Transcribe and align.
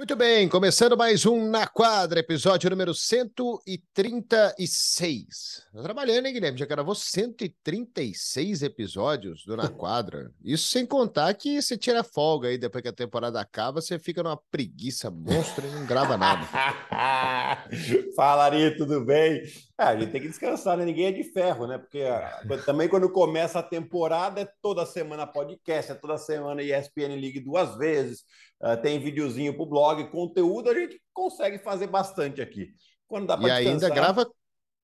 Muito 0.00 0.16
bem, 0.16 0.48
começando 0.48 0.96
mais 0.96 1.26
um 1.26 1.50
Na 1.50 1.66
Quadra, 1.66 2.20
episódio 2.20 2.70
número 2.70 2.94
136. 2.94 5.66
Tá 5.74 5.82
trabalhando, 5.82 6.24
hein, 6.24 6.32
Guilherme? 6.32 6.58
Já 6.58 6.64
gravou 6.64 6.94
136 6.94 8.62
episódios 8.62 9.44
do 9.44 9.58
Na 9.58 9.68
Quadra. 9.76 10.30
Isso 10.42 10.68
sem 10.68 10.86
contar 10.86 11.34
que 11.34 11.60
você 11.60 11.76
tira 11.76 12.02
folga 12.02 12.48
aí 12.48 12.56
depois 12.56 12.80
que 12.80 12.88
a 12.88 12.94
temporada 12.94 13.38
acaba, 13.38 13.82
você 13.82 13.98
fica 13.98 14.22
numa 14.22 14.38
preguiça 14.50 15.10
monstra 15.10 15.66
e 15.66 15.70
não 15.70 15.84
grava 15.84 16.16
nada. 16.16 16.48
Fala, 18.16 18.46
Ari, 18.46 18.74
tudo 18.78 19.04
bem? 19.04 19.42
É, 19.80 19.84
a 19.84 19.96
gente 19.96 20.12
tem 20.12 20.20
que 20.20 20.28
descansar, 20.28 20.76
né? 20.76 20.84
Ninguém 20.84 21.06
é 21.06 21.12
de 21.12 21.24
ferro, 21.24 21.66
né? 21.66 21.78
Porque 21.78 22.02
ah, 22.02 22.42
também 22.66 22.86
quando 22.86 23.10
começa 23.10 23.60
a 23.60 23.62
temporada 23.62 24.42
é 24.42 24.48
toda 24.60 24.84
semana 24.84 25.26
podcast, 25.26 25.92
é 25.92 25.94
toda 25.94 26.18
semana 26.18 26.62
ESPN 26.62 27.18
League 27.18 27.40
duas 27.40 27.78
vezes 27.78 28.20
uh, 28.62 28.76
tem 28.82 29.00
videozinho 29.00 29.54
para 29.54 29.62
o 29.62 29.66
blog, 29.66 30.10
conteúdo 30.10 30.68
a 30.68 30.74
gente 30.74 31.00
consegue 31.14 31.58
fazer 31.60 31.86
bastante 31.86 32.42
aqui. 32.42 32.68
Quando 33.08 33.26
dá 33.26 33.38
e 33.40 33.50
ainda 33.50 33.88
grava, 33.88 34.30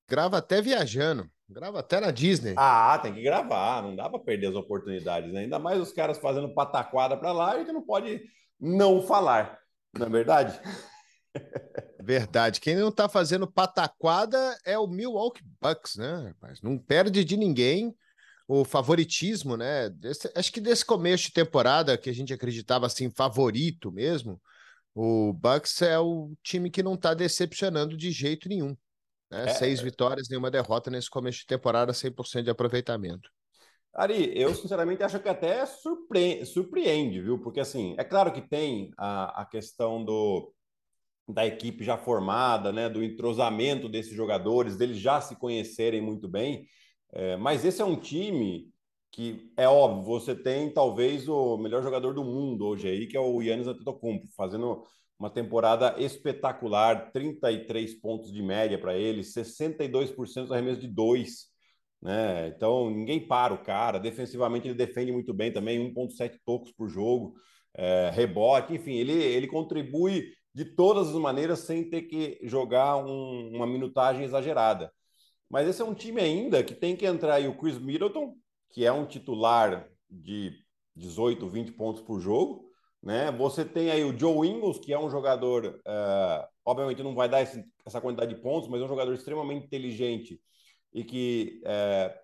grava 0.09 0.39
até 0.39 0.63
viajando, 0.63 1.29
grava 1.47 1.81
até 1.81 2.01
na 2.01 2.11
Disney. 2.11 2.55
Ah, 2.57 2.99
tem 2.99 3.13
que 3.13 3.23
gravar, 3.23 3.83
não 3.83 3.95
dá 3.95 4.09
para 4.09 4.19
perder 4.19 4.47
as 4.47 4.55
oportunidades, 4.55 5.31
né? 5.31 5.41
Ainda 5.41 5.59
mais 5.59 5.79
os 5.79 5.93
caras 5.93 6.17
fazendo 6.17 6.55
pataquada 6.55 7.19
para 7.19 7.33
lá, 7.33 7.53
a 7.53 7.59
gente 7.59 7.71
não 7.71 7.83
pode 7.83 8.23
não 8.59 9.03
falar, 9.03 9.59
não 9.95 10.07
é 10.07 10.09
verdade? 10.09 10.59
Verdade. 12.07 12.61
Quem 12.61 12.77
não 12.77 12.91
está 12.91 13.09
fazendo 13.09 13.51
pataquada 13.51 14.57
é 14.65 14.79
o 14.79 14.87
Milwaukee 14.87 15.43
Bucks, 15.61 15.97
né? 15.97 16.33
Mas 16.41 16.63
não 16.63 16.79
perde 16.79 17.25
de 17.25 17.37
ninguém 17.37 17.93
o 18.47 18.65
favoritismo, 18.65 19.57
né? 19.57 19.91
Desse, 19.91 20.31
acho 20.37 20.53
que 20.53 20.61
desse 20.61 20.85
começo 20.85 21.25
de 21.25 21.33
temporada 21.33 21.99
que 21.99 22.09
a 22.09 22.15
gente 22.15 22.33
acreditava 22.33 22.87
assim 22.87 23.11
favorito 23.11 23.91
mesmo, 23.91 24.41
o 24.95 25.33
Bucks 25.33 25.83
é 25.83 25.99
o 25.99 26.33
time 26.45 26.71
que 26.71 26.81
não 26.81 26.95
está 26.95 27.13
decepcionando 27.13 27.97
de 27.97 28.13
jeito 28.13 28.49
nenhum. 28.49 28.77
Né? 29.29 29.47
É... 29.47 29.49
Seis 29.55 29.81
vitórias, 29.81 30.29
nenhuma 30.29 30.49
derrota 30.49 30.89
nesse 30.89 31.11
começo 31.11 31.41
de 31.41 31.47
temporada, 31.47 31.93
100% 31.93 32.45
de 32.45 32.51
aproveitamento. 32.51 33.29
Ari, 33.93 34.31
eu 34.33 34.55
sinceramente 34.55 35.03
acho 35.03 35.19
que 35.19 35.29
até 35.29 35.67
surpre... 35.67 36.47
surpreende, 36.47 37.21
viu? 37.21 37.41
Porque 37.41 37.59
assim, 37.59 37.97
é 37.99 38.05
claro 38.05 38.33
que 38.33 38.43
tem 38.43 38.93
a, 38.97 39.43
a 39.43 39.45
questão 39.45 40.05
do 40.05 40.53
da 41.29 41.47
equipe 41.47 41.85
já 41.85 41.97
formada, 41.97 42.73
né, 42.73 42.89
do 42.89 43.03
entrosamento 43.03 43.89
desses 43.89 44.13
jogadores, 44.13 44.77
deles 44.77 44.99
já 44.99 45.21
se 45.21 45.37
conhecerem 45.37 46.01
muito 46.01 46.29
bem. 46.29 46.67
É, 47.13 47.37
mas 47.37 47.65
esse 47.65 47.83
é 47.83 47.85
um 47.85 47.97
time 47.97 48.71
que 49.11 49.51
é 49.57 49.67
óbvio, 49.67 50.05
você 50.05 50.35
tem 50.35 50.71
talvez 50.71 51.29
o 51.29 51.57
melhor 51.57 51.83
jogador 51.83 52.13
do 52.13 52.23
mundo 52.23 52.67
hoje 52.67 52.89
aí, 52.89 53.07
que 53.07 53.17
é 53.17 53.21
o 53.21 53.41
Yannis 53.41 53.67
Antetokounmpo, 53.67 54.29
fazendo 54.37 54.83
uma 55.19 55.31
temporada 55.31 55.95
espetacular, 55.99 57.11
33 57.13 57.95
pontos 57.95 58.31
de 58.31 58.43
média 58.43 58.79
para 58.79 58.97
ele, 58.97 59.23
62% 59.23 60.49
do 60.49 60.55
arremesso 60.55 60.81
de 60.81 60.89
dois, 60.89 61.47
né? 62.03 62.49
Então, 62.49 62.91
ninguém 62.91 63.27
para 63.27 63.55
o 63.55 63.63
cara, 63.63 63.99
defensivamente 63.99 64.69
ele 64.69 64.75
defende 64.75 65.11
muito 65.11 65.33
bem 65.33 65.51
também, 65.51 65.79
1.7 65.79 66.39
tocos 66.45 66.71
por 66.73 66.89
jogo, 66.89 67.35
é, 67.75 68.11
rebote, 68.13 68.75
enfim, 68.75 68.97
ele, 68.97 69.13
ele 69.13 69.47
contribui 69.47 70.31
de 70.57 70.65
todas 70.65 71.11
as 71.11 71.15
maneiras 71.17 71.59
sem 71.59 71.85
ter 71.85 72.05
que 72.05 72.39
jogar 72.43 72.97
um, 72.97 73.51
uma 73.55 73.67
minutagem 73.67 74.25
exagerada. 74.25 74.91
Mas 75.51 75.69
esse 75.69 75.83
é 75.83 75.85
um 75.85 75.93
time 75.93 76.19
ainda 76.19 76.65
que 76.65 76.75
tem 76.75 76.97
que 76.97 77.05
entrar 77.05 77.35
aí 77.35 77.47
o 77.47 77.59
Chris 77.59 77.79
Middleton, 77.79 78.35
que 78.71 78.83
é 78.83 78.91
um 78.91 79.05
titular 79.05 79.87
de 80.09 80.55
18, 80.95 81.47
20 81.47 81.73
pontos 81.73 82.01
por 82.01 82.21
jogo. 82.21 82.71
Né? 83.03 83.31
Você 83.33 83.67
tem 83.67 83.91
aí 83.91 84.03
o 84.03 84.19
Joe 84.19 84.49
Ingles, 84.49 84.79
que 84.79 84.95
é 84.95 84.99
um 84.99 85.11
jogador, 85.11 85.79
uh, 85.87 86.49
obviamente 86.65 87.03
não 87.03 87.15
vai 87.15 87.29
dar 87.29 87.43
esse, 87.43 87.63
essa 87.85 88.01
quantidade 88.01 88.35
de 88.35 88.41
pontos, 88.41 88.67
mas 88.67 88.81
é 88.81 88.85
um 88.87 88.89
jogador 88.89 89.13
extremamente 89.13 89.67
inteligente 89.67 90.41
e 90.91 91.05
que 91.05 91.61
uh, 91.65 92.19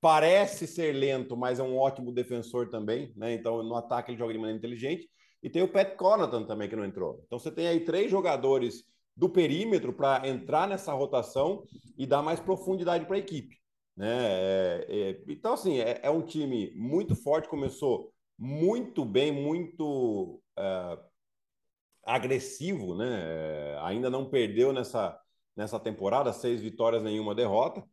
parece 0.00 0.66
ser 0.66 0.92
lento, 0.92 1.36
mas 1.36 1.58
é 1.58 1.62
um 1.62 1.76
ótimo 1.76 2.12
defensor 2.12 2.70
também. 2.70 3.12
Né? 3.16 3.34
Então, 3.34 3.62
no 3.62 3.74
ataque 3.74 4.10
ele 4.10 4.18
joga 4.18 4.32
de 4.32 4.38
maneira 4.38 4.58
inteligente. 4.58 5.08
E 5.42 5.48
tem 5.48 5.62
o 5.62 5.72
Pat 5.72 5.96
Connaughton 5.96 6.44
também, 6.44 6.68
que 6.68 6.76
não 6.76 6.84
entrou. 6.84 7.22
Então, 7.26 7.38
você 7.38 7.50
tem 7.50 7.66
aí 7.66 7.80
três 7.80 8.10
jogadores 8.10 8.84
do 9.16 9.28
perímetro 9.28 9.92
para 9.92 10.26
entrar 10.28 10.68
nessa 10.68 10.92
rotação 10.92 11.64
e 11.96 12.06
dar 12.06 12.22
mais 12.22 12.40
profundidade 12.40 13.06
para 13.06 13.16
a 13.16 13.18
equipe. 13.18 13.56
Né? 13.96 14.08
É, 14.08 14.86
é, 14.88 15.22
então, 15.28 15.52
assim, 15.54 15.78
é, 15.78 16.00
é, 16.02 16.10
um 16.10 16.22
time 16.22 16.72
muito 16.74 17.14
forte, 17.14 17.48
começou 17.48 18.12
muito 18.38 19.04
bem, 19.04 19.30
muito 19.30 20.42
é, 20.58 20.98
agressivo, 22.04 22.94
né? 22.96 23.74
É, 23.74 23.78
ainda 23.82 24.08
não 24.08 24.30
perdeu 24.30 24.72
nessa, 24.72 25.18
nessa 25.54 25.78
temporada, 25.78 26.32
seis 26.32 26.60
vitórias, 26.60 27.02
nenhuma 27.02 27.34
derrota. 27.34 27.84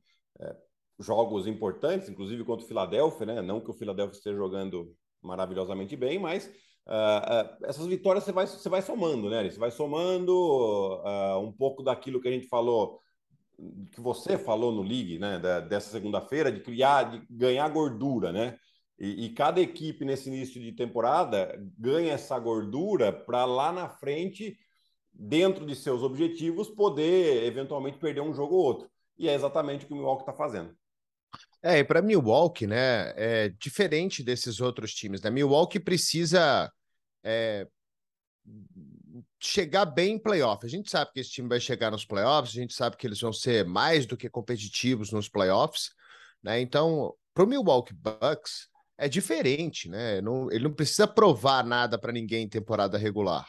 Jogos 0.99 1.45
importantes, 1.47 2.09
inclusive 2.09 2.43
contra 2.43 2.65
o 2.65 2.67
Philadelphia, 2.67 3.25
né? 3.25 3.41
Não 3.41 3.61
que 3.61 3.69
o 3.69 3.73
Philadelphia 3.73 4.17
esteja 4.17 4.35
jogando 4.35 4.95
maravilhosamente 5.21 5.95
bem, 5.95 6.17
mas 6.17 6.51
Uh, 6.87 6.89
uh, 6.89 7.65
essas 7.65 7.85
vitórias 7.85 8.23
você 8.23 8.31
vai, 8.31 8.47
você 8.47 8.69
vai 8.69 8.81
somando, 8.81 9.29
né? 9.29 9.49
Você 9.49 9.59
vai 9.59 9.69
somando 9.69 10.31
uh, 10.33 11.37
um 11.37 11.51
pouco 11.51 11.83
daquilo 11.83 12.21
que 12.21 12.29
a 12.29 12.31
gente 12.31 12.47
falou, 12.47 13.01
que 13.91 13.99
você 13.99 14.37
falou 14.37 14.71
no 14.71 14.81
League, 14.81 15.19
né? 15.19 15.37
Da, 15.37 15.59
dessa 15.59 15.89
segunda-feira, 15.89 16.49
de 16.49 16.61
criar, 16.61 17.03
de 17.11 17.27
ganhar 17.29 17.67
gordura, 17.69 18.31
né? 18.31 18.57
E, 18.97 19.25
e, 19.25 19.29
cada 19.33 19.59
equipe 19.61 20.05
nesse 20.05 20.29
início 20.29 20.61
de 20.61 20.71
temporada 20.71 21.61
ganha 21.77 22.13
essa 22.13 22.39
gordura 22.39 23.11
para 23.11 23.45
lá 23.45 23.71
na 23.71 23.89
frente, 23.89 24.57
dentro 25.13 25.65
de 25.65 25.75
seus 25.75 26.01
objetivos, 26.01 26.69
poder 26.69 27.43
eventualmente 27.43 27.99
perder 27.99 28.21
um 28.21 28.33
jogo 28.33 28.55
ou 28.55 28.63
outro. 28.63 28.89
E 29.17 29.27
é 29.27 29.33
exatamente 29.33 29.83
o 29.83 29.87
que 29.87 29.93
o 29.93 29.97
Milwaukee 29.97 30.23
está 30.23 30.33
fazendo. 30.33 30.75
É, 31.61 31.79
e 31.79 31.83
para 31.83 32.01
Milwaukee, 32.01 32.67
né, 32.67 33.13
é 33.15 33.49
diferente 33.49 34.23
desses 34.23 34.61
outros 34.61 34.93
times, 34.93 35.21
né? 35.21 35.29
Milwaukee 35.29 35.79
precisa 35.79 36.71
é, 37.23 37.67
chegar 39.39 39.85
bem 39.85 40.15
em 40.15 40.19
playoff. 40.19 40.65
A 40.65 40.69
gente 40.69 40.89
sabe 40.89 41.11
que 41.13 41.19
esse 41.19 41.31
time 41.31 41.49
vai 41.49 41.59
chegar 41.59 41.91
nos 41.91 42.05
playoffs, 42.05 42.55
a 42.55 42.61
gente 42.61 42.73
sabe 42.73 42.97
que 42.97 43.05
eles 43.05 43.19
vão 43.19 43.33
ser 43.33 43.65
mais 43.65 44.05
do 44.05 44.17
que 44.17 44.29
competitivos 44.29 45.11
nos 45.11 45.27
playoffs, 45.27 45.89
né? 46.41 46.59
Então, 46.59 47.13
para 47.33 47.43
o 47.43 47.47
Milwaukee 47.47 47.93
Bucks 47.93 48.69
é 48.97 49.07
diferente, 49.07 49.89
né? 49.89 50.21
Não, 50.21 50.51
ele 50.51 50.63
não 50.63 50.73
precisa 50.73 51.07
provar 51.07 51.63
nada 51.63 51.97
para 51.97 52.11
ninguém 52.11 52.43
em 52.43 52.49
temporada 52.49 52.97
regular, 52.97 53.47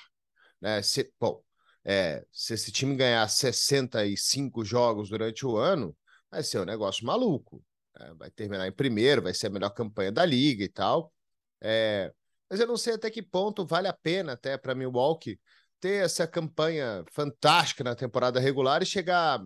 né? 0.60 0.82
Se, 0.82 1.12
bom, 1.20 1.42
é, 1.84 2.24
se 2.32 2.54
esse 2.54 2.70
time 2.70 2.96
ganhar 2.96 3.26
65 3.28 4.64
jogos 4.64 5.08
durante 5.08 5.46
o 5.46 5.56
ano, 5.56 5.96
vai 6.30 6.42
ser 6.42 6.60
um 6.60 6.64
negócio 6.64 7.06
maluco. 7.06 7.64
Né? 7.98 8.14
Vai 8.16 8.30
terminar 8.30 8.66
em 8.66 8.72
primeiro, 8.72 9.22
vai 9.22 9.34
ser 9.34 9.48
a 9.48 9.50
melhor 9.50 9.70
campanha 9.70 10.12
da 10.12 10.24
liga 10.24 10.64
e 10.64 10.68
tal. 10.68 11.12
É, 11.60 12.12
mas 12.48 12.60
eu 12.60 12.66
não 12.66 12.76
sei 12.76 12.94
até 12.94 13.10
que 13.10 13.22
ponto 13.22 13.66
vale 13.66 13.88
a 13.88 13.92
pena 13.92 14.32
até 14.32 14.56
para 14.56 14.74
Milwaukee 14.74 15.38
ter 15.80 16.04
essa 16.04 16.26
campanha 16.26 17.04
fantástica 17.12 17.84
na 17.84 17.94
temporada 17.94 18.40
regular 18.40 18.82
e 18.82 18.86
chegar, 18.86 19.40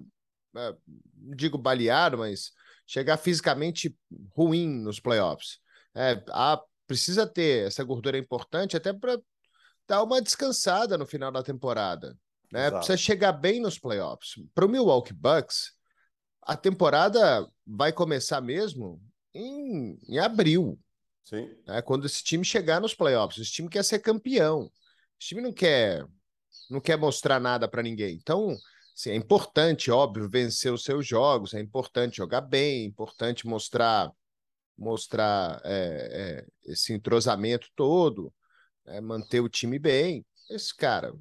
é, 0.57 0.75
não 1.17 1.37
digo 1.37 1.59
baleado, 1.59 2.19
mas 2.19 2.53
chegar 2.87 3.17
fisicamente 3.17 3.97
ruim 4.35 4.69
nos 4.69 5.01
playoffs. 5.01 5.59
É, 5.95 6.23
a, 6.31 6.61
precisa 6.87 7.27
ter 7.27 7.67
essa 7.67 7.85
gordura 7.85 8.19
importante 8.19 8.77
até 8.77 8.93
para 8.93 9.19
dar 9.87 10.03
uma 10.03 10.23
descansada 10.23 10.97
no 10.97 11.07
final 11.07 11.31
da 11.31 11.43
temporada. 11.43 12.17
Né? 12.51 12.71
Precisa 12.71 12.97
chegar 12.97 13.33
bem 13.33 13.61
nos 13.61 13.79
playoffs. 13.79 14.35
Para 14.55 14.67
o 14.67 14.69
Milwaukee 14.69 15.15
Bucks, 15.15 15.73
a 16.43 16.57
temporada 16.57 17.47
vai 17.67 17.93
começar 17.93 18.41
mesmo 18.41 19.01
em, 19.35 19.99
em 20.09 20.19
abril. 20.19 20.79
Sim. 21.25 21.49
Né? 21.67 21.81
Quando 21.83 22.07
esse 22.07 22.23
time 22.23 22.45
chegar 22.45 22.81
nos 22.81 22.95
playoffs, 22.95 23.41
esse 23.41 23.53
time 23.53 23.69
quer 23.69 23.85
ser 23.85 24.01
campeão. 24.01 24.71
Esse 25.21 25.29
time 25.29 25.43
não 25.43 25.53
quer, 25.53 26.07
não 26.69 26.81
quer 26.81 26.97
mostrar 26.97 27.41
nada 27.41 27.69
para 27.69 27.83
ninguém. 27.83 28.15
Então, 28.15 28.57
assim, 28.95 29.11
é 29.11 29.15
importante, 29.15 29.91
óbvio, 29.91 30.29
vencer 30.29 30.73
os 30.73 30.83
seus 30.83 31.07
jogos, 31.07 31.55
é 31.55 31.61
importante 31.61 32.17
jogar 32.17 32.41
bem, 32.41 32.83
é 32.83 32.87
importante 32.87 33.47
mostrar 33.47 34.13
mostrar 34.77 35.61
é, 35.65 36.45
é, 36.65 36.73
esse 36.73 36.93
entrosamento 36.93 37.69
todo, 37.77 38.33
é, 38.87 39.01
manter 39.01 39.41
o 39.41 39.49
time 39.49 39.79
bem. 39.79 40.25
Esse 40.51 40.75
cara, 40.77 41.15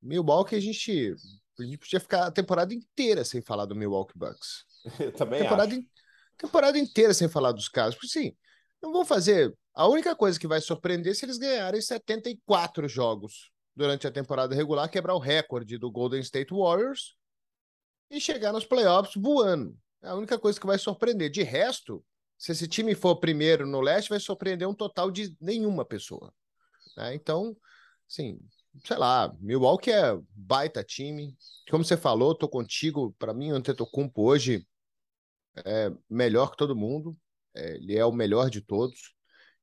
Milwaukee, 0.00 0.54
a 0.54 0.60
gente, 0.60 1.14
a 1.58 1.64
gente 1.64 1.78
podia 1.78 2.00
ficar 2.00 2.26
a 2.26 2.30
temporada 2.30 2.72
inteira 2.72 3.24
sem 3.24 3.40
falar 3.40 3.66
do 3.66 3.74
Milwaukee 3.74 4.16
Bucks. 4.16 4.64
Eu 5.00 5.12
também 5.12 5.42
temporada, 5.42 5.74
acho. 5.74 5.84
Temporada 6.36 6.78
inteira 6.78 7.12
sem 7.12 7.28
falar 7.28 7.52
dos 7.52 7.68
casos. 7.68 7.94
Porque, 7.94 8.08
sim, 8.08 8.36
não 8.80 8.92
vão 8.92 9.04
fazer. 9.04 9.54
A 9.74 9.86
única 9.86 10.14
coisa 10.14 10.38
que 10.38 10.46
vai 10.46 10.60
surpreender 10.60 11.12
é 11.12 11.14
se 11.14 11.24
eles 11.24 11.38
ganharem 11.38 11.80
74 11.80 12.88
jogos 12.88 13.50
durante 13.74 14.06
a 14.06 14.10
temporada 14.10 14.54
regular, 14.54 14.88
quebrar 14.88 15.14
o 15.14 15.20
recorde 15.20 15.78
do 15.78 15.90
Golden 15.90 16.20
State 16.20 16.52
Warriors 16.52 17.16
e 18.10 18.20
chegar 18.20 18.52
nos 18.52 18.64
playoffs 18.64 19.14
voando. 19.16 19.76
É 20.02 20.08
a 20.08 20.14
única 20.14 20.38
coisa 20.38 20.58
que 20.58 20.66
vai 20.66 20.78
surpreender. 20.78 21.30
De 21.30 21.42
resto, 21.42 22.04
se 22.36 22.52
esse 22.52 22.66
time 22.66 22.94
for 22.94 23.16
primeiro 23.16 23.66
no 23.66 23.80
leste, 23.80 24.08
vai 24.08 24.20
surpreender 24.20 24.68
um 24.68 24.74
total 24.74 25.10
de 25.10 25.36
nenhuma 25.40 25.84
pessoa. 25.84 26.32
Né? 26.96 27.14
Então, 27.14 27.56
sim, 28.06 28.38
sei 28.84 28.96
lá, 28.96 29.34
Milwaukee 29.40 29.90
é 29.90 30.18
baita 30.34 30.84
time. 30.84 31.36
Como 31.70 31.84
você 31.84 31.96
falou, 31.96 32.34
tô 32.34 32.48
contigo. 32.48 33.14
Para 33.18 33.34
mim, 33.34 33.52
o 33.52 33.56
Antetokounmpo 33.56 34.22
hoje 34.22 34.66
é 35.64 35.90
melhor 36.08 36.50
que 36.50 36.56
todo 36.56 36.76
mundo. 36.76 37.16
É, 37.54 37.76
ele 37.76 37.96
é 37.96 38.04
o 38.04 38.12
melhor 38.12 38.50
de 38.50 38.60
todos. 38.60 39.14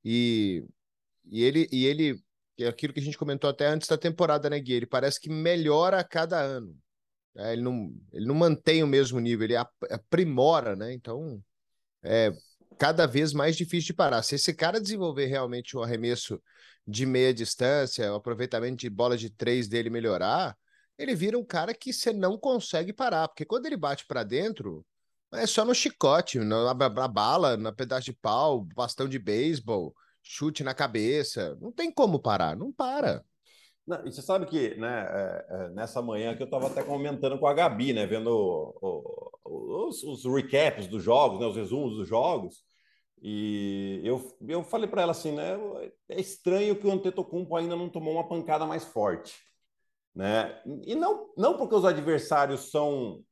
E, 0.03 0.63
e 1.25 1.43
ele 1.43 1.67
e 1.71 1.85
ele 1.85 2.23
é 2.59 2.67
aquilo 2.67 2.93
que 2.93 2.99
a 2.99 3.03
gente 3.03 3.17
comentou 3.17 3.49
até 3.49 3.67
antes 3.67 3.87
da 3.87 3.97
temporada, 3.97 4.49
né, 4.49 4.59
Gui? 4.59 4.73
Ele 4.73 4.85
parece 4.85 5.19
que 5.19 5.29
melhora 5.29 5.99
a 5.99 6.03
cada 6.03 6.39
ano. 6.39 6.77
É, 7.35 7.53
ele, 7.53 7.61
não, 7.61 7.93
ele 8.13 8.25
não 8.25 8.35
mantém 8.35 8.81
o 8.83 8.87
mesmo 8.87 9.19
nível, 9.19 9.45
ele 9.45 9.55
aprimora, 9.89 10.75
né? 10.75 10.93
Então, 10.93 11.43
é 12.03 12.31
cada 12.77 13.05
vez 13.05 13.33
mais 13.33 13.55
difícil 13.55 13.87
de 13.87 13.93
parar. 13.93 14.21
Se 14.21 14.35
esse 14.35 14.53
cara 14.53 14.81
desenvolver 14.81 15.25
realmente 15.25 15.77
um 15.77 15.81
arremesso 15.81 16.41
de 16.87 17.05
meia 17.05 17.33
distância, 17.33 18.11
o 18.11 18.15
aproveitamento 18.15 18.77
de 18.77 18.89
bola 18.89 19.17
de 19.17 19.29
três 19.29 19.67
dele 19.67 19.89
melhorar, 19.89 20.55
ele 20.97 21.15
vira 21.15 21.37
um 21.37 21.43
cara 21.43 21.73
que 21.73 21.91
você 21.91 22.13
não 22.13 22.37
consegue 22.37 22.93
parar, 22.93 23.27
porque 23.27 23.45
quando 23.45 23.65
ele 23.65 23.75
bate 23.75 24.05
para 24.05 24.23
dentro, 24.23 24.85
é 25.33 25.45
só 25.45 25.65
no 25.65 25.75
chicote, 25.75 26.39
na, 26.39 26.73
na 26.73 27.07
bala, 27.07 27.57
na 27.57 27.71
pedaço 27.71 28.05
de 28.05 28.13
pau, 28.13 28.61
bastão 28.75 29.07
de 29.07 29.19
beisebol, 29.19 29.93
chute 30.23 30.63
na 30.63 30.73
cabeça. 30.73 31.57
Não 31.61 31.71
tem 31.71 31.91
como 31.91 32.19
parar, 32.19 32.55
não 32.55 32.71
para. 32.71 33.23
Não, 33.85 34.05
e 34.05 34.11
você 34.11 34.21
sabe 34.21 34.47
que 34.47 34.75
né, 34.75 35.07
é, 35.07 35.45
é, 35.49 35.69
nessa 35.69 36.01
manhã 36.01 36.35
que 36.35 36.41
eu 36.41 36.45
estava 36.45 36.67
até 36.67 36.83
comentando 36.83 37.37
com 37.37 37.45
a 37.45 37.53
Gabi, 37.53 37.93
né, 37.93 38.07
vendo 38.07 38.29
o, 38.29 39.29
o, 39.43 39.87
os, 39.87 40.03
os, 40.03 40.25
recaps 40.25 40.87
dos 40.87 41.03
jogos, 41.03 41.39
né, 41.39 41.45
os 41.45 41.55
resumos 41.55 41.95
dos 41.95 42.07
jogos, 42.07 42.63
e 43.27 44.01
eu, 44.03 44.37
eu 44.47 44.63
falei 44.63 44.87
para 44.87 45.01
ela 45.01 45.11
assim, 45.11 45.31
né, 45.31 45.57
é 46.07 46.21
estranho 46.21 46.75
que 46.75 46.85
o 46.85 46.91
Antetokounmpo 46.91 47.55
ainda 47.55 47.75
não 47.75 47.89
tomou 47.89 48.13
uma 48.13 48.27
pancada 48.27 48.67
mais 48.67 48.85
forte, 48.85 49.33
né? 50.13 50.61
E 50.83 50.93
não, 50.93 51.33
não 51.35 51.57
porque 51.57 51.73
os 51.73 51.85
adversários 51.85 52.69
são 52.69 53.23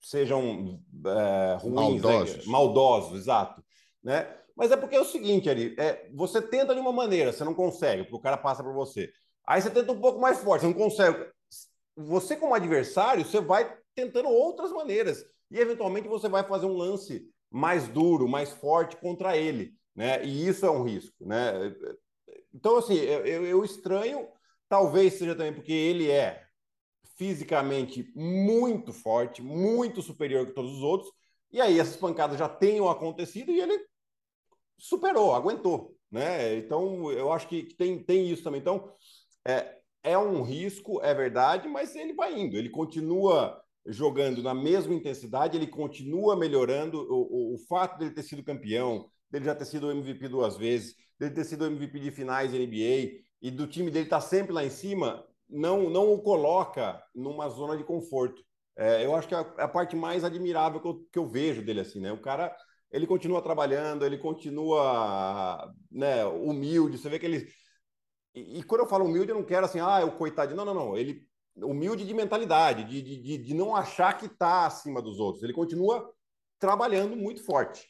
sejam 0.00 0.80
é, 1.04 1.56
ruins, 1.60 1.74
maldosos. 1.74 2.36
Né? 2.36 2.52
maldosos, 2.52 3.20
exato, 3.20 3.64
né? 4.00 4.32
Mas 4.54 4.70
é 4.70 4.76
porque 4.76 4.94
é 4.94 5.00
o 5.00 5.04
seguinte, 5.04 5.50
ali, 5.50 5.74
é, 5.76 6.08
você 6.14 6.40
tenta 6.40 6.72
de 6.72 6.80
uma 6.80 6.92
maneira, 6.92 7.32
você 7.32 7.42
não 7.42 7.52
consegue, 7.52 8.04
porque 8.04 8.16
o 8.16 8.20
cara 8.20 8.36
passa 8.36 8.62
por 8.62 8.72
você. 8.72 9.12
Aí 9.44 9.60
você 9.60 9.70
tenta 9.70 9.90
um 9.90 10.00
pouco 10.00 10.20
mais 10.20 10.38
forte, 10.38 10.60
você 10.60 10.68
não 10.68 10.74
consegue. 10.74 11.26
Você, 11.96 12.36
como 12.36 12.54
adversário, 12.54 13.24
você 13.24 13.40
vai 13.40 13.76
tentando 13.92 14.28
outras 14.28 14.70
maneiras. 14.70 15.24
E, 15.50 15.58
eventualmente, 15.58 16.06
você 16.06 16.28
vai 16.28 16.44
fazer 16.44 16.66
um 16.66 16.76
lance 16.76 17.28
mais 17.52 17.86
duro, 17.88 18.26
mais 18.26 18.50
forte 18.50 18.96
contra 18.96 19.36
ele. 19.36 19.74
Né? 19.94 20.24
E 20.24 20.48
isso 20.48 20.64
é 20.64 20.70
um 20.70 20.82
risco. 20.82 21.26
Né? 21.26 21.52
Então, 22.54 22.78
assim, 22.78 22.94
eu, 22.94 23.44
eu 23.44 23.64
estranho, 23.64 24.26
talvez 24.68 25.14
seja 25.14 25.34
também 25.34 25.52
porque 25.52 25.72
ele 25.72 26.10
é 26.10 26.44
fisicamente 27.16 28.10
muito 28.16 28.92
forte, 28.92 29.42
muito 29.42 30.02
superior 30.02 30.46
que 30.46 30.54
todos 30.54 30.72
os 30.72 30.82
outros, 30.82 31.12
e 31.52 31.60
aí 31.60 31.78
essas 31.78 31.96
pancadas 31.96 32.38
já 32.38 32.48
tenham 32.48 32.88
acontecido 32.88 33.52
e 33.52 33.60
ele 33.60 33.78
superou, 34.78 35.34
aguentou. 35.34 35.94
Né? 36.10 36.56
Então, 36.56 37.10
eu 37.12 37.30
acho 37.32 37.46
que 37.48 37.74
tem, 37.74 38.02
tem 38.02 38.30
isso 38.30 38.42
também. 38.42 38.60
Então, 38.60 38.92
é, 39.46 39.78
é 40.02 40.18
um 40.18 40.42
risco, 40.42 41.00
é 41.02 41.14
verdade, 41.14 41.68
mas 41.68 41.94
ele 41.94 42.14
vai 42.14 42.38
indo, 42.38 42.56
ele 42.56 42.70
continua 42.70 43.62
jogando 43.86 44.42
na 44.42 44.54
mesma 44.54 44.94
intensidade, 44.94 45.56
ele 45.56 45.66
continua 45.66 46.36
melhorando. 46.36 47.00
O, 47.00 47.52
o, 47.52 47.54
o 47.54 47.58
fato 47.68 47.98
dele 47.98 48.12
ter 48.12 48.22
sido 48.22 48.44
campeão, 48.44 49.08
dele 49.30 49.44
já 49.44 49.54
ter 49.54 49.64
sido 49.64 49.90
MVP 49.90 50.28
duas 50.28 50.56
vezes, 50.56 50.94
dele 51.18 51.34
ter 51.34 51.44
sido 51.44 51.66
MVP 51.66 51.98
de 51.98 52.10
finais 52.10 52.52
NBA 52.52 53.22
e 53.40 53.50
do 53.50 53.66
time 53.66 53.90
dele 53.90 54.04
estar 54.06 54.20
tá 54.20 54.26
sempre 54.26 54.52
lá 54.52 54.64
em 54.64 54.70
cima, 54.70 55.24
não, 55.48 55.90
não 55.90 56.12
o 56.12 56.22
coloca 56.22 57.02
numa 57.14 57.48
zona 57.48 57.76
de 57.76 57.84
conforto. 57.84 58.42
É, 58.76 59.04
eu 59.04 59.14
acho 59.14 59.28
que 59.28 59.34
é 59.34 59.38
a, 59.38 59.40
a, 59.40 59.68
parte 59.68 59.94
mais 59.94 60.24
admirável 60.24 60.80
que 60.80 60.88
eu, 60.88 61.06
que 61.12 61.18
eu 61.18 61.28
vejo 61.28 61.62
dele 61.62 61.80
assim, 61.80 62.00
né? 62.00 62.12
O 62.12 62.20
cara 62.20 62.54
ele 62.90 63.06
continua 63.06 63.42
trabalhando, 63.42 64.04
ele 64.04 64.18
continua 64.18 65.72
né, 65.90 66.24
humilde. 66.26 66.98
Você 66.98 67.08
vê 67.08 67.18
que 67.18 67.26
ele 67.26 67.46
e, 68.34 68.60
e, 68.60 68.62
quando 68.62 68.82
eu 68.82 68.88
falo 68.88 69.04
humilde, 69.04 69.30
eu 69.30 69.36
não 69.36 69.44
quero 69.44 69.66
assim, 69.66 69.80
ah, 69.80 70.00
é 70.00 70.04
o 70.04 70.16
coitado. 70.16 70.54
Não, 70.54 70.64
não, 70.64 70.74
não. 70.74 70.96
Ele 70.96 71.26
humilde 71.56 72.04
de 72.04 72.14
mentalidade, 72.14 72.84
de, 72.84 73.02
de, 73.02 73.38
de 73.38 73.54
não 73.54 73.76
achar 73.76 74.16
que 74.16 74.26
está 74.26 74.66
acima 74.66 75.02
dos 75.02 75.18
outros. 75.18 75.42
Ele 75.42 75.52
continua 75.52 76.12
trabalhando 76.58 77.16
muito 77.16 77.44
forte. 77.44 77.86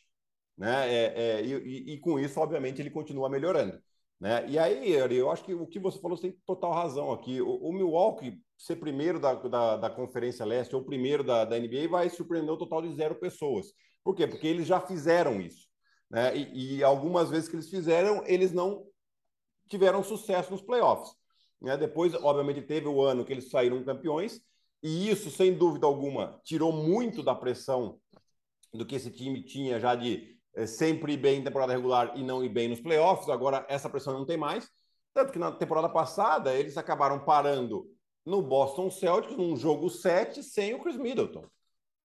Né? 0.57 0.93
É, 0.93 1.13
é, 1.17 1.45
e, 1.45 1.95
e, 1.95 2.01
com 2.01 2.19
isso, 2.19 2.39
obviamente, 2.41 2.81
ele 2.81 2.91
continua 2.91 3.29
melhorando. 3.29 3.81
Né? 4.21 4.45
E 4.49 4.59
aí, 4.59 4.93
eu 4.93 5.31
acho 5.31 5.45
que 5.45 5.55
o 5.55 5.67
que 5.67 5.79
você 5.79 5.99
falou 5.99 6.17
você 6.17 6.31
tem 6.31 6.41
total 6.47 6.73
razão 6.73 7.13
aqui. 7.13 7.41
O, 7.41 7.57
o 7.57 7.73
Milwaukee 7.73 8.41
ser 8.57 8.77
primeiro 8.77 9.19
da, 9.19 9.35
da, 9.35 9.77
da, 9.77 9.91
Conferência 9.91 10.47
Leste 10.47 10.77
ou 10.77 10.85
primeiro 10.85 11.25
da, 11.25 11.45
da 11.45 11.59
NBA 11.59 11.89
vai 11.89 12.09
surpreender 12.09 12.55
o 12.55 12.57
total 12.57 12.83
de 12.83 12.95
zero 12.95 13.17
pessoas. 13.17 13.67
Por 14.05 14.15
quê? 14.15 14.27
Porque 14.27 14.47
eles 14.47 14.67
já 14.67 14.81
fizeram 14.81 15.41
isso. 15.41 15.67
Né? 16.09 16.37
E, 16.37 16.77
e 16.77 16.85
algumas 16.85 17.31
vezes 17.31 17.49
que 17.49 17.57
eles 17.57 17.69
fizeram, 17.69 18.23
eles 18.27 18.53
não 18.53 18.87
tiveram 19.69 20.05
sucesso 20.05 20.51
nos 20.51 20.63
playoffs. 20.63 21.11
Né? 21.63 21.77
Depois, 21.77 22.13
obviamente, 22.15 22.61
teve 22.61 22.89
o 22.89 23.01
ano 23.03 23.25
que 23.25 23.33
eles 23.33 23.49
saíram 23.49 23.83
campeões, 23.85 24.41
e 24.83 25.09
isso, 25.09 25.31
sem 25.31 25.55
dúvida 25.55 25.87
alguma, 25.87 26.41
tirou 26.43 26.73
muito 26.73 27.23
da 27.23 27.35
pressão 27.35 28.01
do 28.75 28.85
que 28.85 28.97
esse 28.97 29.11
time 29.11 29.45
tinha 29.45 29.79
já 29.79 29.95
de 29.95 30.37
é, 30.55 30.67
sempre 30.67 31.13
ir 31.13 31.19
bem 31.19 31.39
em 31.41 31.45
temporada 31.45 31.73
regular 31.73 32.13
e 32.17 32.25
não 32.25 32.45
ir 32.45 32.49
bem 32.49 32.69
nos 32.69 32.81
playoffs. 32.81 33.29
Agora, 33.29 33.65
essa 33.69 33.89
pressão 33.89 34.13
não 34.13 34.27
tem 34.27 34.37
mais. 34.37 34.69
Tanto 35.15 35.33
que 35.33 35.39
na 35.39 35.53
temporada 35.53 35.89
passada, 35.89 36.53
eles 36.55 36.77
acabaram 36.77 37.25
parando 37.25 37.87
no 38.25 38.43
Boston 38.43 38.91
Celtics, 38.91 39.37
num 39.37 39.57
jogo 39.57 39.89
7, 39.89 40.43
sem 40.43 40.75
o 40.75 40.81
Chris 40.81 40.97
Middleton. 40.97 41.45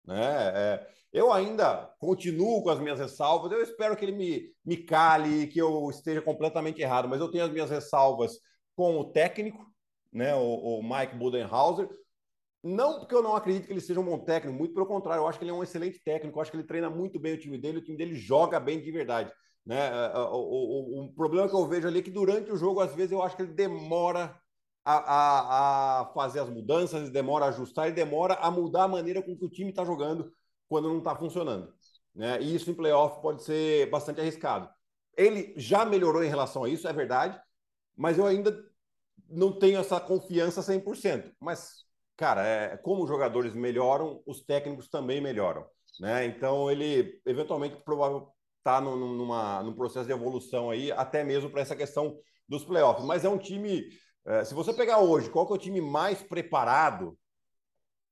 Né? 0.04 0.52
É, 0.54 0.86
eu 1.12 1.32
ainda 1.32 1.92
continuo 1.98 2.62
com 2.62 2.70
as 2.70 2.78
minhas 2.78 3.00
ressalvas. 3.00 3.50
Eu 3.50 3.62
espero 3.62 3.96
que 3.96 4.04
ele 4.04 4.12
me, 4.12 4.52
me 4.64 4.76
cale, 4.76 5.48
que 5.48 5.60
eu 5.60 5.90
esteja 5.90 6.22
completamente 6.22 6.80
errado, 6.80 7.08
mas 7.08 7.20
eu 7.20 7.30
tenho 7.30 7.44
as 7.44 7.50
minhas 7.50 7.70
ressalvas 7.70 8.38
com 8.78 8.96
o 8.96 9.10
técnico, 9.10 9.66
né, 10.12 10.36
o, 10.36 10.78
o 10.78 10.82
Mike 10.84 11.16
Budenhauser. 11.16 11.88
Não 12.62 13.00
porque 13.00 13.12
eu 13.12 13.22
não 13.22 13.34
acredito 13.34 13.66
que 13.66 13.72
ele 13.72 13.80
seja 13.80 13.98
um 13.98 14.04
bom 14.04 14.20
técnico, 14.20 14.56
muito 14.56 14.72
pelo 14.72 14.86
contrário, 14.86 15.22
eu 15.22 15.26
acho 15.26 15.36
que 15.36 15.44
ele 15.44 15.50
é 15.50 15.54
um 15.54 15.64
excelente 15.64 16.00
técnico, 16.04 16.38
eu 16.38 16.42
acho 16.42 16.52
que 16.52 16.56
ele 16.56 16.66
treina 16.66 16.88
muito 16.88 17.18
bem 17.18 17.34
o 17.34 17.38
time 17.38 17.58
dele, 17.58 17.78
o 17.78 17.82
time 17.82 17.96
dele 17.96 18.14
joga 18.14 18.60
bem 18.60 18.80
de 18.80 18.88
verdade. 18.92 19.32
Né? 19.66 19.76
É, 19.76 20.12
é, 20.14 20.18
o, 20.18 20.36
o, 20.36 21.04
o 21.06 21.12
problema 21.12 21.48
que 21.48 21.56
eu 21.56 21.66
vejo 21.66 21.88
ali 21.88 21.98
é 21.98 22.02
que 22.02 22.10
durante 22.10 22.52
o 22.52 22.56
jogo, 22.56 22.80
às 22.80 22.94
vezes, 22.94 23.10
eu 23.10 23.20
acho 23.20 23.34
que 23.34 23.42
ele 23.42 23.52
demora 23.52 24.40
a, 24.84 24.94
a, 24.94 26.00
a 26.02 26.04
fazer 26.12 26.38
as 26.38 26.48
mudanças, 26.48 27.02
ele 27.02 27.10
demora 27.10 27.46
a 27.46 27.48
ajustar, 27.48 27.92
demora 27.92 28.34
a 28.34 28.48
mudar 28.48 28.84
a 28.84 28.88
maneira 28.88 29.20
com 29.20 29.36
que 29.36 29.44
o 29.44 29.50
time 29.50 29.70
está 29.70 29.84
jogando 29.84 30.32
quando 30.68 30.88
não 30.88 30.98
está 30.98 31.16
funcionando. 31.16 31.74
Né? 32.14 32.40
E 32.40 32.54
isso 32.54 32.70
em 32.70 32.74
playoff 32.74 33.20
pode 33.20 33.42
ser 33.42 33.90
bastante 33.90 34.20
arriscado. 34.20 34.68
Ele 35.16 35.52
já 35.56 35.84
melhorou 35.84 36.22
em 36.22 36.28
relação 36.28 36.62
a 36.62 36.68
isso, 36.68 36.86
é 36.86 36.92
verdade, 36.92 37.40
mas 37.96 38.16
eu 38.18 38.24
ainda 38.24 38.67
não 39.28 39.52
tenho 39.52 39.78
essa 39.78 40.00
confiança 40.00 40.62
100%. 40.62 41.32
Mas, 41.40 41.84
cara, 42.16 42.46
é, 42.46 42.76
como 42.78 43.02
os 43.02 43.08
jogadores 43.08 43.54
melhoram, 43.54 44.22
os 44.26 44.44
técnicos 44.44 44.88
também 44.88 45.20
melhoram. 45.20 45.66
Né? 46.00 46.26
Então, 46.26 46.70
ele 46.70 47.20
eventualmente 47.26 47.76
provável 47.84 48.28
está 48.58 48.80
numa, 48.80 49.62
num 49.62 49.74
processo 49.74 50.06
de 50.06 50.12
evolução 50.12 50.70
aí, 50.70 50.92
até 50.92 51.24
mesmo 51.24 51.48
para 51.48 51.62
essa 51.62 51.76
questão 51.76 52.18
dos 52.48 52.64
playoffs. 52.64 53.04
Mas 53.04 53.24
é 53.24 53.28
um 53.28 53.38
time, 53.38 53.88
é, 54.26 54.44
se 54.44 54.54
você 54.54 54.72
pegar 54.72 54.98
hoje, 54.98 55.30
qual 55.30 55.48
é 55.48 55.52
o 55.52 55.58
time 55.58 55.80
mais 55.80 56.22
preparado 56.22 57.16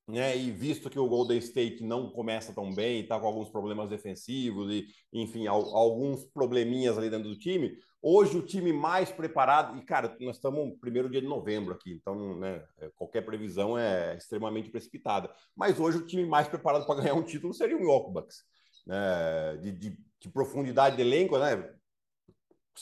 né? 0.09 0.37
E 0.37 0.51
visto 0.51 0.89
que 0.89 0.99
o 0.99 1.09
Golden 1.09 1.39
State 1.39 1.83
não 1.83 2.11
começa 2.11 2.53
tão 2.53 2.73
bem, 2.73 3.01
está 3.01 3.19
com 3.19 3.27
alguns 3.27 3.49
problemas 3.51 3.89
defensivos 3.89 4.73
e, 4.73 4.87
enfim, 5.13 5.47
alguns 5.47 6.25
probleminhas 6.27 6.97
ali 6.97 7.11
dentro 7.11 7.29
do 7.29 7.39
time, 7.39 7.77
hoje 8.09 8.39
o 8.39 8.43
time 8.43 8.73
mais 8.73 9.11
preparado, 9.11 9.77
e 9.77 9.83
cara, 9.83 10.17
nós 10.21 10.37
estamos 10.37 10.65
no 10.65 10.79
primeiro 10.79 11.11
dia 11.11 11.21
de 11.21 11.27
novembro 11.27 11.75
aqui, 11.75 11.93
então 11.93 12.39
né, 12.39 12.65
é, 12.79 12.89
qualquer 12.95 13.23
previsão 13.23 13.77
é 13.77 14.17
extremamente 14.17 14.71
precipitada. 14.71 15.29
Mas 15.57 15.81
hoje 15.81 15.99
o 15.99 16.07
time 16.07 16.25
mais 16.25 16.47
preparado 16.47 16.87
para 16.87 17.01
ganhar 17.01 17.15
um 17.15 17.25
título 17.25 17.53
seria 17.53 17.77
o 17.77 17.81
Milwaukee 17.81 18.13
Bucks. 18.13 18.45
Né? 18.87 19.57
De, 19.61 19.73
de, 19.73 19.99
de 20.21 20.29
profundidade 20.29 20.95
de 20.95 21.03
elenco, 21.03 21.37
né? 21.37 21.69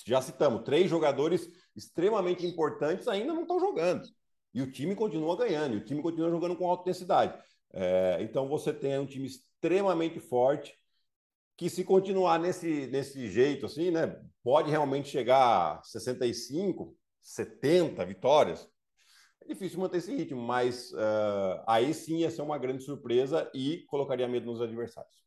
Já 0.04 0.20
citamos, 0.20 0.62
três 0.62 0.90
jogadores 0.90 1.48
extremamente 1.74 2.46
importantes 2.46 3.08
ainda 3.08 3.32
não 3.32 3.42
estão 3.42 3.58
jogando. 3.58 4.06
E 4.52 4.60
o 4.60 4.70
time 4.70 4.94
continua 4.94 5.38
ganhando, 5.38 5.74
e 5.74 5.78
o 5.78 5.84
time 5.84 6.02
continua 6.02 6.28
jogando 6.28 6.54
com 6.54 6.68
alta 6.68 6.82
intensidade. 6.82 7.42
É, 7.72 8.18
então 8.20 8.46
você 8.46 8.74
tem 8.74 8.98
um 8.98 9.06
time 9.06 9.26
extremamente 9.26 10.20
forte 10.20 10.76
que 11.56 11.70
se 11.70 11.84
continuar 11.84 12.38
nesse, 12.38 12.86
nesse 12.88 13.28
jeito 13.28 13.66
assim, 13.66 13.90
né, 13.90 14.20
pode 14.42 14.70
realmente 14.70 15.08
chegar 15.08 15.78
a 15.78 15.82
65, 15.82 16.96
70 17.20 18.04
vitórias. 18.04 18.68
É 19.40 19.46
difícil 19.46 19.78
manter 19.78 19.98
esse 19.98 20.14
ritmo, 20.14 20.40
mas 20.40 20.90
uh, 20.92 21.62
aí 21.66 21.92
sim 21.92 22.18
ia 22.18 22.30
ser 22.30 22.42
uma 22.42 22.58
grande 22.58 22.82
surpresa 22.82 23.50
e 23.54 23.84
colocaria 23.86 24.26
medo 24.26 24.46
nos 24.46 24.60
adversários. 24.60 25.24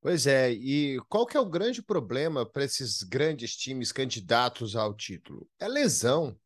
Pois 0.00 0.26
é, 0.26 0.52
e 0.52 1.00
qual 1.08 1.26
que 1.26 1.36
é 1.36 1.40
o 1.40 1.48
grande 1.48 1.82
problema 1.82 2.44
para 2.44 2.64
esses 2.64 3.02
grandes 3.02 3.56
times 3.56 3.90
candidatos 3.90 4.76
ao 4.76 4.94
título? 4.94 5.48
É 5.58 5.66
lesão. 5.66 6.38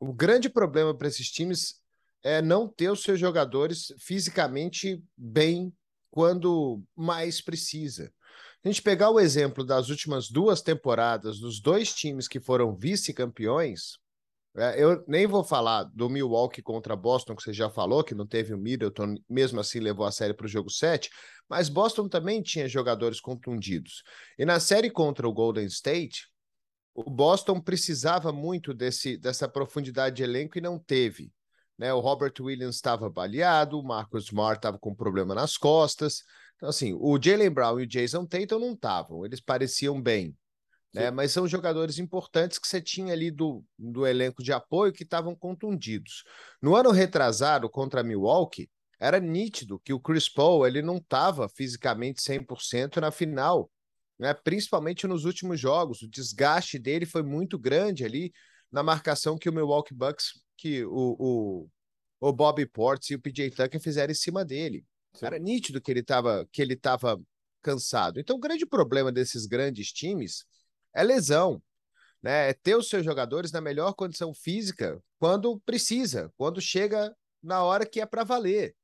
o 0.00 0.12
grande 0.12 0.48
problema 0.48 0.96
para 0.96 1.08
esses 1.08 1.30
times 1.30 1.80
é 2.22 2.42
não 2.42 2.68
ter 2.68 2.90
os 2.90 3.02
seus 3.02 3.20
jogadores 3.20 3.92
fisicamente 3.98 5.02
bem 5.16 5.72
quando 6.10 6.82
mais 6.96 7.40
precisa. 7.40 8.12
A 8.64 8.68
gente 8.68 8.82
pegar 8.82 9.10
o 9.10 9.20
exemplo 9.20 9.64
das 9.64 9.88
últimas 9.88 10.28
duas 10.28 10.60
temporadas 10.60 11.38
dos 11.38 11.60
dois 11.60 11.94
times 11.94 12.28
que 12.28 12.40
foram 12.40 12.76
vice-campeões, 12.76 13.98
é, 14.56 14.82
eu 14.82 15.04
nem 15.06 15.26
vou 15.26 15.44
falar 15.44 15.84
do 15.84 16.08
Milwaukee 16.08 16.60
contra 16.60 16.96
Boston, 16.96 17.36
que 17.36 17.42
você 17.42 17.52
já 17.52 17.70
falou, 17.70 18.02
que 18.02 18.14
não 18.14 18.26
teve 18.26 18.52
o 18.52 18.58
Middleton, 18.58 19.14
mesmo 19.28 19.60
assim 19.60 19.78
levou 19.78 20.04
a 20.04 20.10
série 20.10 20.34
para 20.34 20.44
o 20.44 20.48
jogo 20.48 20.68
7, 20.68 21.08
mas 21.48 21.68
Boston 21.68 22.08
também 22.08 22.42
tinha 22.42 22.68
jogadores 22.68 23.20
contundidos. 23.20 24.02
E 24.38 24.44
na 24.44 24.58
série 24.58 24.90
contra 24.90 25.28
o 25.28 25.32
Golden 25.32 25.66
State, 25.66 26.28
o 26.94 27.08
Boston 27.08 27.60
precisava 27.60 28.32
muito 28.32 28.74
desse, 28.74 29.16
dessa 29.16 29.48
profundidade 29.48 30.16
de 30.16 30.22
elenco 30.24 30.58
e 30.58 30.60
não 30.60 30.78
teve. 30.78 31.32
Né? 31.80 31.94
O 31.94 32.00
Robert 32.00 32.34
Williams 32.38 32.76
estava 32.76 33.08
baleado, 33.08 33.80
o 33.80 33.82
Marcus 33.82 34.24
Smart 34.24 34.58
estava 34.58 34.78
com 34.78 34.94
problema 34.94 35.34
nas 35.34 35.56
costas. 35.56 36.22
Então, 36.56 36.68
assim, 36.68 36.92
o 36.92 37.18
Jalen 37.18 37.48
Brown 37.48 37.80
e 37.80 37.84
o 37.84 37.86
Jason 37.86 38.26
Tatum 38.26 38.58
não 38.58 38.74
estavam, 38.74 39.24
eles 39.24 39.40
pareciam 39.40 39.98
bem. 39.98 40.36
Né? 40.92 41.10
Mas 41.10 41.32
são 41.32 41.48
jogadores 41.48 41.98
importantes 41.98 42.58
que 42.58 42.68
você 42.68 42.82
tinha 42.82 43.14
ali 43.14 43.30
do, 43.30 43.64
do 43.78 44.06
elenco 44.06 44.42
de 44.42 44.52
apoio 44.52 44.92
que 44.92 45.04
estavam 45.04 45.34
contundidos. 45.34 46.22
No 46.60 46.76
ano 46.76 46.90
retrasado 46.90 47.66
contra 47.70 48.02
Milwaukee, 48.02 48.68
era 49.00 49.18
nítido 49.18 49.80
que 49.82 49.94
o 49.94 50.00
Chris 50.00 50.28
Paul 50.28 50.66
ele 50.66 50.82
não 50.82 50.98
estava 50.98 51.48
fisicamente 51.48 52.20
100% 52.20 52.98
na 53.00 53.10
final, 53.10 53.70
né? 54.18 54.34
principalmente 54.34 55.06
nos 55.06 55.24
últimos 55.24 55.58
jogos. 55.58 56.02
O 56.02 56.10
desgaste 56.10 56.78
dele 56.78 57.06
foi 57.06 57.22
muito 57.22 57.58
grande 57.58 58.04
ali 58.04 58.30
na 58.70 58.82
marcação 58.82 59.38
que 59.38 59.48
o 59.48 59.52
Milwaukee 59.52 59.94
Bucks 59.94 60.40
que 60.56 60.84
o, 60.84 61.16
o, 61.18 61.68
o 62.20 62.32
Bobby 62.32 62.66
Portis 62.66 63.10
e 63.10 63.14
o 63.14 63.20
PJ 63.20 63.50
Tucker 63.50 63.80
fizeram 63.80 64.10
em 64.10 64.14
cima 64.14 64.44
dele. 64.44 64.84
Sim. 65.14 65.26
Era 65.26 65.38
nítido 65.38 65.80
que 65.80 65.90
ele 65.90 66.00
estava 66.00 66.46
que 66.52 66.60
ele 66.60 66.74
estava 66.74 67.20
cansado. 67.62 68.20
Então, 68.20 68.36
o 68.36 68.40
grande 68.40 68.66
problema 68.66 69.10
desses 69.10 69.46
grandes 69.46 69.92
times 69.92 70.44
é 70.94 71.02
lesão, 71.02 71.62
né? 72.22 72.50
É 72.50 72.52
ter 72.52 72.76
os 72.76 72.88
seus 72.88 73.04
jogadores 73.04 73.52
na 73.52 73.60
melhor 73.60 73.94
condição 73.94 74.34
física 74.34 75.02
quando 75.18 75.60
precisa, 75.60 76.32
quando 76.36 76.60
chega 76.60 77.14
na 77.42 77.62
hora 77.64 77.86
que 77.86 78.00
é 78.00 78.06
para 78.06 78.24
valer. 78.24 78.74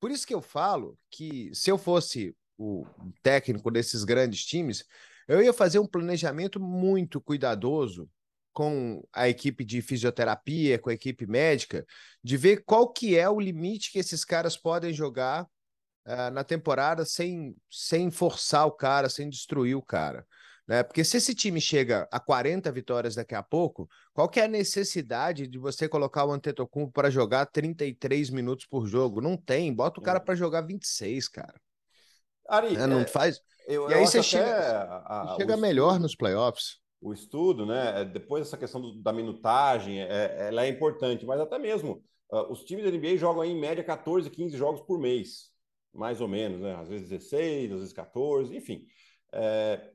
Por 0.00 0.10
isso 0.10 0.26
que 0.26 0.34
eu 0.34 0.42
falo 0.42 0.98
que 1.10 1.50
se 1.54 1.70
eu 1.70 1.78
fosse 1.78 2.36
o 2.58 2.86
técnico 3.22 3.70
desses 3.70 4.04
grandes 4.04 4.44
times, 4.44 4.84
eu 5.26 5.42
ia 5.42 5.52
fazer 5.52 5.78
um 5.78 5.86
planejamento 5.86 6.60
muito 6.60 7.20
cuidadoso 7.20 8.08
com 8.54 9.02
a 9.12 9.28
equipe 9.28 9.64
de 9.64 9.82
fisioterapia, 9.82 10.78
com 10.78 10.88
a 10.88 10.94
equipe 10.94 11.26
médica, 11.26 11.84
de 12.22 12.36
ver 12.36 12.64
qual 12.64 12.90
que 12.90 13.18
é 13.18 13.28
o 13.28 13.40
limite 13.40 13.90
que 13.90 13.98
esses 13.98 14.24
caras 14.24 14.56
podem 14.56 14.92
jogar 14.92 15.42
uh, 16.06 16.30
na 16.32 16.44
temporada 16.44 17.04
sem, 17.04 17.54
sem 17.68 18.12
forçar 18.12 18.64
o 18.66 18.72
cara, 18.72 19.10
sem 19.10 19.28
destruir 19.28 19.76
o 19.76 19.82
cara. 19.82 20.24
Né? 20.66 20.84
Porque 20.84 21.04
se 21.04 21.16
esse 21.16 21.34
time 21.34 21.60
chega 21.60 22.08
a 22.10 22.20
40 22.20 22.70
vitórias 22.70 23.16
daqui 23.16 23.34
a 23.34 23.42
pouco, 23.42 23.88
qual 24.14 24.28
que 24.28 24.38
é 24.38 24.44
a 24.44 24.48
necessidade 24.48 25.48
de 25.48 25.58
você 25.58 25.88
colocar 25.88 26.24
o 26.24 26.32
Antetokounmpo 26.32 26.92
para 26.92 27.10
jogar 27.10 27.46
33 27.46 28.30
minutos 28.30 28.66
por 28.66 28.86
jogo? 28.86 29.20
Não 29.20 29.36
tem, 29.36 29.74
bota 29.74 30.00
o 30.00 30.02
cara 30.02 30.20
para 30.20 30.36
jogar 30.36 30.62
26, 30.62 31.28
cara. 31.28 31.60
Ari, 32.48 32.76
é, 32.76 32.86
não 32.86 33.00
é, 33.00 33.06
faz. 33.06 33.40
Eu, 33.66 33.90
e 33.90 33.94
aí 33.94 34.06
você 34.06 34.22
chega, 34.22 35.02
a, 35.04 35.34
chega 35.38 35.56
melhor 35.56 35.98
nos 35.98 36.14
playoffs 36.14 36.83
o 37.04 37.12
estudo, 37.12 37.66
né? 37.66 38.00
É, 38.00 38.04
depois 38.04 38.46
essa 38.46 38.56
questão 38.56 38.80
do, 38.80 38.94
da 38.94 39.12
minutagem, 39.12 40.00
é, 40.00 40.48
ela 40.48 40.64
é 40.64 40.68
importante, 40.68 41.26
mas 41.26 41.38
até 41.38 41.58
mesmo 41.58 42.02
uh, 42.32 42.50
os 42.50 42.64
times 42.64 42.82
da 42.82 42.90
NBA 42.90 43.18
jogam 43.18 43.42
aí, 43.42 43.50
em 43.50 43.60
média 43.60 43.84
14, 43.84 44.30
15 44.30 44.56
jogos 44.56 44.80
por 44.80 44.98
mês, 44.98 45.50
mais 45.92 46.22
ou 46.22 46.26
menos, 46.26 46.62
né? 46.62 46.74
Às 46.76 46.88
vezes 46.88 47.10
16, 47.10 47.72
às 47.72 47.78
vezes 47.80 47.92
14, 47.92 48.56
enfim. 48.56 48.86
É, 49.34 49.90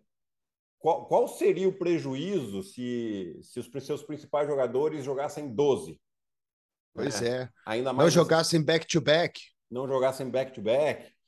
qual, 0.78 1.08
qual, 1.08 1.28
seria 1.28 1.68
o 1.68 1.78
prejuízo 1.78 2.62
se, 2.62 3.40
se 3.42 3.60
os 3.60 3.68
seus 3.84 4.04
principais 4.04 4.48
jogadores 4.48 5.04
jogassem 5.04 5.54
12? 5.54 6.00
Pois 6.94 7.24
é. 7.24 7.42
é. 7.42 7.50
Ainda 7.66 7.92
mais 7.92 8.06
não 8.06 8.24
jogassem 8.24 8.64
back-to-back. 8.64 9.40
-back. 9.40 9.52
Não 9.72 9.88
jogassem 9.88 10.30
back-to-back. 10.30 11.02
-back. 11.02 11.19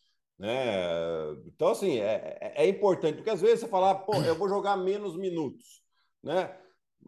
Né? 0.41 1.37
Então, 1.45 1.67
assim, 1.67 1.99
é, 1.99 2.35
é, 2.41 2.63
é 2.63 2.67
importante, 2.67 3.17
porque 3.17 3.29
às 3.29 3.39
vezes 3.39 3.59
você 3.59 3.67
fala, 3.67 3.93
pô, 3.93 4.15
eu 4.15 4.33
vou 4.33 4.49
jogar 4.49 4.75
menos 4.75 5.15
minutos, 5.15 5.83
né? 6.23 6.57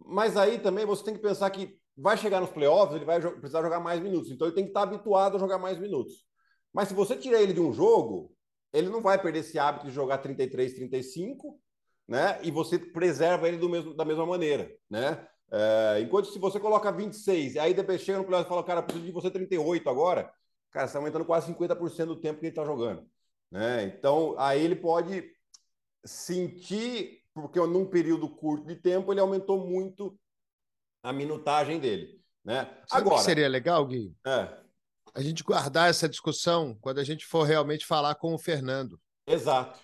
Mas 0.05 0.37
aí 0.37 0.59
também 0.59 0.85
você 0.85 1.03
tem 1.03 1.15
que 1.15 1.19
pensar 1.19 1.49
que 1.49 1.75
vai 1.97 2.15
chegar 2.15 2.39
nos 2.39 2.51
playoffs, 2.51 2.95
ele 2.95 3.05
vai 3.05 3.19
precisar 3.19 3.63
jogar 3.63 3.79
mais 3.79 3.99
minutos, 3.99 4.29
então 4.29 4.45
ele 4.45 4.55
tem 4.55 4.65
que 4.65 4.69
estar 4.69 4.83
habituado 4.83 5.35
a 5.35 5.39
jogar 5.39 5.57
mais 5.57 5.79
minutos. 5.79 6.23
Mas 6.71 6.89
se 6.89 6.93
você 6.93 7.15
tirar 7.15 7.41
ele 7.41 7.53
de 7.53 7.59
um 7.59 7.73
jogo, 7.73 8.31
ele 8.71 8.87
não 8.89 9.01
vai 9.01 9.19
perder 9.19 9.39
esse 9.39 9.57
hábito 9.57 9.87
de 9.87 9.91
jogar 9.91 10.19
33, 10.19 10.75
35, 10.75 11.59
né? 12.07 12.39
E 12.43 12.51
você 12.51 12.77
preserva 12.77 13.47
ele 13.47 13.57
do 13.57 13.67
mesmo, 13.67 13.95
da 13.95 14.05
mesma 14.05 14.27
maneira, 14.27 14.71
né? 14.87 15.27
É, 15.51 16.01
enquanto 16.01 16.27
se 16.27 16.37
você 16.37 16.59
coloca 16.59 16.91
26, 16.91 17.55
e 17.55 17.59
aí 17.59 17.73
depois 17.73 17.99
chega 17.99 18.19
no 18.19 18.25
playoff 18.25 18.45
e 18.45 18.49
fala, 18.49 18.63
cara, 18.63 18.83
preciso 18.83 19.07
de 19.07 19.11
você 19.11 19.31
38 19.31 19.89
agora, 19.89 20.31
cara, 20.71 20.85
você 20.85 20.91
está 20.91 20.99
aumentando 20.99 21.25
quase 21.25 21.47
50% 21.47 22.05
do 22.05 22.21
tempo 22.21 22.39
que 22.39 22.45
ele 22.45 22.51
está 22.51 22.63
jogando. 22.63 23.11
Né? 23.53 23.83
Então, 23.83 24.33
aí 24.39 24.63
ele 24.63 24.75
pode 24.75 25.31
sentir, 26.03 27.21
porque 27.35 27.59
num 27.59 27.85
período 27.85 28.27
curto 28.27 28.65
de 28.65 28.75
tempo 28.75 29.13
ele 29.13 29.19
aumentou 29.19 29.63
muito 29.63 30.19
a 31.03 31.13
minutagem 31.13 31.79
dele. 31.79 32.19
Né? 32.43 32.65
Sabe 32.87 33.03
Agora, 33.03 33.17
que 33.17 33.21
seria 33.21 33.47
legal, 33.47 33.85
Gui? 33.85 34.11
É. 34.25 34.57
A 35.13 35.21
gente 35.21 35.43
guardar 35.43 35.87
essa 35.87 36.09
discussão 36.09 36.75
quando 36.81 36.97
a 36.97 37.03
gente 37.03 37.27
for 37.27 37.43
realmente 37.43 37.85
falar 37.85 38.15
com 38.15 38.33
o 38.33 38.39
Fernando. 38.39 38.99
Exato. 39.27 39.79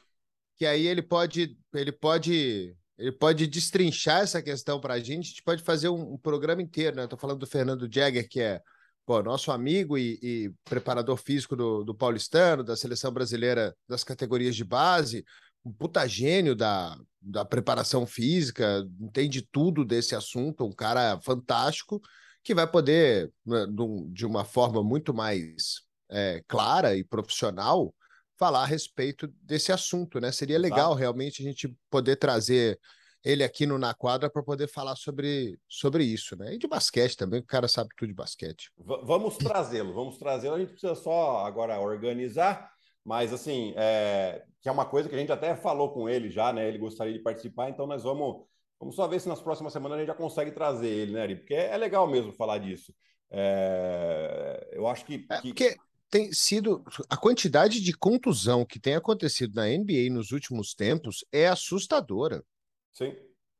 Que 0.55 0.65
aí 0.65 0.87
ele 0.87 1.03
pode, 1.03 1.55
ele 1.71 1.91
pode, 1.91 2.75
ele 2.97 3.11
pode 3.11 3.45
destrinchar 3.45 4.23
essa 4.23 4.41
questão 4.41 4.81
para 4.81 4.95
a 4.95 4.99
gente. 4.99 5.25
A 5.25 5.29
gente 5.29 5.43
pode 5.43 5.61
fazer 5.61 5.89
um, 5.89 6.13
um 6.13 6.17
programa 6.17 6.63
inteiro, 6.63 6.95
né? 6.95 7.03
Estou 7.03 7.19
falando 7.19 7.37
do 7.37 7.47
Fernando 7.47 7.87
Jagger, 7.89 8.27
que 8.27 8.41
é 8.41 8.63
pô, 9.09 9.23
nosso 9.23 9.51
amigo 9.51 9.97
e, 9.97 10.19
e 10.21 10.53
preparador 10.65 11.17
físico 11.17 11.55
do, 11.55 11.83
do, 11.83 11.95
Paulistano, 11.95 12.63
da 12.63 12.77
seleção 12.77 13.11
brasileira 13.11 13.75
das 13.87 14.03
categorias 14.03 14.55
de 14.55 14.63
base, 14.63 15.25
um 15.65 15.73
puta 15.73 16.07
gênio 16.07 16.55
da, 16.55 16.95
da 17.19 17.43
preparação 17.43 18.05
física, 18.05 18.87
entende 19.01 19.41
tudo 19.41 19.83
desse 19.83 20.13
assunto, 20.13 20.63
um 20.63 20.71
cara 20.71 21.19
fantástico, 21.23 21.99
que 22.43 22.53
vai 22.53 22.69
poder, 22.69 23.31
né, 23.43 23.65
de 24.11 24.27
uma 24.27 24.45
forma 24.45 24.83
muito 24.83 25.11
mais 25.11 25.81
é, 26.11 26.43
clara 26.47 26.95
e 26.95 27.03
profissional, 27.03 27.91
falar 28.37 28.61
a 28.61 28.67
respeito 28.67 29.27
desse 29.41 29.71
assunto, 29.71 30.19
né? 30.19 30.31
Seria 30.31 30.59
legal 30.59 30.91
Exato. 30.91 30.99
realmente 30.99 31.41
a 31.41 31.45
gente 31.45 31.75
poder 31.89 32.15
trazer 32.15 32.79
ele 33.23 33.43
aqui 33.43 33.65
no 33.65 33.77
Na 33.77 33.93
Quadra 33.93 34.29
para 34.29 34.43
poder 34.43 34.67
falar 34.67 34.95
sobre, 34.95 35.59
sobre 35.67 36.03
isso, 36.03 36.35
né? 36.37 36.53
E 36.53 36.57
de 36.57 36.67
basquete 36.67 37.17
também, 37.17 37.39
o 37.39 37.45
cara 37.45 37.67
sabe 37.67 37.89
tudo 37.97 38.09
de 38.09 38.13
basquete. 38.13 38.71
V 38.77 39.01
vamos 39.03 39.37
trazê-lo, 39.37 39.93
vamos 39.93 40.17
trazê-lo. 40.17 40.55
A 40.55 40.59
gente 40.59 40.71
precisa 40.71 40.95
só 40.95 41.45
agora 41.45 41.79
organizar, 41.79 42.71
mas 43.03 43.33
assim, 43.33 43.73
é, 43.75 44.43
que 44.61 44.69
é 44.69 44.71
uma 44.71 44.85
coisa 44.85 45.09
que 45.09 45.15
a 45.15 45.19
gente 45.19 45.31
até 45.31 45.55
falou 45.55 45.91
com 45.93 46.07
ele 46.07 46.29
já, 46.29 46.53
né? 46.53 46.67
Ele 46.67 46.77
gostaria 46.77 47.13
de 47.13 47.19
participar, 47.19 47.69
então 47.69 47.85
nós 47.85 48.03
vamos, 48.03 48.45
vamos 48.79 48.95
só 48.95 49.07
ver 49.07 49.19
se 49.19 49.27
nas 49.27 49.41
próximas 49.41 49.73
semanas 49.73 49.97
a 49.97 49.99
gente 49.99 50.07
já 50.07 50.15
consegue 50.15 50.51
trazer 50.51 50.89
ele, 50.89 51.11
né, 51.11 51.21
Ari? 51.21 51.35
Porque 51.35 51.53
é, 51.53 51.75
legal 51.77 52.07
mesmo 52.07 52.31
falar 52.33 52.57
disso. 52.57 52.93
É, 53.31 54.69
eu 54.71 54.87
acho 54.87 55.05
que, 55.05 55.25
é, 55.29 55.41
Porque 55.41 55.77
tem 56.09 56.31
sido 56.33 56.83
a 57.09 57.15
quantidade 57.15 57.81
de 57.81 57.93
contusão 57.93 58.65
que 58.65 58.79
tem 58.79 58.95
acontecido 58.95 59.55
na 59.55 59.67
NBA 59.67 60.09
nos 60.11 60.31
últimos 60.31 60.73
tempos 60.73 61.23
é 61.31 61.47
assustadora. 61.47 62.43
Sim. 62.93 63.15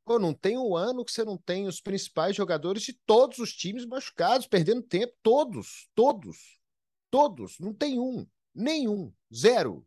Pô, 0.06 0.18
não 0.18 0.34
tem 0.34 0.58
um 0.58 0.76
ano 0.76 1.06
que 1.06 1.12
você 1.12 1.24
não 1.24 1.38
tem 1.38 1.68
os 1.68 1.80
principais 1.80 2.36
jogadores 2.36 2.84
de 2.84 2.94
todos 3.06 3.38
os 3.38 3.54
times 3.54 3.86
machucados, 3.86 4.48
perdendo 4.48 4.82
tempo. 4.82 5.14
Todos, 5.22 5.88
todos, 5.94 6.60
todos. 7.12 7.60
Não 7.60 7.74
tem 7.74 8.00
um, 8.00 8.26
nenhum, 8.54 9.14
zero. 9.34 9.86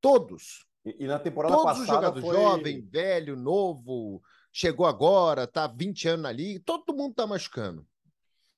Todos. 0.00 0.64
E, 0.84 1.04
e 1.04 1.06
na 1.06 1.18
temporada 1.18 1.54
todos 1.54 1.78
passada. 1.78 1.86
Todos 1.86 2.22
os 2.22 2.26
jogadores, 2.26 2.26
foi... 2.26 2.36
jovem, 2.36 2.88
velho, 2.88 3.36
novo, 3.36 4.22
chegou 4.52 4.86
agora, 4.86 5.46
tá 5.46 5.66
20 5.66 6.08
anos 6.08 6.22
na 6.22 6.32
liga, 6.32 6.62
todo 6.64 6.96
mundo 6.96 7.14
tá 7.14 7.26
machucando. 7.26 7.86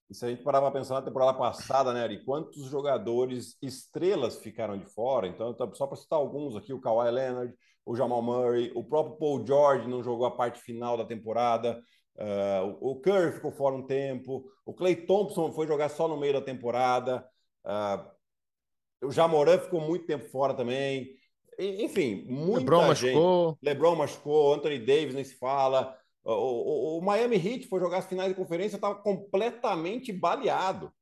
E 0.08 0.14
se 0.14 0.26
a 0.26 0.28
gente 0.28 0.42
parar 0.42 0.60
para 0.60 0.70
pensar 0.70 0.94
na 0.94 1.02
temporada 1.02 1.36
passada, 1.36 1.92
né, 1.92 2.02
Ari, 2.02 2.24
quantos 2.24 2.66
jogadores 2.66 3.56
estrelas 3.62 4.38
ficaram 4.38 4.78
de 4.78 4.84
fora? 4.84 5.26
Então, 5.26 5.56
só 5.74 5.86
para 5.86 5.96
citar 5.96 6.18
alguns 6.18 6.54
aqui, 6.54 6.72
o 6.72 6.80
Kawhi 6.80 7.10
Leonard, 7.10 7.54
o 7.84 7.96
Jamal 7.96 8.22
Murray, 8.22 8.70
o 8.74 8.84
próprio 8.84 9.16
Paul 9.16 9.46
George 9.46 9.88
não 9.88 10.02
jogou 10.02 10.26
a 10.26 10.30
parte 10.30 10.60
final 10.60 10.96
da 10.96 11.04
temporada, 11.04 11.82
uh, 12.16 12.76
o 12.80 13.00
Curry 13.00 13.32
ficou 13.32 13.50
fora 13.50 13.74
um 13.74 13.86
tempo, 13.86 14.44
o 14.64 14.72
Clay 14.72 14.96
Thompson 14.96 15.52
foi 15.52 15.66
jogar 15.66 15.88
só 15.88 16.06
no 16.06 16.16
meio 16.16 16.34
da 16.34 16.40
temporada, 16.40 17.26
uh, 17.64 18.12
o 19.06 19.10
Jamoran 19.10 19.58
ficou 19.58 19.80
muito 19.80 20.06
tempo 20.06 20.28
fora 20.28 20.54
também. 20.54 21.10
Enfim, 21.58 22.24
muita 22.28 22.60
LeBron 22.60 22.94
gente. 22.94 23.14
Machucou. 23.14 23.58
LeBron 23.60 23.96
machucou, 23.96 24.54
Anthony 24.54 24.78
Davis 24.78 25.14
nem 25.14 25.24
se 25.24 25.34
fala. 25.34 25.96
O, 26.24 26.32
o, 26.32 26.98
o 26.98 27.02
Miami 27.02 27.36
Heat 27.36 27.66
foi 27.66 27.80
jogar 27.80 27.98
as 27.98 28.06
finais 28.06 28.28
de 28.28 28.36
conferência, 28.36 28.76
estava 28.76 28.94
completamente 28.94 30.12
baleado. 30.12 30.92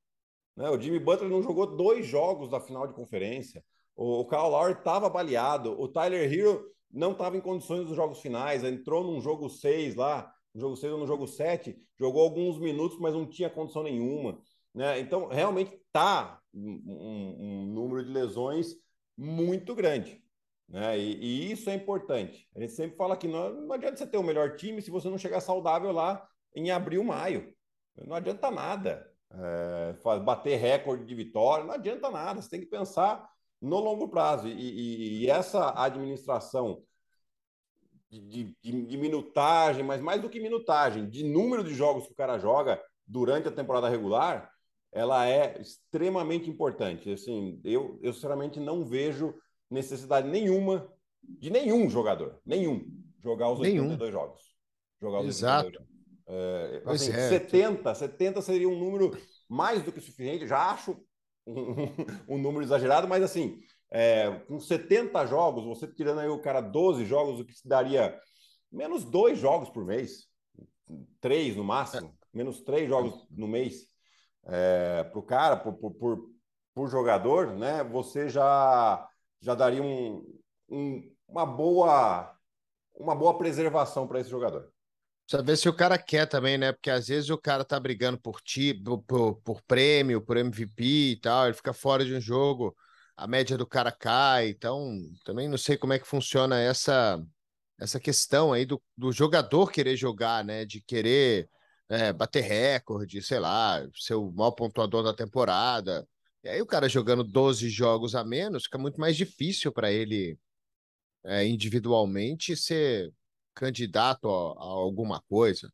Né? 0.56 0.68
O 0.70 0.80
Jimmy 0.80 0.98
Butler 0.98 1.30
não 1.30 1.42
jogou 1.42 1.76
dois 1.76 2.06
jogos 2.06 2.50
da 2.50 2.60
final 2.60 2.86
de 2.86 2.94
conferência. 2.94 3.62
O, 4.02 4.24
Kyle 4.24 4.48
Lowry 4.48 4.72
estava 4.72 5.10
baleado. 5.10 5.78
O 5.78 5.86
Tyler 5.86 6.32
Hero 6.32 6.64
não 6.90 7.12
estava 7.12 7.36
em 7.36 7.40
condições 7.40 7.86
dos 7.86 7.94
jogos 7.94 8.18
finais. 8.18 8.64
Entrou 8.64 9.04
num 9.04 9.20
jogo 9.20 9.50
6 9.50 9.94
lá, 9.94 10.32
no 10.54 10.60
jogo 10.62 10.74
6 10.74 10.92
ou 10.94 10.98
no 11.00 11.06
jogo 11.06 11.26
7, 11.26 11.76
jogou 11.98 12.22
alguns 12.22 12.58
minutos, 12.58 12.98
mas 12.98 13.12
não 13.12 13.26
tinha 13.26 13.50
condição 13.50 13.82
nenhuma. 13.82 14.40
Né? 14.74 15.00
Então, 15.00 15.28
realmente 15.28 15.74
está 15.74 16.40
um, 16.54 17.36
um 17.38 17.66
número 17.66 18.02
de 18.02 18.10
lesões 18.10 18.74
muito 19.18 19.74
grande. 19.74 20.24
Né? 20.66 20.98
E, 20.98 21.16
e, 21.16 21.52
isso 21.52 21.68
é 21.68 21.74
importante. 21.74 22.48
A 22.56 22.60
gente 22.60 22.72
sempre 22.72 22.96
fala 22.96 23.18
que 23.18 23.28
não, 23.28 23.52
não 23.66 23.74
adianta 23.74 23.98
você 23.98 24.06
ter 24.06 24.16
o 24.16 24.22
melhor 24.22 24.56
time 24.56 24.80
se 24.80 24.90
você 24.90 25.10
não 25.10 25.18
chegar 25.18 25.42
saudável 25.42 25.92
lá 25.92 26.26
em 26.54 26.70
abril, 26.70 27.04
maio. 27.04 27.52
Não 28.06 28.16
adianta 28.16 28.50
nada. 28.50 29.06
É, 29.30 29.94
bater 30.20 30.56
recorde 30.56 31.04
de 31.04 31.14
vitória, 31.14 31.66
não 31.66 31.74
adianta 31.74 32.10
nada. 32.10 32.40
Você 32.40 32.48
tem 32.48 32.60
que 32.60 32.66
pensar 32.66 33.28
no 33.60 33.78
longo 33.78 34.08
prazo. 34.08 34.48
E, 34.48 34.52
e, 34.52 35.18
e 35.22 35.30
essa 35.30 35.72
administração 35.76 36.82
de, 38.10 38.54
de, 38.60 38.86
de, 38.86 38.96
minutagem, 38.96 39.84
mas 39.84 40.00
mais 40.00 40.20
do 40.20 40.28
que 40.28 40.40
minutagem, 40.40 41.08
de 41.08 41.22
número 41.22 41.62
de 41.62 41.74
jogos 41.74 42.06
que 42.06 42.12
o 42.12 42.16
cara 42.16 42.38
joga 42.38 42.82
durante 43.06 43.48
a 43.48 43.52
temporada 43.52 43.88
regular, 43.88 44.50
ela 44.92 45.28
é 45.28 45.60
extremamente 45.60 46.50
importante. 46.50 47.12
Assim, 47.12 47.60
eu, 47.62 47.98
eu 48.02 48.12
sinceramente 48.12 48.58
não 48.58 48.84
vejo 48.84 49.34
necessidade 49.70 50.28
nenhuma 50.28 50.92
de 51.22 51.50
nenhum 51.50 51.88
jogador, 51.88 52.40
nenhum, 52.44 52.84
jogar 53.20 53.50
os 53.50 53.60
nenhum. 53.60 53.90
82 53.90 54.12
jogos. 54.12 54.42
Jogar 55.00 55.20
os 55.20 55.28
Exato. 55.28 55.66
82 55.66 55.74
jogos. 55.74 55.90
É, 56.32 56.82
assim, 56.86 57.12
é. 57.12 57.28
70, 57.28 57.94
70 57.94 58.42
seria 58.42 58.68
um 58.68 58.78
número 58.78 59.10
mais 59.48 59.82
do 59.82 59.90
que 59.90 60.00
suficiente, 60.00 60.46
já 60.46 60.70
acho 60.70 60.96
um, 61.46 62.34
um 62.34 62.38
número 62.38 62.64
exagerado, 62.64 63.08
mas 63.08 63.22
assim, 63.22 63.60
é, 63.90 64.30
com 64.46 64.58
70 64.58 65.26
jogos, 65.26 65.64
você 65.64 65.86
tirando 65.86 66.20
aí 66.20 66.28
o 66.28 66.40
cara 66.40 66.60
12 66.60 67.04
jogos, 67.04 67.40
o 67.40 67.44
que 67.44 67.54
se 67.54 67.66
daria 67.66 68.18
menos 68.70 69.04
dois 69.04 69.38
jogos 69.38 69.68
por 69.68 69.84
mês, 69.84 70.28
três 71.20 71.56
no 71.56 71.64
máximo, 71.64 72.16
menos 72.32 72.60
três 72.62 72.88
jogos 72.88 73.26
no 73.30 73.48
mês 73.48 73.88
é, 74.46 75.04
para 75.04 75.18
o 75.18 75.22
cara, 75.22 75.56
por, 75.56 75.74
por, 75.74 76.30
por, 76.74 76.88
jogador, 76.88 77.56
né? 77.56 77.82
Você 77.84 78.28
já 78.28 79.06
já 79.40 79.54
daria 79.54 79.82
um, 79.82 80.24
um, 80.68 81.12
uma 81.26 81.46
boa 81.46 82.36
uma 82.94 83.14
boa 83.14 83.36
preservação 83.38 84.06
para 84.06 84.20
esse 84.20 84.30
jogador. 84.30 84.70
Precisa 85.30 85.44
ver 85.44 85.56
se 85.56 85.68
o 85.68 85.72
cara 85.72 85.96
quer 85.96 86.26
também, 86.26 86.58
né? 86.58 86.72
Porque 86.72 86.90
às 86.90 87.06
vezes 87.06 87.30
o 87.30 87.38
cara 87.38 87.64
tá 87.64 87.78
brigando 87.78 88.18
por 88.18 88.40
ti, 88.40 88.74
por, 88.74 89.36
por, 89.36 89.62
prêmio, 89.62 90.20
por 90.20 90.36
MVP 90.36 90.82
e 91.12 91.16
tal, 91.20 91.46
ele 91.46 91.54
fica 91.54 91.72
fora 91.72 92.04
de 92.04 92.12
um 92.12 92.20
jogo, 92.20 92.76
a 93.16 93.28
média 93.28 93.56
do 93.56 93.64
cara 93.64 93.92
cai. 93.92 94.48
Então, 94.48 94.98
também 95.24 95.48
não 95.48 95.56
sei 95.56 95.76
como 95.76 95.92
é 95.92 96.00
que 96.00 96.06
funciona 96.06 96.58
essa 96.60 97.22
essa 97.78 98.00
questão 98.00 98.52
aí 98.52 98.66
do, 98.66 98.82
do 98.96 99.12
jogador 99.12 99.70
querer 99.70 99.96
jogar, 99.96 100.44
né? 100.44 100.64
De 100.64 100.80
querer 100.80 101.48
é, 101.88 102.12
bater 102.12 102.42
recorde, 102.42 103.22
sei 103.22 103.38
lá, 103.38 103.86
ser 103.94 104.14
o 104.14 104.32
maior 104.32 104.50
pontuador 104.52 105.04
da 105.04 105.14
temporada. 105.14 106.06
E 106.42 106.48
aí 106.48 106.60
o 106.60 106.66
cara 106.66 106.88
jogando 106.88 107.22
12 107.22 107.68
jogos 107.70 108.16
a 108.16 108.24
menos, 108.24 108.64
fica 108.64 108.78
muito 108.78 109.00
mais 109.00 109.16
difícil 109.16 109.72
para 109.72 109.92
ele 109.92 110.36
é, 111.24 111.46
individualmente 111.46 112.56
ser 112.56 113.12
candidato 113.60 114.26
a, 114.26 114.52
a 114.52 114.64
alguma 114.64 115.20
coisa. 115.28 115.70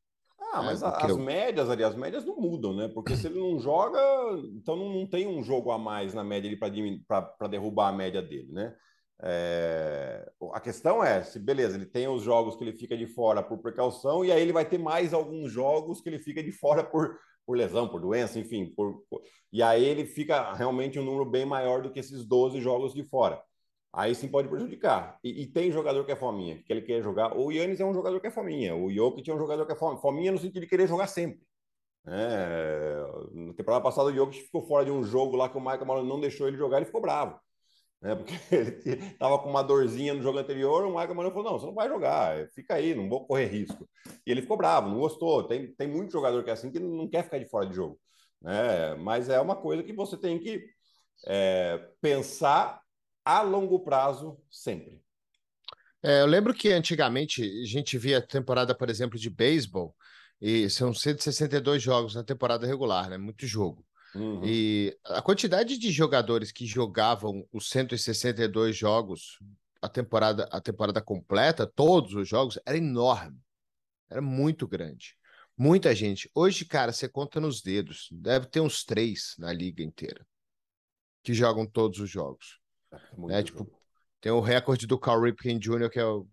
Ah, 0.52 0.62
mas 0.62 0.82
é, 0.82 0.86
as 0.86 1.10
eu... 1.10 1.18
médias 1.18 1.70
ali, 1.70 1.84
as 1.84 1.94
médias 1.94 2.24
não 2.24 2.36
mudam, 2.36 2.74
né? 2.74 2.88
Porque 2.88 3.14
se 3.14 3.28
ele 3.28 3.38
não 3.38 3.60
joga, 3.60 4.00
então 4.54 4.74
não 4.74 5.06
tem 5.06 5.26
um 5.26 5.42
jogo 5.42 5.70
a 5.70 5.78
mais 5.78 6.12
na 6.12 6.24
média 6.24 6.50
para 6.58 7.48
derrubar 7.48 7.88
a 7.88 7.92
média 7.92 8.20
dele, 8.20 8.50
né? 8.50 8.74
É... 9.22 10.30
A 10.52 10.60
questão 10.60 11.02
é, 11.02 11.22
se 11.22 11.38
beleza, 11.38 11.76
ele 11.76 11.86
tem 11.86 12.08
os 12.08 12.22
jogos 12.22 12.56
que 12.56 12.64
ele 12.64 12.72
fica 12.72 12.96
de 12.96 13.06
fora 13.06 13.42
por 13.42 13.58
precaução, 13.58 14.24
e 14.24 14.32
aí 14.32 14.42
ele 14.42 14.52
vai 14.52 14.64
ter 14.64 14.78
mais 14.78 15.14
alguns 15.14 15.52
jogos 15.52 16.00
que 16.00 16.08
ele 16.08 16.18
fica 16.18 16.42
de 16.42 16.52
fora 16.52 16.82
por, 16.82 17.16
por 17.46 17.56
lesão, 17.56 17.88
por 17.88 18.00
doença, 18.00 18.38
enfim. 18.38 18.72
Por... 18.74 19.04
E 19.52 19.62
aí 19.62 19.84
ele 19.84 20.04
fica 20.04 20.52
realmente 20.54 20.98
um 20.98 21.04
número 21.04 21.24
bem 21.24 21.46
maior 21.46 21.82
do 21.82 21.92
que 21.92 22.00
esses 22.00 22.26
12 22.26 22.60
jogos 22.60 22.92
de 22.92 23.04
fora. 23.04 23.40
Aí 23.96 24.14
sim 24.14 24.28
pode 24.28 24.46
prejudicar. 24.46 25.18
E, 25.24 25.42
e 25.42 25.46
tem 25.46 25.72
jogador 25.72 26.04
que 26.04 26.12
é 26.12 26.16
fominha, 26.16 26.62
que 26.62 26.70
ele 26.70 26.82
quer 26.82 27.02
jogar. 27.02 27.34
O 27.34 27.50
Yannis 27.50 27.80
é 27.80 27.84
um 27.84 27.94
jogador 27.94 28.20
que 28.20 28.26
é 28.26 28.30
fominha. 28.30 28.76
O 28.76 28.92
Jokic 28.92 29.30
é 29.30 29.34
um 29.34 29.38
jogador 29.38 29.64
que 29.64 29.72
é 29.72 29.74
fominha. 29.74 30.00
Fominha 30.02 30.32
no 30.32 30.38
sentido 30.38 30.60
de 30.60 30.66
querer 30.66 30.86
jogar 30.86 31.06
sempre. 31.06 31.40
É, 32.06 33.02
na 33.32 33.54
temporada 33.54 33.82
passada, 33.82 34.10
o 34.10 34.14
Jokic 34.14 34.42
ficou 34.42 34.60
fora 34.66 34.84
de 34.84 34.90
um 34.90 35.02
jogo 35.02 35.34
lá 35.34 35.48
que 35.48 35.56
o 35.56 35.60
Michael 35.60 35.86
Malone 35.86 36.08
não 36.10 36.20
deixou 36.20 36.46
ele 36.46 36.58
jogar, 36.58 36.76
ele 36.76 36.84
ficou 36.84 37.00
bravo. 37.00 37.40
Né? 38.02 38.14
Porque 38.14 38.34
ele 38.54 39.06
estava 39.06 39.38
com 39.38 39.48
uma 39.48 39.62
dorzinha 39.62 40.12
no 40.12 40.22
jogo 40.22 40.38
anterior, 40.38 40.84
o 40.84 40.90
Michael 40.90 41.14
Malone 41.14 41.34
falou: 41.34 41.52
não, 41.52 41.58
você 41.58 41.66
não 41.66 41.74
vai 41.74 41.88
jogar, 41.88 42.48
fica 42.54 42.74
aí, 42.74 42.94
não 42.94 43.08
vou 43.08 43.26
correr 43.26 43.46
risco. 43.46 43.88
E 44.26 44.30
ele 44.30 44.42
ficou 44.42 44.58
bravo, 44.58 44.90
não 44.90 45.00
gostou. 45.00 45.44
Tem, 45.44 45.74
tem 45.74 45.88
muito 45.88 46.12
jogador 46.12 46.44
que 46.44 46.50
é 46.50 46.52
assim 46.52 46.70
que 46.70 46.78
não 46.78 47.08
quer 47.08 47.24
ficar 47.24 47.38
de 47.38 47.48
fora 47.48 47.66
de 47.66 47.74
jogo. 47.74 47.98
Né? 48.42 48.94
Mas 48.96 49.30
é 49.30 49.40
uma 49.40 49.56
coisa 49.56 49.82
que 49.82 49.94
você 49.94 50.18
tem 50.18 50.38
que 50.38 50.66
é, 51.26 51.82
pensar 52.02 52.82
a 53.26 53.42
longo 53.42 53.80
prazo 53.80 54.38
sempre. 54.48 55.02
É, 56.00 56.20
eu 56.20 56.26
lembro 56.26 56.54
que 56.54 56.68
antigamente 56.68 57.42
a 57.42 57.66
gente 57.66 57.98
via 57.98 58.22
temporada, 58.22 58.72
por 58.72 58.88
exemplo, 58.88 59.18
de 59.18 59.28
beisebol, 59.28 59.96
e 60.40 60.70
são 60.70 60.94
162 60.94 61.82
jogos 61.82 62.14
na 62.14 62.22
temporada 62.22 62.64
regular, 62.64 63.10
né? 63.10 63.18
Muito 63.18 63.44
jogo. 63.44 63.84
Uhum. 64.14 64.42
E 64.44 64.96
a 65.04 65.20
quantidade 65.20 65.76
de 65.76 65.90
jogadores 65.90 66.52
que 66.52 66.64
jogavam 66.64 67.44
os 67.52 67.68
162 67.68 68.76
jogos 68.76 69.40
a 69.82 69.88
temporada, 69.88 70.48
a 70.52 70.60
temporada 70.60 71.00
completa, 71.00 71.66
todos 71.66 72.14
os 72.14 72.28
jogos, 72.28 72.58
era 72.64 72.78
enorme. 72.78 73.40
Era 74.08 74.22
muito 74.22 74.68
grande. 74.68 75.16
Muita 75.56 75.94
gente. 75.94 76.30
Hoje, 76.34 76.64
cara, 76.64 76.92
você 76.92 77.08
conta 77.08 77.40
nos 77.40 77.60
dedos. 77.60 78.08
Deve 78.12 78.46
ter 78.46 78.60
uns 78.60 78.84
três 78.84 79.34
na 79.38 79.52
liga 79.52 79.82
inteira 79.82 80.24
que 81.22 81.34
jogam 81.34 81.66
todos 81.66 81.98
os 81.98 82.08
jogos. 82.08 82.60
É 82.92 83.26
né? 83.26 83.42
Tipo, 83.42 83.70
tem 84.20 84.32
o 84.32 84.40
recorde 84.40 84.86
do 84.86 84.98
Cal 84.98 85.20
Ripken 85.20 85.58
Jr., 85.58 85.90
que 85.90 85.98
é 85.98 86.04
o, 86.04 86.26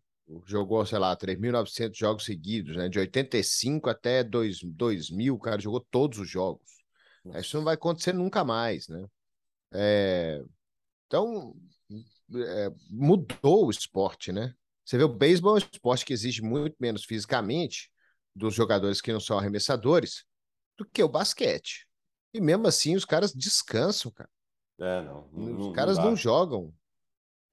jogou, 0.46 0.86
sei 0.86 1.00
lá, 1.00 1.16
3.900 1.16 1.96
jogos 1.96 2.26
seguidos, 2.26 2.76
né? 2.76 2.90
De 2.90 3.00
85 3.00 3.90
até 3.90 4.24
2000, 4.24 5.36
o 5.36 5.40
cara 5.40 5.62
jogou 5.62 5.86
todos 5.92 6.20
os 6.20 6.30
jogos. 6.30 6.84
Isso 7.36 7.58
não 7.58 7.64
vai 7.64 7.76
acontecer 7.76 8.14
nunca 8.14 8.44
mais, 8.44 8.88
né? 8.88 9.06
É... 9.74 10.44
Então, 11.08 11.56
é... 12.36 12.72
mudou 12.90 13.68
o 13.68 13.72
esporte, 13.72 14.32
né? 14.32 14.54
Você 14.84 14.98
vê, 14.98 15.04
o 15.04 15.10
beisebol 15.10 15.52
é 15.52 15.56
um 15.56 15.58
esporte 15.58 16.06
que 16.06 16.14
exige 16.14 16.42
muito 16.42 16.76
menos 16.80 17.06
fisicamente 17.06 17.90
dos 18.36 18.54
jogadores 18.54 19.00
que 19.00 19.14
não 19.14 19.20
são 19.20 19.38
arremessadores 19.38 20.26
do 20.78 20.86
que 20.86 21.02
o 21.02 21.08
basquete. 21.08 21.88
E 22.34 22.42
mesmo 22.42 22.68
assim, 22.68 22.96
os 22.96 23.06
caras 23.06 23.34
descansam, 23.34 24.12
cara. 24.12 24.30
É, 24.80 25.02
não. 25.02 25.28
não 25.32 25.70
os 25.70 25.76
caras 25.76 25.98
não, 25.98 26.06
não 26.06 26.16
jogam. 26.16 26.74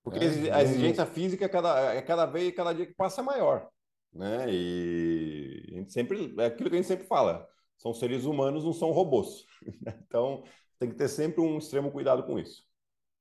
Porque 0.02 0.18
é, 0.18 0.52
a 0.52 0.62
exigência 0.62 1.04
não... 1.04 1.12
física 1.12 1.44
é 1.44 1.48
cada, 1.48 1.94
é 1.94 2.02
cada 2.02 2.26
vez, 2.26 2.54
cada 2.54 2.72
dia 2.72 2.86
que 2.86 2.94
passa 2.94 3.20
é 3.20 3.24
maior. 3.24 3.68
Né? 4.12 4.46
E 4.48 5.70
a 5.72 5.74
gente 5.76 5.92
sempre, 5.92 6.34
é 6.38 6.46
aquilo 6.46 6.68
que 6.68 6.76
a 6.76 6.78
gente 6.78 6.88
sempre 6.88 7.06
fala 7.06 7.46
são 7.80 7.94
seres 7.94 8.24
humanos, 8.24 8.64
não 8.64 8.72
são 8.72 8.90
robôs. 8.90 9.46
Então, 10.06 10.42
tem 10.78 10.90
que 10.90 10.96
ter 10.96 11.08
sempre 11.08 11.40
um 11.40 11.58
extremo 11.58 11.90
cuidado 11.90 12.24
com 12.24 12.38
isso. 12.38 12.64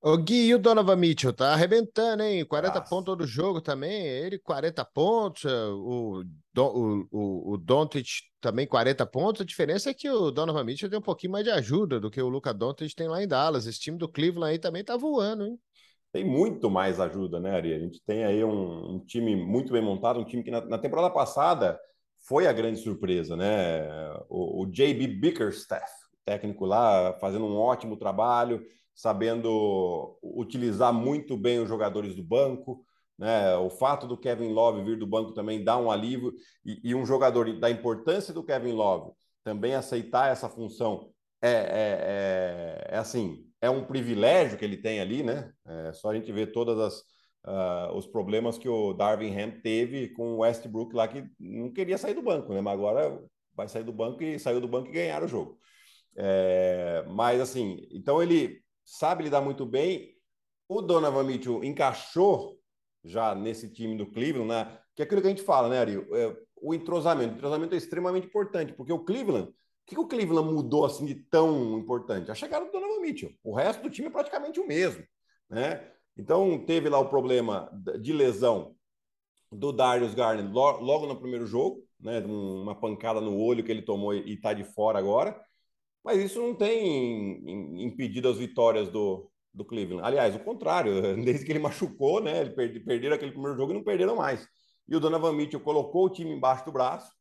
O 0.01 0.17
Gui 0.17 0.47
e 0.47 0.55
o 0.55 0.59
Donovan 0.59 0.95
Mitchell 0.95 1.33
tá 1.33 1.51
arrebentando, 1.51 2.23
hein? 2.23 2.45
40 2.45 2.79
Nossa. 2.79 2.89
pontos 2.89 3.05
todo 3.05 3.27
jogo 3.27 3.59
também. 3.59 4.05
Ele 4.07 4.39
40 4.39 4.85
pontos, 4.85 5.43
o, 5.43 6.23
o, 6.57 7.07
o, 7.11 7.53
o 7.53 7.57
Doncic 7.57 8.07
também 8.39 8.65
40 8.65 9.05
pontos. 9.05 9.41
A 9.41 9.45
diferença 9.45 9.89
é 9.89 9.93
que 9.93 10.09
o 10.09 10.31
Donovan 10.31 10.63
Mitchell 10.63 10.89
tem 10.89 10.97
um 10.97 11.01
pouquinho 11.01 11.33
mais 11.33 11.43
de 11.43 11.51
ajuda 11.51 11.99
do 11.99 12.09
que 12.09 12.21
o 12.21 12.29
Luca 12.29 12.53
Doncic 12.53 12.95
tem 12.95 13.09
lá 13.09 13.21
em 13.21 13.27
Dallas. 13.27 13.65
Esse 13.65 13.79
time 13.79 13.97
do 13.97 14.07
Cleveland 14.07 14.51
aí 14.53 14.59
também 14.59 14.85
tá 14.85 14.95
voando, 14.95 15.45
hein? 15.45 15.59
Tem 16.13 16.23
muito 16.23 16.69
mais 16.69 16.97
ajuda, 16.99 17.37
né, 17.39 17.51
Ari? 17.51 17.73
A 17.73 17.79
gente 17.79 18.01
tem 18.05 18.23
aí 18.23 18.41
um, 18.41 18.95
um 18.95 18.99
time 19.05 19.35
muito 19.35 19.73
bem 19.73 19.81
montado, 19.81 20.19
um 20.19 20.25
time 20.25 20.43
que 20.43 20.49
na, 20.49 20.65
na 20.65 20.77
temporada 20.77 21.13
passada 21.13 21.77
foi 22.25 22.47
a 22.47 22.53
grande 22.53 22.79
surpresa, 22.79 23.35
né? 23.35 23.85
O, 24.29 24.63
o 24.63 24.65
JB 24.65 25.07
Bickerstaff, 25.07 25.91
técnico 26.25 26.65
lá, 26.65 27.17
fazendo 27.19 27.45
um 27.45 27.57
ótimo 27.57 27.97
trabalho, 27.97 28.65
sabendo 28.99 30.19
utilizar 30.21 30.93
muito 30.93 31.37
bem 31.37 31.59
os 31.59 31.69
jogadores 31.69 32.13
do 32.13 32.21
banco. 32.21 32.85
Né? 33.17 33.55
O 33.55 33.69
fato 33.69 34.05
do 34.05 34.17
Kevin 34.17 34.51
Love 34.51 34.83
vir 34.83 34.99
do 34.99 35.07
banco 35.07 35.33
também 35.33 35.63
dá 35.63 35.77
um 35.77 35.89
alívio 35.89 36.33
e, 36.65 36.81
e 36.83 36.93
um 36.93 37.05
jogador 37.05 37.57
da 37.57 37.69
importância 37.69 38.33
do 38.33 38.43
Kevin 38.43 38.73
Love 38.73 39.13
também 39.41 39.73
aceitar 39.73 40.29
essa 40.29 40.49
função 40.49 41.11
é, 41.41 41.49
é, 41.49 41.53
é, 41.53 42.87
é, 42.95 42.97
assim, 42.97 43.45
é 43.61 43.69
um 43.69 43.85
privilégio 43.85 44.57
que 44.57 44.65
ele 44.65 44.75
tem 44.75 44.99
ali, 44.99 45.23
né? 45.23 45.49
É 45.65 45.93
só 45.93 46.09
a 46.09 46.13
gente 46.13 46.29
ver 46.33 46.51
todas 46.51 46.77
as, 46.77 46.99
uh, 47.47 47.95
os 47.95 48.05
problemas 48.05 48.57
que 48.57 48.67
o 48.67 48.91
Darvin 48.93 49.33
Ham 49.33 49.61
teve 49.61 50.09
com 50.09 50.33
o 50.33 50.37
Westbrook 50.39 50.93
lá, 50.93 51.07
que 51.07 51.23
não 51.39 51.71
queria 51.71 51.97
sair 51.97 52.15
do 52.15 52.21
banco, 52.21 52.53
né? 52.53 52.59
Mas 52.59 52.73
agora 52.73 53.17
vai 53.55 53.69
sair 53.69 53.83
do 53.83 53.93
banco 53.93 54.21
e 54.21 54.37
saiu 54.37 54.59
do 54.59 54.67
banco 54.67 54.89
e 54.89 54.91
ganhar 54.91 55.23
o 55.23 55.27
jogo. 55.27 55.57
É, 56.17 57.05
mas 57.07 57.39
assim, 57.39 57.87
então 57.91 58.21
ele 58.21 58.61
sabe 58.89 59.23
lidar 59.23 59.41
muito 59.41 59.65
bem. 59.65 60.15
O 60.67 60.81
Donovan 60.81 61.23
Mitchell 61.23 61.63
encaixou 61.63 62.59
já 63.03 63.35
nesse 63.35 63.71
time 63.71 63.95
do 63.95 64.09
Cleveland, 64.11 64.49
né? 64.49 64.79
Que 64.95 65.03
é 65.03 65.05
aquilo 65.05 65.21
que 65.21 65.27
a 65.27 65.29
gente 65.29 65.43
fala, 65.43 65.69
né, 65.69 65.79
Ari? 65.79 65.95
É, 66.13 66.35
o 66.61 66.73
entrosamento. 66.73 67.33
O 67.33 67.37
entrosamento 67.37 67.75
é 67.75 67.77
extremamente 67.77 68.27
importante, 68.27 68.73
porque 68.73 68.91
o 68.91 69.05
Cleveland, 69.05 69.49
o 69.49 69.53
que, 69.85 69.95
que 69.95 70.01
o 70.01 70.07
Cleveland 70.07 70.51
mudou 70.51 70.85
assim 70.85 71.05
de 71.05 71.15
tão 71.15 71.77
importante? 71.77 72.31
A 72.31 72.35
chegada 72.35 72.65
do 72.65 72.71
Donovan 72.71 72.99
Mitchell. 73.01 73.31
O 73.43 73.53
resto 73.53 73.83
do 73.83 73.89
time 73.89 74.07
é 74.07 74.11
praticamente 74.11 74.59
o 74.59 74.67
mesmo, 74.67 75.03
né? 75.49 75.91
Então, 76.17 76.65
teve 76.65 76.89
lá 76.89 76.99
o 76.99 77.09
problema 77.09 77.71
de 78.01 78.11
lesão 78.11 78.75
do 79.51 79.71
Darius 79.71 80.13
Garner 80.13 80.51
logo 80.51 81.05
no 81.05 81.15
primeiro 81.15 81.45
jogo, 81.45 81.87
né? 81.99 82.19
Uma 82.19 82.75
pancada 82.75 83.21
no 83.21 83.39
olho 83.39 83.63
que 83.63 83.71
ele 83.71 83.83
tomou 83.83 84.13
e 84.13 84.33
está 84.33 84.51
de 84.51 84.63
fora 84.63 84.97
agora. 84.99 85.39
Mas 86.03 86.19
isso 86.19 86.41
não 86.41 86.55
tem 86.55 87.83
impedido 87.83 88.29
as 88.29 88.37
vitórias 88.37 88.89
do, 88.89 89.29
do 89.53 89.65
Cleveland. 89.65 90.05
Aliás, 90.05 90.35
o 90.35 90.39
contrário, 90.39 91.15
desde 91.23 91.45
que 91.45 91.51
ele 91.51 91.59
machucou, 91.59 92.21
né? 92.21 92.41
Ele 92.41 92.51
perde, 92.51 92.79
perderam 92.79 93.15
aquele 93.15 93.31
primeiro 93.31 93.57
jogo 93.57 93.71
e 93.71 93.75
não 93.75 93.83
perderam 93.83 94.15
mais. 94.15 94.47
E 94.87 94.95
o 94.95 94.99
Donovan 94.99 95.33
Mitchell 95.33 95.59
colocou 95.59 96.05
o 96.05 96.09
time 96.09 96.31
embaixo 96.31 96.65
do 96.65 96.71
braço. 96.71 97.11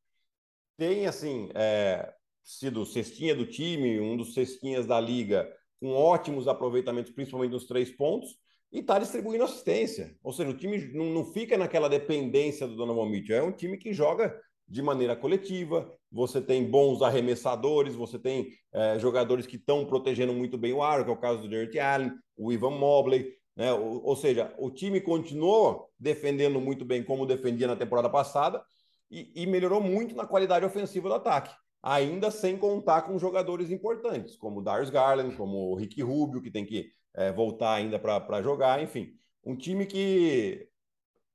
Tem, 0.77 1.07
assim, 1.07 1.51
é, 1.55 2.13
sido 2.43 2.87
cestinha 2.87 3.35
do 3.35 3.47
time, 3.47 4.01
um 4.01 4.17
dos 4.17 4.33
cestinhas 4.33 4.87
da 4.87 5.01
liga, 5.01 5.49
com 5.81 5.93
ótimos 5.93 6.49
aproveitamentos, 6.49 7.13
principalmente 7.13 7.53
nos 7.53 7.67
três 7.67 7.91
pontos 7.91 8.39
e 8.73 8.81
está 8.81 8.99
distribuindo 8.99 9.45
assistência. 9.45 10.15
Ou 10.23 10.33
seja, 10.33 10.51
o 10.51 10.57
time 10.57 10.93
não, 10.93 11.07
não 11.07 11.25
fica 11.25 11.57
naquela 11.57 11.89
dependência 11.89 12.67
do 12.67 12.77
Donovan 12.77 13.09
Mitchell. 13.09 13.37
É 13.37 13.43
um 13.43 13.53
time 13.53 13.77
que 13.79 13.93
joga 13.93 14.39
de 14.69 14.83
maneira 14.83 15.17
coletiva. 15.17 15.91
Você 16.11 16.41
tem 16.41 16.69
bons 16.71 17.03
arremessadores, 17.03 17.95
você 17.95 18.19
tem 18.19 18.49
é, 18.73 18.99
jogadores 18.99 19.47
que 19.47 19.57
estão 19.57 19.85
protegendo 19.85 20.33
muito 20.33 20.59
bem 20.59 20.73
o 20.73 20.83
aro, 20.83 21.05
que 21.05 21.11
é 21.11 21.13
o 21.13 21.17
caso 21.17 21.43
do 21.43 21.51
Jared 21.51 21.79
Allen, 21.79 22.13
o 22.37 22.53
Ivan 22.53 22.71
Mobley. 22.71 23.33
Né? 23.57 23.73
Ou, 23.73 24.05
ou, 24.05 24.17
seja, 24.17 24.55
o 24.59 24.71
time 24.71 25.01
continuou 25.01 25.89
defendendo 25.99 26.61
muito 26.61 26.85
bem 26.85 27.03
como 27.03 27.27
defendia 27.27 27.67
na 27.67 27.77
temporada 27.77 28.09
passada 28.09 28.63
e, 29.11 29.33
e 29.35 29.47
melhorou 29.47 29.81
muito 29.81 30.15
na 30.15 30.27
qualidade 30.27 30.65
ofensiva 30.65 31.09
do 31.09 31.15
ataque 31.15 31.55
ainda 31.83 32.31
sem 32.31 32.57
contar 32.57 33.03
com 33.03 33.19
jogadores 33.19 33.71
importantes, 33.71 34.37
como 34.37 34.61
o 34.61 34.63
Darius 34.63 34.91
Garland, 34.91 35.37
como 35.37 35.71
o 35.71 35.75
Ricky 35.75 36.03
Rubio, 36.03 36.43
que 36.43 36.51
tem 36.51 36.65
que 36.65 36.91
é, 37.15 37.33
voltar 37.33 37.75
ainda 37.75 37.99
para 37.99 38.43
jogar, 38.43 38.83
enfim. 38.83 39.13
Um 39.45 39.57
time 39.57 39.87
que 39.87 40.69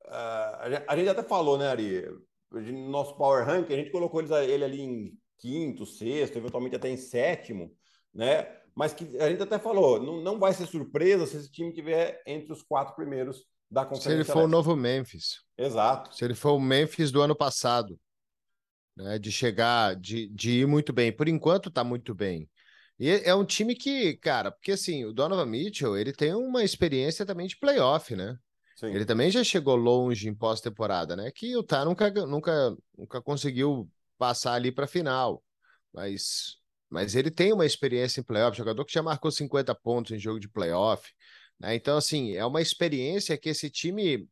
uh, 0.06 0.84
a 0.86 0.96
gente 0.96 1.08
até 1.08 1.22
falou, 1.22 1.58
né, 1.58 1.68
Ari? 1.68 2.04
No 2.54 2.90
nosso 2.90 3.16
Power 3.16 3.44
Rank, 3.44 3.70
a 3.70 3.76
gente 3.76 3.90
colocou 3.90 4.20
ele 4.20 4.64
ali 4.64 4.80
em 4.80 5.18
quinto, 5.38 5.84
sexto, 5.84 6.36
eventualmente 6.38 6.76
até 6.76 6.88
em 6.88 6.96
sétimo, 6.96 7.74
né? 8.12 8.48
Mas 8.74 8.92
que 8.92 9.16
a 9.18 9.28
gente 9.28 9.42
até 9.42 9.58
falou, 9.58 10.02
não, 10.02 10.20
não 10.20 10.38
vai 10.38 10.52
ser 10.52 10.66
surpresa 10.66 11.26
se 11.26 11.36
esse 11.36 11.50
time 11.50 11.72
tiver 11.72 12.22
entre 12.26 12.52
os 12.52 12.62
quatro 12.62 12.94
primeiros 12.94 13.44
da 13.70 13.84
conferência. 13.84 14.10
Se 14.10 14.16
ele 14.16 14.24
for 14.24 14.44
o 14.44 14.48
novo 14.48 14.74
Memphis. 14.74 15.42
Exato. 15.56 16.14
Se 16.14 16.24
ele 16.24 16.34
for 16.34 16.52
o 16.52 16.60
Memphis 16.60 17.12
do 17.12 17.22
ano 17.22 17.36
passado, 17.36 17.98
né? 18.96 19.18
De 19.18 19.30
chegar, 19.30 19.96
de, 19.96 20.28
de 20.28 20.60
ir 20.60 20.66
muito 20.66 20.92
bem. 20.92 21.12
Por 21.12 21.28
enquanto 21.28 21.68
está 21.68 21.84
muito 21.84 22.14
bem. 22.14 22.48
E 22.98 23.10
é 23.10 23.34
um 23.34 23.44
time 23.44 23.74
que, 23.74 24.16
cara, 24.18 24.52
porque 24.52 24.72
assim, 24.72 25.04
o 25.04 25.12
Donovan 25.12 25.46
Mitchell, 25.46 25.96
ele 25.96 26.12
tem 26.12 26.32
uma 26.32 26.62
experiência 26.62 27.26
também 27.26 27.46
de 27.46 27.58
playoff, 27.58 28.14
né? 28.14 28.38
Sim. 28.74 28.86
Ele 28.86 29.04
também 29.04 29.30
já 29.30 29.44
chegou 29.44 29.76
longe 29.76 30.28
em 30.28 30.34
pós-temporada, 30.34 31.14
né? 31.14 31.30
Que 31.30 31.56
o 31.56 31.62
Tá 31.62 31.84
nunca, 31.84 32.10
nunca, 32.10 32.76
nunca 32.96 33.22
conseguiu 33.22 33.88
passar 34.18 34.54
ali 34.54 34.72
para 34.72 34.86
final. 34.86 35.42
Mas, 35.92 36.56
mas 36.90 37.14
ele 37.14 37.30
tem 37.30 37.52
uma 37.52 37.66
experiência 37.66 38.20
em 38.20 38.24
playoff, 38.24 38.56
jogador 38.56 38.84
que 38.84 38.92
já 38.92 39.02
marcou 39.02 39.30
50 39.30 39.74
pontos 39.74 40.12
em 40.12 40.18
jogo 40.18 40.40
de 40.40 40.48
playoff. 40.48 41.12
Né? 41.58 41.76
Então, 41.76 41.96
assim, 41.96 42.34
é 42.34 42.44
uma 42.44 42.60
experiência 42.60 43.38
que 43.38 43.48
esse 43.48 43.70
time 43.70 44.28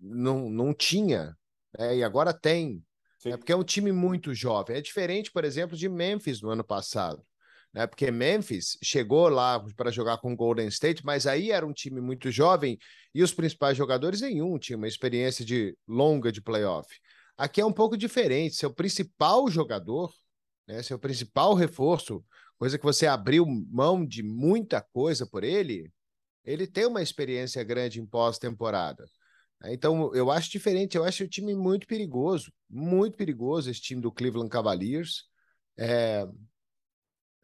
não, 0.00 0.50
não 0.50 0.74
tinha, 0.74 1.36
né? 1.78 1.98
e 1.98 2.04
agora 2.04 2.32
tem. 2.32 2.84
É 3.24 3.38
porque 3.38 3.52
é 3.52 3.56
um 3.56 3.64
time 3.64 3.90
muito 3.90 4.34
jovem. 4.34 4.76
É 4.76 4.82
diferente, 4.82 5.32
por 5.32 5.44
exemplo, 5.44 5.76
de 5.76 5.88
Memphis 5.88 6.42
no 6.42 6.50
ano 6.50 6.62
passado 6.62 7.24
né? 7.74 7.86
Porque 7.86 8.10
Memphis 8.10 8.78
chegou 8.82 9.28
lá 9.28 9.62
para 9.76 9.90
jogar 9.90 10.18
com 10.18 10.36
Golden 10.36 10.68
State, 10.68 11.04
mas 11.04 11.26
aí 11.26 11.50
era 11.50 11.66
um 11.66 11.72
time 11.72 12.00
muito 12.00 12.30
jovem 12.30 12.78
e 13.12 13.22
os 13.22 13.34
principais 13.34 13.76
jogadores 13.76 14.20
nenhum 14.20 14.58
tinha 14.58 14.76
uma 14.76 14.86
experiência 14.86 15.44
de 15.44 15.76
longa 15.86 16.30
de 16.30 16.40
playoff. 16.40 16.88
Aqui 17.36 17.60
é 17.60 17.66
um 17.66 17.72
pouco 17.72 17.96
diferente. 17.96 18.54
Seu 18.54 18.72
principal 18.72 19.48
jogador, 19.48 20.12
né? 20.68 20.82
Seu 20.82 20.98
principal 20.98 21.54
reforço, 21.54 22.24
coisa 22.56 22.78
que 22.78 22.84
você 22.84 23.06
abriu 23.08 23.44
mão 23.44 24.06
de 24.06 24.22
muita 24.22 24.80
coisa 24.80 25.26
por 25.26 25.42
ele, 25.42 25.90
ele 26.44 26.66
tem 26.66 26.86
uma 26.86 27.02
experiência 27.02 27.62
grande 27.64 28.00
em 28.00 28.06
pós-temporada. 28.06 29.04
Então, 29.66 30.14
eu 30.14 30.30
acho 30.30 30.50
diferente, 30.50 30.96
eu 30.96 31.04
acho 31.04 31.24
o 31.24 31.28
time 31.28 31.54
muito 31.54 31.86
perigoso, 31.86 32.52
muito 32.68 33.16
perigoso, 33.16 33.70
esse 33.70 33.80
time 33.80 34.00
do 34.00 34.12
Cleveland 34.12 34.50
Cavaliers. 34.50 35.24
É, 35.76 36.26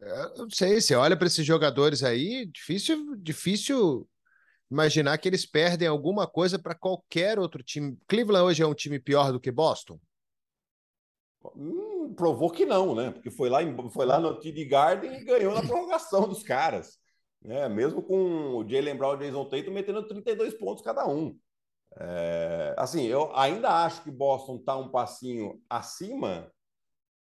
eu 0.01 0.37
não 0.37 0.49
sei, 0.49 0.81
você 0.81 0.95
olha 0.95 1.15
para 1.15 1.27
esses 1.27 1.45
jogadores 1.45 2.03
aí, 2.03 2.45
difícil, 2.47 3.15
difícil 3.17 4.07
imaginar 4.69 5.17
que 5.17 5.27
eles 5.27 5.45
perdem 5.45 5.87
alguma 5.87 6.25
coisa 6.25 6.57
para 6.57 6.73
qualquer 6.73 7.37
outro 7.37 7.61
time. 7.61 7.97
Cleveland 8.07 8.45
hoje 8.45 8.63
é 8.63 8.67
um 8.67 8.73
time 8.73 8.99
pior 8.99 9.31
do 9.31 9.39
que 9.39 9.51
Boston? 9.51 9.99
Hum, 11.55 12.13
provou 12.15 12.49
que 12.49 12.65
não, 12.65 12.95
né? 12.95 13.11
Porque 13.11 13.29
foi 13.29 13.49
lá, 13.49 13.59
foi 13.91 14.05
lá 14.05 14.19
no 14.19 14.39
TD 14.39 14.65
Garden 14.65 15.13
e 15.13 15.25
ganhou 15.25 15.53
na 15.53 15.61
prorrogação 15.61 16.27
dos 16.27 16.41
caras. 16.41 16.97
Né? 17.41 17.67
Mesmo 17.67 18.01
com 18.01 18.55
o 18.55 18.67
Jalen 18.67 18.95
Brown 18.95 19.13
e 19.13 19.15
o 19.15 19.19
Jason 19.19 19.45
Tatum 19.45 19.71
metendo 19.71 20.07
32 20.07 20.53
pontos 20.53 20.83
cada 20.83 21.07
um. 21.07 21.37
É, 21.99 22.73
assim, 22.77 23.05
eu 23.05 23.35
ainda 23.35 23.83
acho 23.83 24.03
que 24.03 24.11
Boston 24.11 24.57
está 24.57 24.77
um 24.77 24.89
passinho 24.89 25.61
acima, 25.69 26.49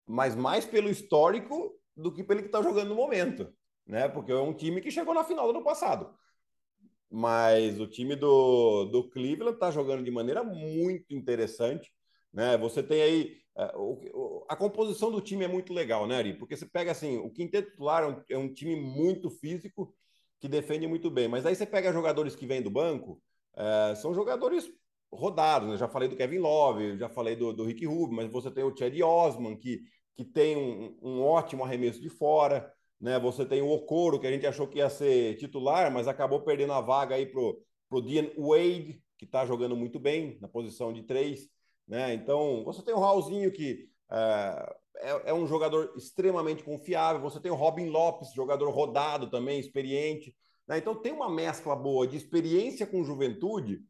mas 0.07 0.35
mais 0.35 0.65
pelo 0.65 0.89
histórico 0.89 1.76
do 1.97 2.13
que 2.13 2.23
pelo 2.23 2.41
que 2.41 2.47
está 2.47 2.63
jogando 2.63 2.89
no 2.91 2.95
momento, 2.95 3.53
né? 3.87 4.09
Porque 4.09 4.31
é 4.31 4.37
um 4.37 4.55
time 4.55 4.81
que 4.81 4.91
chegou 4.91 5.15
na 5.15 5.25
final 5.25 5.47
do 5.47 5.57
ano 5.57 5.65
passado. 5.65 6.15
Mas 7.11 7.81
o 7.81 7.87
time 7.87 8.17
do, 8.17 8.85
do 8.87 9.09
Cleveland 9.09 9.55
está 9.55 9.71
jogando 9.71 10.05
de 10.05 10.11
maneira 10.11 10.43
muito 10.45 11.15
interessante, 11.15 11.91
né? 12.33 12.59
Você 12.59 12.83
tem 12.83 13.03
aí 13.03 13.37
é, 13.57 13.73
o, 13.77 14.45
a 14.49 14.55
composição 14.55 15.11
do 15.11 15.21
time 15.21 15.45
é 15.45 15.49
muito 15.49 15.73
legal, 15.73 16.07
né, 16.07 16.17
Ari? 16.17 16.35
Porque 16.35 16.57
você 16.57 16.67
pega 16.67 16.91
assim, 16.91 17.17
o 17.19 17.31
quinteto 17.31 17.71
titular 17.71 18.03
é 18.03 18.07
um, 18.07 18.23
é 18.31 18.39
um, 18.39 18.53
time 18.53 18.77
muito 18.77 19.31
físico 19.31 19.95
que 20.39 20.49
defende 20.49 20.87
muito 20.87 21.11
bem, 21.11 21.27
mas 21.27 21.47
aí 21.47 21.55
você 21.57 21.65
pega 21.65 21.93
jogadores 21.93 22.37
que 22.37 22.47
vêm 22.47 22.61
do 22.61 22.71
banco, 22.71 23.23
é, 23.57 23.95
são 23.95 24.13
jogadores 24.13 24.71
rodados, 25.11 25.71
né? 25.71 25.77
Já 25.79 25.89
falei 25.89 26.09
do 26.09 26.17
Kevin 26.17 26.39
Love, 26.39 26.99
já 26.99 27.09
falei 27.09 27.35
do, 27.35 27.53
do 27.53 27.65
Rick 27.65 27.87
Rubio, 27.87 28.15
mas 28.17 28.31
você 28.31 28.51
tem 28.51 28.65
o 28.65 28.77
Chad 28.77 28.95
Osman, 29.01 29.57
que 29.57 29.81
que 30.16 30.24
tem 30.24 30.57
um, 30.57 30.96
um 31.02 31.22
ótimo 31.22 31.62
arremesso 31.62 32.00
de 32.00 32.09
fora. 32.09 32.72
Né? 33.00 33.18
Você 33.20 33.44
tem 33.44 33.61
o 33.61 33.70
Okoro, 33.70 34.18
que 34.18 34.26
a 34.26 34.33
gente 34.33 34.46
achou 34.46 34.66
que 34.66 34.79
ia 34.79 34.88
ser 34.88 35.37
titular, 35.37 35.92
mas 35.92 36.09
acabou 36.09 36.40
perdendo 36.40 36.72
a 36.72 36.81
vaga 36.81 37.14
aí 37.14 37.26
pro, 37.26 37.62
pro 37.88 38.00
Dean 38.00 38.31
Wade, 38.37 39.02
que 39.18 39.24
está 39.24 39.44
jogando 39.44 39.76
muito 39.76 40.00
bem 40.00 40.38
na 40.40 40.48
posição 40.48 40.92
de 40.92 41.02
três. 41.02 41.48
Né? 41.87 42.14
Então, 42.14 42.64
você 42.64 42.83
tem 42.83 42.94
o 42.94 42.98
Raulzinho, 42.98 43.52
que 43.52 43.88
é, 44.11 44.76
é, 44.96 45.22
é, 45.26 45.35
um 45.35 45.46
jogador 45.46 45.92
extremamente 45.96 46.64
confiável. 46.64 47.20
Você 47.22 47.38
tem 47.38 47.52
o 47.52 47.57
Robin 47.57 47.88
Lopes, 47.88 48.33
jogador 48.33 48.70
rodado 48.70 49.29
também, 49.29 49.61
experiente. 49.61 50.35
Né? 50.66 50.79
Então, 50.79 50.94
tem 50.94 51.12
uma 51.12 51.29
mescla 51.29 51.76
boa 51.76 52.07
de 52.07 52.16
experiência 52.16 52.87
com 52.87 53.05
juventude, 53.05 53.81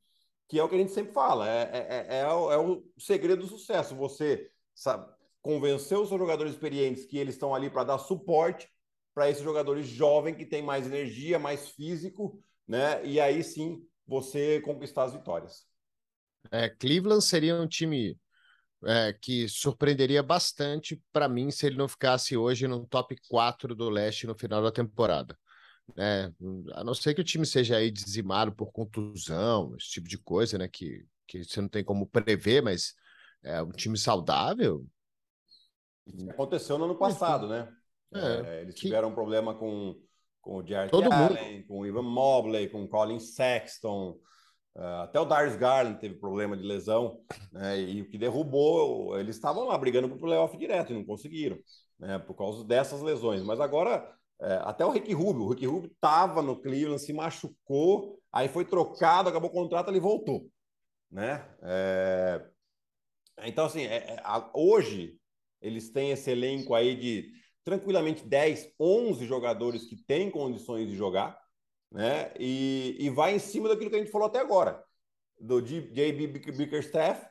que 0.48 0.58
é 0.58 0.62
o 0.62 0.68
que 0.68 0.74
a 0.74 0.78
gente 0.78 0.92
sempre 0.92 1.12
fala. 1.12 1.48
É, 1.48 1.62
é, 1.72 2.06
é, 2.08 2.20
é 2.20 2.32
o, 2.32 2.52
é 2.52 2.58
o 2.58 2.84
segredo 2.98 3.42
do 3.42 3.48
sucesso. 3.48 3.94
Você 3.96 4.50
sabe, 4.74 5.10
convencer 5.46 5.96
os 5.96 6.09
seus 6.09 6.20
jogadores 6.20 6.54
experientes 6.54 7.04
que 7.04 7.16
eles 7.16 7.37
estão 7.37 7.54
ali 7.54 7.70
para 7.70 7.85
dar 7.85 7.98
suporte 7.98 8.68
para 9.14 9.30
esses 9.30 9.44
jogadores 9.44 9.87
jovens 9.87 10.37
que 10.37 10.44
têm 10.44 10.61
mais 10.61 10.87
energia, 10.87 11.38
mais 11.38 11.68
físico, 11.68 12.42
né? 12.66 13.06
E 13.06 13.20
aí 13.20 13.44
sim 13.44 13.80
você 14.04 14.61
conquistar 14.62 15.04
as 15.04 15.12
vitórias. 15.12 15.64
É, 16.50 16.68
Cleveland 16.68 17.24
seria 17.24 17.54
um 17.54 17.68
time 17.68 18.18
é, 18.85 19.12
que 19.12 19.48
surpreenderia 19.48 20.20
bastante 20.20 21.00
para 21.12 21.28
mim 21.28 21.52
se 21.52 21.64
ele 21.64 21.76
não 21.76 21.87
ficasse 21.87 22.37
hoje 22.37 22.66
no 22.66 22.85
top 22.85 23.16
4 23.28 23.72
do 23.72 23.88
leste 23.88 24.26
no 24.26 24.35
final 24.35 24.61
da 24.61 24.72
temporada. 24.72 25.38
É, 25.96 26.28
a 26.72 26.82
não 26.82 26.92
ser 26.92 27.14
que 27.14 27.20
o 27.20 27.24
time 27.24 27.46
seja 27.46 27.76
aí 27.76 27.92
dizimado 27.92 28.52
por 28.52 28.72
contusão, 28.72 29.76
esse 29.78 29.90
tipo 29.90 30.09
de 30.09 30.18
coisa, 30.18 30.59
né? 30.59 30.66
Que, 30.66 31.06
que 31.24 31.44
você 31.44 31.61
não 31.61 31.68
tem 31.68 31.85
como 31.85 32.04
prever, 32.04 32.64
mas 32.64 32.94
é 33.44 33.62
um 33.62 33.70
time 33.70 33.96
saudável, 33.96 34.85
aconteceu 36.31 36.79
no 36.79 36.85
ano 36.85 36.97
passado, 36.97 37.49
né? 37.49 37.69
É, 38.14 38.59
é, 38.59 38.61
eles 38.62 38.75
que... 38.75 38.83
tiveram 38.83 39.09
um 39.09 39.14
problema 39.14 39.55
com, 39.55 39.97
com 40.40 40.57
o 40.59 40.66
Jared 40.66 40.90
Todo 40.90 41.12
Allen, 41.12 41.57
mundo. 41.57 41.66
com 41.66 41.81
o 41.81 41.87
Ivan 41.87 42.03
Mobley, 42.03 42.69
com 42.69 42.85
o 42.85 42.88
Colin 42.88 43.19
Sexton. 43.19 44.19
Uh, 44.75 45.03
até 45.03 45.19
o 45.19 45.25
Darius 45.25 45.57
Garland 45.57 45.99
teve 45.99 46.16
problema 46.16 46.57
de 46.57 46.62
lesão, 46.62 47.21
né? 47.51 47.81
E 47.81 48.03
o 48.03 48.11
que 48.11 48.19
derrubou, 48.19 49.19
eles 49.19 49.37
estavam 49.37 49.64
lá 49.64 49.77
brigando 49.79 50.07
para 50.09 50.16
o 50.16 50.21
playoff 50.21 50.57
direto 50.57 50.92
e 50.92 50.95
não 50.95 51.05
conseguiram, 51.05 51.59
né? 51.99 52.19
Por 52.19 52.35
causa 52.35 52.62
dessas 52.62 53.01
lesões. 53.01 53.42
Mas 53.42 53.59
agora, 53.59 54.07
é, 54.40 54.61
até 54.64 54.85
o 54.85 54.90
Rick 54.90 55.12
Rubio, 55.14 55.45
o 55.45 55.49
Rick 55.49 55.66
Rubio 55.66 55.90
estava 55.90 56.42
no 56.42 56.61
Cleveland, 56.61 57.01
se 57.01 57.12
machucou, 57.12 58.21
aí 58.31 58.49
foi 58.49 58.66
trocado, 58.66 59.31
acabou 59.31 59.49
o 59.49 59.53
contrato, 59.53 59.90
ele 59.90 60.01
voltou, 60.01 60.47
né? 61.11 61.49
É... 61.62 62.47
Então, 63.45 63.66
assim, 63.66 63.83
é, 63.83 63.97
é 63.97 64.23
hoje 64.55 65.19
eles 65.61 65.90
têm 65.90 66.11
esse 66.11 66.31
elenco 66.31 66.75
aí 66.75 66.97
de 66.97 67.31
tranquilamente 67.64 68.25
10, 68.25 68.75
11 68.79 69.27
jogadores 69.27 69.85
que 69.85 69.97
têm 69.97 70.31
condições 70.31 70.88
de 70.88 70.97
jogar, 70.97 71.38
né? 71.90 72.33
E, 72.38 72.97
e 72.99 73.11
vai 73.11 73.35
em 73.35 73.38
cima 73.38 73.69
daquilo 73.69 73.90
que 73.90 73.97
a 73.97 73.99
gente 73.99 74.11
falou 74.11 74.29
até 74.29 74.38
agora, 74.38 74.83
do 75.40 75.61
JB 75.61 76.29
Bickerstaff 76.29 77.27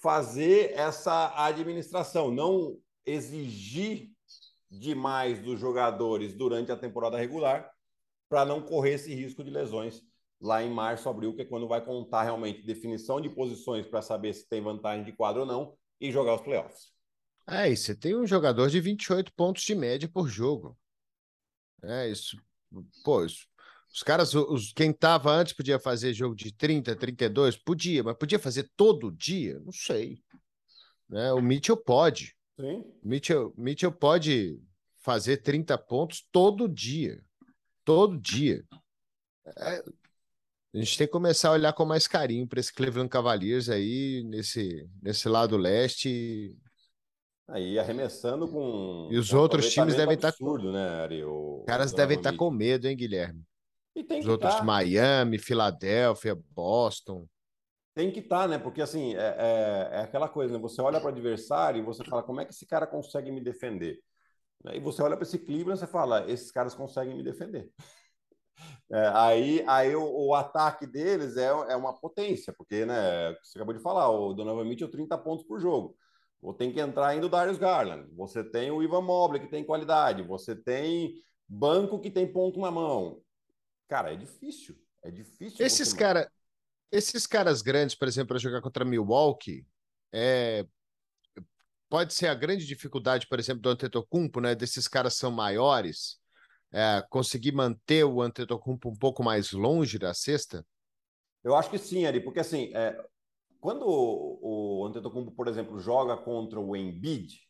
fazer 0.00 0.72
essa 0.74 1.32
administração, 1.44 2.30
não 2.30 2.78
exigir 3.04 4.10
demais 4.70 5.40
dos 5.40 5.58
jogadores 5.58 6.32
durante 6.32 6.70
a 6.70 6.76
temporada 6.76 7.18
regular 7.18 7.70
para 8.28 8.44
não 8.44 8.62
correr 8.62 8.94
esse 8.94 9.12
risco 9.14 9.42
de 9.42 9.50
lesões 9.50 10.02
lá 10.40 10.62
em 10.62 10.70
março, 10.70 11.08
abril, 11.08 11.34
que 11.34 11.42
é 11.42 11.44
quando 11.44 11.68
vai 11.68 11.84
contar 11.84 12.22
realmente 12.22 12.64
definição 12.64 13.20
de 13.20 13.28
posições 13.28 13.86
para 13.86 14.00
saber 14.00 14.32
se 14.32 14.48
tem 14.48 14.62
vantagem 14.62 15.04
de 15.04 15.12
quadro 15.12 15.40
ou 15.40 15.46
não 15.46 15.74
e 16.00 16.10
jogar 16.10 16.34
os 16.34 16.40
playoffs. 16.40 16.92
É, 17.46 17.70
e 17.70 17.76
você 17.76 17.94
tem 17.94 18.16
um 18.16 18.26
jogador 18.26 18.68
de 18.70 18.80
28 18.80 19.32
pontos 19.34 19.62
de 19.62 19.74
média 19.74 20.08
por 20.08 20.28
jogo. 20.28 20.78
É, 21.82 22.08
isso. 22.08 22.36
Pô, 23.02 23.24
isso 23.24 23.50
os 23.92 24.02
caras, 24.02 24.34
os, 24.34 24.72
quem 24.72 24.92
tava 24.92 25.32
antes 25.32 25.52
podia 25.52 25.78
fazer 25.78 26.14
jogo 26.14 26.34
de 26.34 26.52
30, 26.52 26.94
32? 26.94 27.56
Podia, 27.56 28.04
mas 28.04 28.16
podia 28.16 28.38
fazer 28.38 28.70
todo 28.76 29.10
dia? 29.10 29.58
Não 29.60 29.72
sei. 29.72 30.22
Né? 31.08 31.32
O 31.32 31.42
Mitchell 31.42 31.76
pode. 31.76 32.36
Sim. 32.58 32.84
Mitchell, 33.02 33.52
Mitchell 33.56 33.90
pode 33.90 34.60
fazer 35.00 35.38
30 35.38 35.76
pontos 35.76 36.24
todo 36.30 36.68
dia. 36.68 37.20
Todo 37.84 38.16
dia. 38.16 38.64
É, 39.58 39.82
a 40.72 40.78
gente 40.78 40.96
tem 40.96 41.06
que 41.08 41.12
começar 41.12 41.48
a 41.48 41.52
olhar 41.52 41.72
com 41.72 41.84
mais 41.84 42.06
carinho 42.06 42.46
para 42.46 42.60
esse 42.60 42.72
Cleveland 42.72 43.08
Cavaliers 43.08 43.68
aí, 43.68 44.22
nesse, 44.22 44.88
nesse 45.02 45.28
lado 45.28 45.56
leste. 45.56 46.56
Aí 47.50 47.78
arremessando 47.78 48.48
com. 48.48 49.08
E 49.10 49.18
os 49.18 49.32
outros 49.32 49.72
times 49.72 49.96
devem 49.96 50.14
estar. 50.14 50.30
Tá 50.30 50.36
absurdo, 50.38 50.72
né, 50.72 50.88
Ari? 51.02 51.24
O, 51.24 51.64
caras 51.66 51.92
devem 51.92 52.16
estar 52.16 52.32
tá 52.32 52.38
com 52.38 52.50
medo, 52.50 52.86
hein, 52.86 52.96
Guilherme? 52.96 53.42
E 53.94 54.04
tem 54.04 54.20
Os 54.20 54.24
que 54.24 54.30
outros, 54.30 54.54
tá. 54.54 54.62
Miami, 54.62 55.38
Filadélfia, 55.38 56.38
Boston. 56.50 57.26
Tem 57.92 58.10
que 58.12 58.20
estar, 58.20 58.42
tá, 58.42 58.48
né? 58.48 58.58
Porque 58.58 58.80
assim, 58.80 59.16
é, 59.16 59.18
é, 59.18 59.88
é, 59.92 60.00
aquela 60.02 60.28
coisa, 60.28 60.54
né? 60.54 60.60
Você 60.60 60.80
olha 60.80 61.00
para 61.00 61.06
o 61.06 61.12
adversário 61.12 61.80
e 61.80 61.84
você 61.84 62.04
fala, 62.04 62.22
como 62.22 62.40
é 62.40 62.44
que 62.44 62.52
esse 62.52 62.64
cara 62.66 62.86
consegue 62.86 63.32
me 63.32 63.40
defender? 63.40 63.98
E 64.72 64.78
você 64.78 65.02
olha 65.02 65.16
para 65.16 65.24
esse 65.24 65.38
Cleveland 65.38 65.78
e 65.78 65.80
você 65.80 65.86
fala, 65.86 66.30
esses 66.30 66.52
caras 66.52 66.74
conseguem 66.74 67.16
me 67.16 67.22
defender. 67.22 67.70
É, 68.92 69.08
aí 69.14 69.64
aí 69.66 69.96
o, 69.96 70.02
o, 70.02 70.34
ataque 70.34 70.86
deles 70.86 71.36
é, 71.38 71.46
é 71.46 71.76
uma 71.76 71.98
potência, 71.98 72.52
porque, 72.52 72.84
né, 72.84 73.34
você 73.42 73.56
acabou 73.56 73.72
de 73.72 73.80
falar, 73.80 74.10
o 74.10 74.34
Donovan 74.34 74.64
Mitchell 74.64 74.90
30 74.90 75.16
pontos 75.16 75.46
por 75.46 75.58
jogo. 75.58 75.96
Ou 76.42 76.54
tem 76.54 76.72
que 76.72 76.80
entrar 76.80 77.08
ainda 77.08 77.26
o 77.26 77.28
Darius 77.28 77.58
Garland. 77.58 78.08
Você 78.14 78.42
tem 78.42 78.70
o 78.70 78.82
Ivan 78.82 79.02
Mobley, 79.02 79.42
que 79.42 79.50
tem 79.50 79.64
qualidade. 79.64 80.22
Você 80.22 80.56
tem 80.56 81.14
banco 81.46 82.00
que 82.00 82.10
tem 82.10 82.32
ponto 82.32 82.58
na 82.60 82.70
mão. 82.70 83.20
Cara, 83.88 84.12
é 84.12 84.16
difícil. 84.16 84.76
É 85.02 85.10
difícil. 85.10 85.64
Esses, 85.64 85.92
cara, 85.92 86.30
esses 86.90 87.26
caras 87.26 87.60
grandes, 87.60 87.94
por 87.94 88.08
exemplo, 88.08 88.28
para 88.28 88.38
jogar 88.38 88.62
contra 88.62 88.84
Milwaukee, 88.84 89.66
é, 90.12 90.66
pode 91.88 92.14
ser 92.14 92.28
a 92.28 92.34
grande 92.34 92.64
dificuldade, 92.66 93.26
por 93.26 93.38
exemplo, 93.38 93.60
do 93.60 93.68
Antetokounmpo, 93.68 94.40
né? 94.40 94.54
Desses 94.54 94.86
caras 94.86 95.14
são 95.14 95.30
maiores, 95.30 96.18
é, 96.72 97.04
conseguir 97.10 97.52
manter 97.52 98.04
o 98.04 98.22
Antetokounmpo 98.22 98.88
um 98.88 98.96
pouco 98.96 99.22
mais 99.22 99.52
longe 99.52 99.98
da 99.98 100.14
cesta? 100.14 100.64
Eu 101.42 101.54
acho 101.56 101.70
que 101.70 101.78
sim, 101.78 102.06
Ari, 102.06 102.20
porque 102.20 102.40
assim, 102.40 102.70
é, 102.74 102.96
quando 103.60 103.84
o, 103.86 104.84
Antetokounmpo, 104.86 105.32
por 105.32 105.46
exemplo, 105.46 105.78
joga 105.78 106.16
contra 106.16 106.58
o 106.58 106.74
Embiid, 106.74 107.40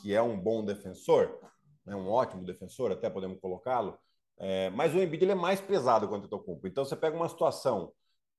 que 0.00 0.14
é 0.14 0.22
um 0.22 0.38
bom 0.38 0.64
defensor, 0.64 1.38
né, 1.84 1.94
um 1.94 2.08
ótimo 2.08 2.44
defensor, 2.44 2.90
até 2.90 3.10
podemos 3.10 3.38
colocá-lo, 3.38 3.98
é, 4.38 4.70
mas 4.70 4.94
o 4.94 5.00
Embiid 5.00 5.24
ele 5.24 5.32
é 5.32 5.36
mais 5.36 5.60
pesado 5.60 6.08
que 6.08 6.14
o 6.14 6.16
Antetokounmpo. 6.16 6.66
Então 6.66 6.84
você 6.84 6.96
pega 6.96 7.16
uma 7.16 7.28
situação 7.28 7.92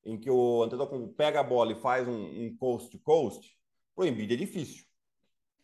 em 0.03 0.19
que 0.19 0.29
o 0.29 0.63
Antetokounmpo 0.63 1.13
pega 1.13 1.39
a 1.39 1.43
bola 1.43 1.71
e 1.71 1.79
faz 1.79 2.07
um, 2.07 2.45
um 2.45 2.57
coast 2.57 2.89
to 2.89 2.99
coast, 2.99 3.55
o 3.95 4.03
Embiid 4.03 4.33
é 4.33 4.37
difícil 4.37 4.83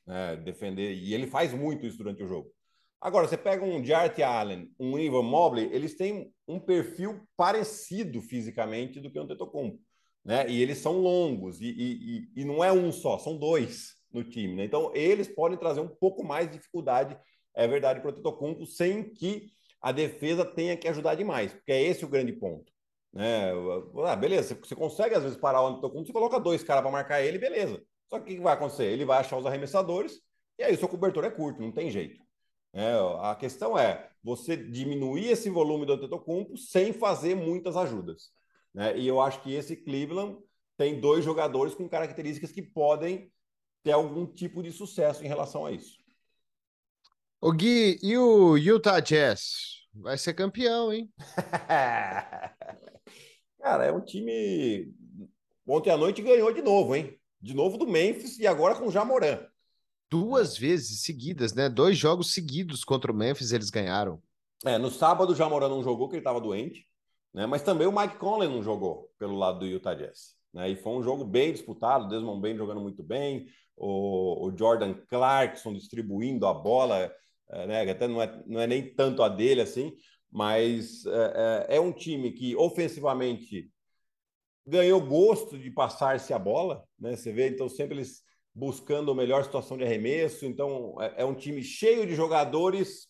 né, 0.05 0.35
defender 0.37 0.93
e 0.93 1.13
ele 1.13 1.27
faz 1.27 1.53
muito 1.53 1.85
isso 1.85 1.97
durante 1.97 2.23
o 2.23 2.27
jogo. 2.27 2.51
Agora 3.01 3.27
você 3.27 3.37
pega 3.37 3.63
um 3.63 3.83
Jarrett 3.83 4.21
Allen, 4.21 4.71
um 4.79 4.99
Ivan 4.99 5.23
Mobley, 5.23 5.69
eles 5.71 5.95
têm 5.95 6.33
um 6.47 6.59
perfil 6.59 7.27
parecido 7.35 8.21
fisicamente 8.21 8.99
do 8.99 9.09
que 9.09 9.17
o 9.17 9.23
Antetokounmpo, 9.23 9.79
né? 10.29 10.47
E 10.47 10.61
eles 10.61 10.77
são 10.77 10.99
longos 10.99 11.59
e, 11.59 11.65
e, 11.65 12.41
e, 12.41 12.45
não 12.45 12.63
é 12.63 12.71
um 12.71 12.91
só, 12.91 13.17
são 13.17 13.35
dois 13.35 13.95
no 14.13 14.23
time, 14.23 14.55
né? 14.55 14.63
Então 14.63 14.91
eles 14.93 15.27
podem 15.27 15.57
trazer 15.57 15.79
um 15.79 15.87
pouco 15.87 16.23
mais 16.23 16.45
de 16.45 16.57
dificuldade, 16.57 17.17
é 17.55 17.67
verdade, 17.67 17.99
para 17.99 18.09
o 18.09 18.11
Antetokounmpo, 18.11 18.63
sem 18.67 19.11
que 19.11 19.51
a 19.81 19.91
defesa 19.91 20.45
tenha 20.45 20.77
que 20.77 20.87
ajudar 20.87 21.15
demais, 21.15 21.51
porque 21.51 21.71
é 21.71 21.81
esse 21.81 22.05
o 22.05 22.07
grande 22.07 22.31
ponto. 22.31 22.71
Né? 23.11 23.51
Ah, 24.05 24.15
beleza, 24.15 24.53
você 24.53 24.75
consegue 24.75 25.15
às 25.15 25.23
vezes 25.23 25.35
parar 25.35 25.63
o 25.63 25.67
Antetokounmpo, 25.67 26.05
você 26.05 26.13
coloca 26.13 26.39
dois 26.39 26.63
caras 26.63 26.83
para 26.83 26.91
marcar 26.91 27.23
ele, 27.23 27.39
beleza. 27.39 27.81
Só 28.07 28.19
que 28.19 28.33
o 28.33 28.37
que 28.37 28.43
vai 28.43 28.53
acontecer? 28.53 28.85
Ele 28.85 29.05
vai 29.05 29.17
achar 29.17 29.35
os 29.35 29.47
arremessadores 29.47 30.21
e 30.59 30.63
aí 30.63 30.75
o 30.75 30.77
seu 30.77 30.87
cobertor 30.87 31.25
é 31.25 31.31
curto, 31.31 31.59
não 31.59 31.71
tem 31.71 31.89
jeito. 31.89 32.21
É, 32.71 32.93
a 33.21 33.35
questão 33.35 33.75
é 33.75 34.07
você 34.23 34.55
diminuir 34.55 35.31
esse 35.31 35.49
volume 35.49 35.87
do 35.87 35.93
Antetokounmpo 35.93 36.55
sem 36.55 36.93
fazer 36.93 37.33
muitas 37.33 37.75
ajudas. 37.75 38.29
Né? 38.73 38.97
E 38.97 39.07
eu 39.07 39.19
acho 39.21 39.41
que 39.41 39.53
esse 39.53 39.75
Cleveland 39.75 40.37
tem 40.77 40.99
dois 40.99 41.25
jogadores 41.25 41.75
com 41.75 41.89
características 41.89 42.51
que 42.51 42.61
podem 42.61 43.31
ter 43.83 43.91
algum 43.91 44.25
tipo 44.25 44.61
de 44.63 44.71
sucesso 44.71 45.23
em 45.23 45.27
relação 45.27 45.65
a 45.65 45.71
isso. 45.71 45.97
O 47.41 47.51
Gui, 47.51 47.97
e 48.01 48.17
o 48.17 48.57
Utah 48.57 48.99
Jazz? 48.99 49.87
Vai 49.93 50.17
ser 50.17 50.33
campeão, 50.33 50.91
hein? 50.91 51.09
Cara, 53.59 53.85
é 53.85 53.91
um 53.91 54.01
time. 54.01 54.93
Ontem 55.65 55.89
à 55.89 55.97
noite 55.97 56.21
ganhou 56.21 56.53
de 56.53 56.61
novo, 56.61 56.95
hein? 56.95 57.17
De 57.41 57.53
novo 57.53 57.77
do 57.77 57.87
Memphis 57.87 58.37
e 58.39 58.47
agora 58.47 58.75
com 58.75 58.87
o 58.87 58.91
Jamoran. 58.91 59.39
Duas 60.09 60.57
é. 60.57 60.59
vezes 60.59 61.01
seguidas, 61.01 61.53
né? 61.53 61.69
Dois 61.69 61.97
jogos 61.97 62.33
seguidos 62.33 62.83
contra 62.83 63.11
o 63.11 63.15
Memphis 63.15 63.51
eles 63.51 63.69
ganharam. 63.69 64.21
É, 64.65 64.77
no 64.77 64.91
sábado 64.91 65.31
o 65.31 65.35
Jamoran 65.35 65.69
não 65.69 65.83
jogou, 65.83 66.07
porque 66.07 66.17
ele 66.17 66.21
estava 66.21 66.41
doente, 66.41 66.85
né? 67.33 67.45
Mas 67.45 67.61
também 67.61 67.87
o 67.87 67.91
Mike 67.91 68.17
Conley 68.17 68.49
não 68.49 68.63
jogou 68.63 69.09
pelo 69.17 69.35
lado 69.35 69.59
do 69.59 69.67
Utah 69.67 69.93
Jazz. 69.93 70.35
Né? 70.53 70.71
E 70.71 70.75
foi 70.75 70.93
um 70.93 71.03
jogo 71.03 71.23
bem 71.23 71.51
disputado, 71.51 72.07
Desmond 72.07 72.41
Bain 72.41 72.55
jogando 72.55 72.81
muito 72.81 73.03
bem, 73.03 73.47
o, 73.75 74.47
o 74.47 74.57
Jordan 74.57 74.93
Clarkson 75.07 75.73
distribuindo 75.73 76.45
a 76.45 76.53
bola. 76.53 77.11
É, 77.51 77.67
né? 77.67 77.89
Até 77.89 78.07
não 78.07 78.21
é, 78.21 78.43
não 78.45 78.59
é 78.59 78.67
nem 78.67 78.93
tanto 78.93 79.23
a 79.23 79.29
dele 79.29 79.61
assim, 79.61 79.93
mas 80.31 81.05
é, 81.05 81.67
é, 81.69 81.77
é 81.77 81.81
um 81.81 81.91
time 81.91 82.31
que 82.31 82.55
ofensivamente 82.55 83.71
ganhou 84.67 85.01
gosto 85.01 85.57
de 85.57 85.71
passar-se 85.71 86.31
a 86.31 86.37
bola, 86.37 86.83
né? 86.99 87.15
Você 87.15 87.31
vê, 87.31 87.49
então 87.49 87.67
sempre 87.67 87.95
eles 87.95 88.21
buscando 88.53 89.11
a 89.11 89.15
melhor 89.15 89.43
situação 89.43 89.77
de 89.77 89.83
arremesso. 89.83 90.45
Então 90.45 90.95
é, 90.99 91.23
é 91.23 91.25
um 91.25 91.33
time 91.33 91.63
cheio 91.63 92.05
de 92.05 92.13
jogadores. 92.13 93.07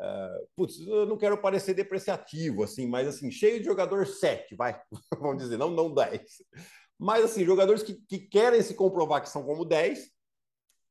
Uh, 0.00 0.48
putz, 0.56 0.80
eu 0.80 1.04
não 1.04 1.18
quero 1.18 1.36
parecer 1.36 1.74
depreciativo, 1.74 2.62
assim, 2.62 2.86
mas 2.86 3.06
assim, 3.06 3.30
cheio 3.30 3.58
de 3.58 3.66
jogador 3.66 4.06
7, 4.06 4.56
vai, 4.56 4.80
vamos 5.20 5.42
dizer, 5.42 5.58
não, 5.58 5.68
não 5.68 5.92
10. 5.92 6.22
Mas 6.98 7.24
assim, 7.24 7.44
jogadores 7.44 7.82
que, 7.82 7.94
que 8.08 8.18
querem 8.18 8.62
se 8.62 8.74
comprovar 8.74 9.20
que 9.20 9.28
são 9.28 9.42
como 9.42 9.62
10 9.62 10.10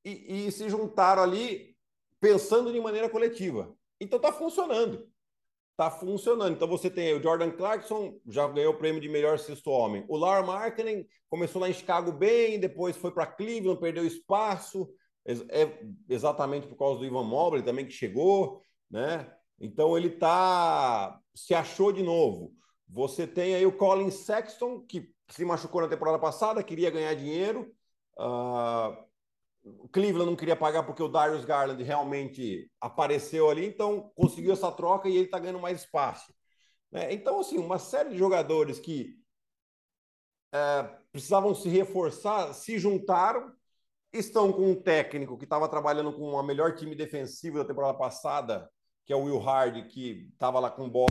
e, 0.06 0.48
e 0.48 0.52
se 0.52 0.70
juntaram 0.70 1.24
ali 1.24 1.76
pensando 2.20 2.72
de 2.72 2.80
maneira 2.80 3.10
coletiva. 3.10 3.76
Então 4.00 4.18
está 4.18 4.32
funcionando. 4.32 5.08
Está 5.72 5.90
funcionando. 5.90 6.54
Então 6.56 6.68
você 6.68 6.90
tem 6.90 7.14
o 7.14 7.22
Jordan 7.22 7.52
Clarkson, 7.52 8.20
já 8.28 8.48
ganhou 8.48 8.74
o 8.74 8.78
prêmio 8.78 9.02
de 9.02 9.10
melhor 9.10 9.40
sexto 9.40 9.72
homem. 9.72 10.06
O 10.08 10.18
Lar 10.18 10.46
Markkinen 10.46 11.08
começou 11.30 11.62
lá 11.62 11.70
em 11.70 11.74
Chicago 11.74 12.12
bem, 12.12 12.60
depois 12.60 12.96
foi 12.96 13.12
para 13.12 13.26
Cleveland, 13.26 13.80
perdeu 13.80 14.06
espaço. 14.06 14.90
É 15.26 15.80
exatamente 16.10 16.68
por 16.68 16.76
causa 16.76 17.00
do 17.00 17.06
Ivan 17.06 17.24
Mobley 17.24 17.64
também 17.64 17.86
que 17.86 17.92
chegou, 17.92 18.62
né? 18.90 19.32
Então 19.60 19.98
ele 19.98 20.10
tá 20.10 21.20
se 21.36 21.54
achou 21.54 21.92
de 21.92 22.04
novo. 22.04 22.54
Você 22.88 23.28
tem 23.28 23.56
aí 23.56 23.66
o 23.66 23.78
Colin 23.78 24.12
Sexton 24.12 24.82
que 24.82 25.14
se 25.30 25.46
machucou 25.46 25.82
na 25.82 25.88
temporada 25.88 26.18
passada, 26.18 26.64
queria 26.64 26.90
ganhar 26.90 27.14
dinheiro. 27.14 27.72
Uh, 28.18 29.10
Cleveland 29.92 30.30
não 30.30 30.36
queria 30.36 30.56
pagar 30.56 30.84
porque 30.84 31.04
o 31.04 31.08
Darius 31.08 31.46
Garland 31.46 31.82
realmente 31.84 32.72
apareceu 32.80 33.50
ali, 33.50 33.66
então 33.66 34.12
conseguiu 34.16 34.54
essa 34.54 34.72
troca 34.72 35.08
e 35.08 35.16
ele 35.16 35.26
está 35.26 35.38
ganhando 35.40 35.60
mais 35.60 35.82
espaço. 35.82 36.34
Né? 36.92 37.14
Então, 37.14 37.40
assim, 37.40 37.58
uma 37.58 37.78
série 37.78 38.10
de 38.10 38.18
jogadores 38.18 38.80
que 38.80 39.16
é, 40.52 40.84
precisavam 41.12 41.54
se 41.54 41.70
reforçar, 41.70 42.54
se 42.54 42.80
juntaram, 42.80 43.54
estão 44.12 44.52
com 44.52 44.72
um 44.72 44.82
técnico 44.82 45.38
que 45.38 45.44
estava 45.44 45.70
trabalhando 45.70 46.12
com 46.14 46.32
o 46.32 46.44
melhor 46.44 46.76
time 46.76 46.96
defensivo 46.96 47.60
da 47.60 47.66
temporada 47.66 47.98
passada, 47.98 48.70
que 49.10 49.14
é 49.14 49.16
o 49.16 49.24
Will 49.24 49.40
Hard, 49.40 49.88
que 49.88 50.30
estava 50.32 50.60
lá 50.60 50.70
com 50.70 50.88
bola 50.88 51.10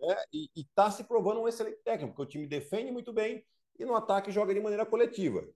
né? 0.00 0.16
e 0.32 0.50
está 0.56 0.90
se 0.90 1.04
provando 1.04 1.40
um 1.40 1.46
excelente 1.46 1.78
técnico, 1.84 2.12
porque 2.12 2.22
o 2.22 2.26
time 2.26 2.44
defende 2.44 2.90
muito 2.90 3.12
bem 3.12 3.44
e 3.78 3.84
no 3.84 3.94
ataque 3.94 4.32
joga 4.32 4.52
de 4.52 4.58
maneira 4.58 4.84
coletiva. 4.84 5.48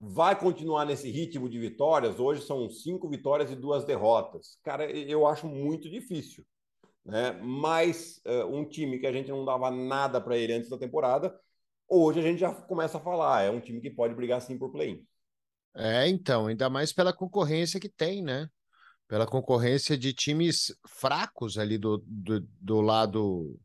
Vai 0.00 0.36
continuar 0.36 0.84
nesse 0.84 1.08
ritmo 1.08 1.48
de 1.48 1.60
vitórias? 1.60 2.18
Hoje 2.18 2.42
são 2.42 2.68
cinco 2.68 3.08
vitórias 3.08 3.52
e 3.52 3.54
duas 3.54 3.84
derrotas. 3.84 4.58
Cara, 4.64 4.90
eu 4.90 5.28
acho 5.28 5.46
muito 5.46 5.88
difícil. 5.88 6.44
Né? 7.04 7.30
Mas 7.30 8.20
uh, 8.26 8.44
um 8.52 8.68
time 8.68 8.98
que 8.98 9.06
a 9.06 9.12
gente 9.12 9.30
não 9.30 9.44
dava 9.44 9.70
nada 9.70 10.20
para 10.20 10.36
ele 10.36 10.54
antes 10.54 10.70
da 10.70 10.76
temporada, 10.76 11.38
hoje 11.86 12.18
a 12.18 12.22
gente 12.22 12.40
já 12.40 12.52
começa 12.52 12.98
a 12.98 13.00
falar, 13.00 13.42
é 13.42 13.50
um 13.50 13.60
time 13.60 13.80
que 13.80 13.90
pode 13.90 14.12
brigar 14.12 14.42
sim 14.42 14.58
por 14.58 14.72
play-in. 14.72 15.06
É, 15.72 16.08
então, 16.08 16.48
ainda 16.48 16.68
mais 16.68 16.92
pela 16.92 17.12
concorrência 17.12 17.78
que 17.78 17.88
tem, 17.88 18.24
né? 18.24 18.48
Pela 19.12 19.26
concorrência 19.26 19.94
de 19.94 20.14
times 20.14 20.74
fracos 20.88 21.58
ali 21.58 21.76
do, 21.76 22.02
do, 22.06 22.40
do 22.58 22.80
lado 22.80 23.60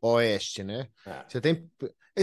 oeste, 0.00 0.64
né? 0.64 0.88
É. 1.06 1.22
Você 1.28 1.38
tem. 1.38 1.70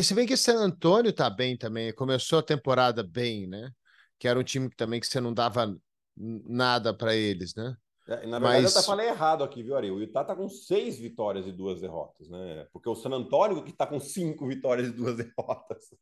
Se 0.01 0.15
bem 0.15 0.25
que 0.25 0.35
San 0.35 0.55
Antônio 0.55 1.13
tá 1.13 1.29
bem 1.29 1.55
também, 1.55 1.93
começou 1.93 2.39
a 2.39 2.41
temporada 2.41 3.03
bem, 3.03 3.45
né? 3.45 3.69
Que 4.17 4.27
era 4.27 4.39
um 4.39 4.43
time 4.43 4.71
também 4.75 4.99
que 4.99 5.05
você 5.05 5.21
não 5.21 5.31
dava 5.31 5.71
nada 6.17 6.91
para 6.91 7.15
eles, 7.15 7.53
né? 7.53 7.77
É, 8.07 8.25
na 8.25 8.39
verdade, 8.39 8.63
Mas... 8.63 8.73
eu 8.73 8.79
até 8.79 8.87
falei 8.87 9.07
errado 9.07 9.43
aqui, 9.43 9.61
viu, 9.61 9.77
Ari? 9.77 9.91
O 9.91 9.99
Utah 9.99 10.23
tá 10.23 10.35
com 10.35 10.49
seis 10.49 10.97
vitórias 10.97 11.45
e 11.45 11.51
duas 11.51 11.79
derrotas, 11.79 12.27
né? 12.27 12.65
Porque 12.73 12.89
o 12.89 12.95
San 12.95 13.11
Antônio 13.11 13.63
que 13.63 13.71
tá 13.71 13.85
com 13.85 13.99
cinco 13.99 14.47
vitórias 14.47 14.87
e 14.87 14.91
duas 14.91 15.15
derrotas. 15.21 15.93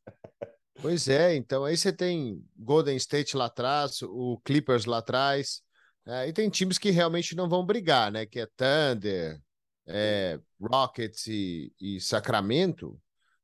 Pois 0.82 1.10
é, 1.10 1.36
então 1.36 1.66
aí 1.66 1.76
você 1.76 1.92
tem 1.92 2.42
Golden 2.58 2.96
State 2.96 3.36
lá 3.36 3.48
atrás, 3.48 4.02
o 4.04 4.40
Clippers 4.46 4.86
lá 4.86 5.00
atrás, 5.00 5.62
é, 6.06 6.28
e 6.28 6.34
tem 6.34 6.50
times 6.50 6.78
que 6.78 6.90
realmente 6.90 7.36
não 7.36 7.48
vão 7.48 7.66
brigar, 7.66 8.12
né? 8.12 8.26
Que 8.26 8.40
é 8.40 8.46
Thunder, 8.46 9.40
é, 9.88 10.40
Rockets 10.60 11.28
e, 11.28 11.74
e, 11.80 12.00
Sacramento. 12.00 13.00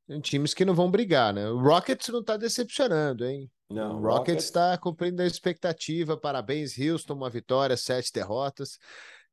Tem 0.06 0.20
times 0.20 0.54
que 0.54 0.64
não 0.64 0.74
vão 0.74 0.90
brigar, 0.90 1.32
né? 1.32 1.48
O 1.48 1.58
Rockets 1.60 2.08
não 2.08 2.20
está 2.20 2.36
decepcionando, 2.36 3.24
hein? 3.24 3.50
Não, 3.70 3.98
o 3.98 4.02
Rockets 4.02 4.44
está 4.44 4.76
cumprindo 4.78 5.22
a 5.22 5.26
expectativa. 5.26 6.16
Parabéns, 6.16 6.78
Houston, 6.78 7.14
uma 7.14 7.30
vitória, 7.30 7.76
sete 7.76 8.12
derrotas. 8.12 8.78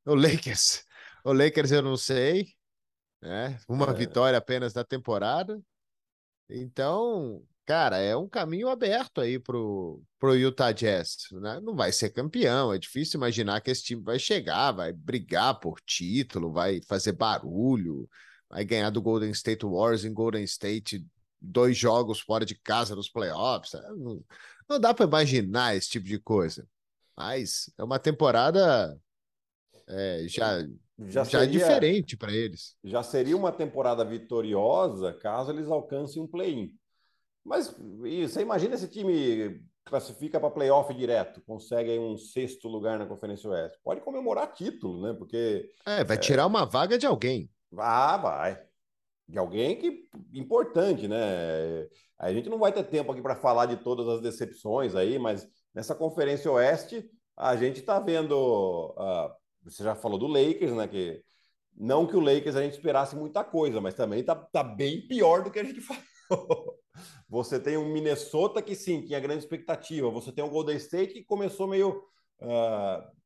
O 0.04 0.14
Lakers, 0.14 0.84
o 1.24 1.32
Lakers 1.32 1.72
eu 1.72 1.82
não 1.82 1.96
sei, 1.96 2.46
né? 3.20 3.58
Uma 3.68 3.90
é. 3.90 3.94
vitória 3.94 4.38
apenas 4.38 4.74
na 4.74 4.84
temporada. 4.84 5.60
Então, 6.48 7.42
cara, 7.66 7.98
é 7.98 8.16
um 8.16 8.28
caminho 8.28 8.68
aberto 8.68 9.20
aí 9.20 9.38
pro, 9.38 10.00
pro 10.18 10.36
Utah 10.36 10.72
Jazz. 10.72 11.26
Né? 11.32 11.60
Não 11.60 11.74
vai 11.74 11.92
ser 11.92 12.10
campeão, 12.10 12.72
é 12.72 12.78
difícil 12.78 13.18
imaginar 13.18 13.60
que 13.60 13.70
esse 13.70 13.82
time 13.82 14.02
vai 14.02 14.18
chegar, 14.18 14.72
vai 14.72 14.92
brigar 14.92 15.58
por 15.58 15.80
título, 15.80 16.52
vai 16.52 16.80
fazer 16.82 17.12
barulho, 17.12 18.08
vai 18.48 18.64
ganhar 18.64 18.90
do 18.90 19.02
Golden 19.02 19.30
State 19.32 19.66
Warriors 19.66 20.04
em 20.04 20.14
Golden 20.14 20.44
State 20.44 21.04
dois 21.40 21.76
jogos 21.76 22.20
fora 22.20 22.46
de 22.46 22.54
casa 22.54 22.94
nos 22.94 23.10
playoffs. 23.10 23.72
Né? 23.72 23.82
Não, 23.96 24.24
não 24.68 24.80
dá 24.80 24.94
para 24.94 25.06
imaginar 25.06 25.76
esse 25.76 25.90
tipo 25.90 26.06
de 26.06 26.18
coisa. 26.18 26.66
Mas 27.16 27.70
é 27.76 27.82
uma 27.82 27.98
temporada 27.98 28.96
é, 29.88 30.26
já 30.28 30.60
já, 30.98 31.24
já 31.24 31.24
seria, 31.24 31.46
diferente 31.48 32.16
para 32.16 32.32
eles. 32.32 32.74
Já 32.82 33.02
seria 33.02 33.36
uma 33.36 33.52
temporada 33.52 34.04
vitoriosa 34.04 35.12
caso 35.12 35.50
eles 35.50 35.68
alcancem 35.68 36.22
um 36.22 36.26
play-in. 36.26 36.74
Mas 37.46 37.72
você 38.26 38.42
imagina 38.42 38.74
esse 38.74 38.88
time 38.88 39.62
classifica 39.84 40.40
para 40.40 40.50
playoff 40.50 40.92
direto, 40.92 41.40
consegue 41.42 41.96
um 41.96 42.18
sexto 42.18 42.66
lugar 42.66 42.98
na 42.98 43.06
Conferência 43.06 43.48
Oeste. 43.48 43.78
Pode 43.84 44.00
comemorar 44.00 44.52
título, 44.52 45.00
né? 45.00 45.14
Porque. 45.16 45.70
É, 45.86 46.02
vai 46.02 46.16
é... 46.16 46.20
tirar 46.20 46.44
uma 46.44 46.66
vaga 46.66 46.98
de 46.98 47.06
alguém. 47.06 47.48
Ah, 47.78 48.16
vai. 48.16 48.60
De 49.28 49.38
alguém 49.38 49.76
que 49.76 50.08
importante, 50.34 51.06
né? 51.06 51.88
A 52.18 52.32
gente 52.32 52.48
não 52.48 52.58
vai 52.58 52.72
ter 52.72 52.82
tempo 52.82 53.12
aqui 53.12 53.22
para 53.22 53.36
falar 53.36 53.66
de 53.66 53.76
todas 53.76 54.08
as 54.08 54.20
decepções 54.20 54.96
aí, 54.96 55.16
mas 55.18 55.46
nessa 55.72 55.94
Conferência 55.94 56.50
Oeste 56.50 57.08
a 57.36 57.54
gente 57.54 57.78
está 57.78 58.00
vendo. 58.00 58.94
Uh, 58.98 59.32
você 59.62 59.84
já 59.84 59.94
falou 59.94 60.18
do 60.18 60.26
Lakers, 60.26 60.72
né? 60.72 60.88
Que 60.88 61.22
não 61.76 62.06
que 62.06 62.16
o 62.16 62.20
Lakers 62.20 62.56
a 62.56 62.62
gente 62.62 62.72
esperasse 62.72 63.14
muita 63.14 63.44
coisa, 63.44 63.80
mas 63.80 63.94
também 63.94 64.24
tá, 64.24 64.34
tá 64.34 64.64
bem 64.64 65.06
pior 65.06 65.44
do 65.44 65.50
que 65.50 65.60
a 65.60 65.64
gente 65.64 65.80
falou. 66.26 66.75
Você 67.28 67.58
tem 67.58 67.76
um 67.76 67.92
Minnesota 67.92 68.62
que 68.62 68.74
sim, 68.74 69.02
tinha 69.02 69.20
grande 69.20 69.44
expectativa. 69.44 70.10
Você 70.10 70.32
tem 70.32 70.44
um 70.44 70.50
Golden 70.50 70.76
State 70.76 71.14
que 71.14 71.24
começou 71.24 71.66
meio 71.66 72.02
uh, 72.40 73.16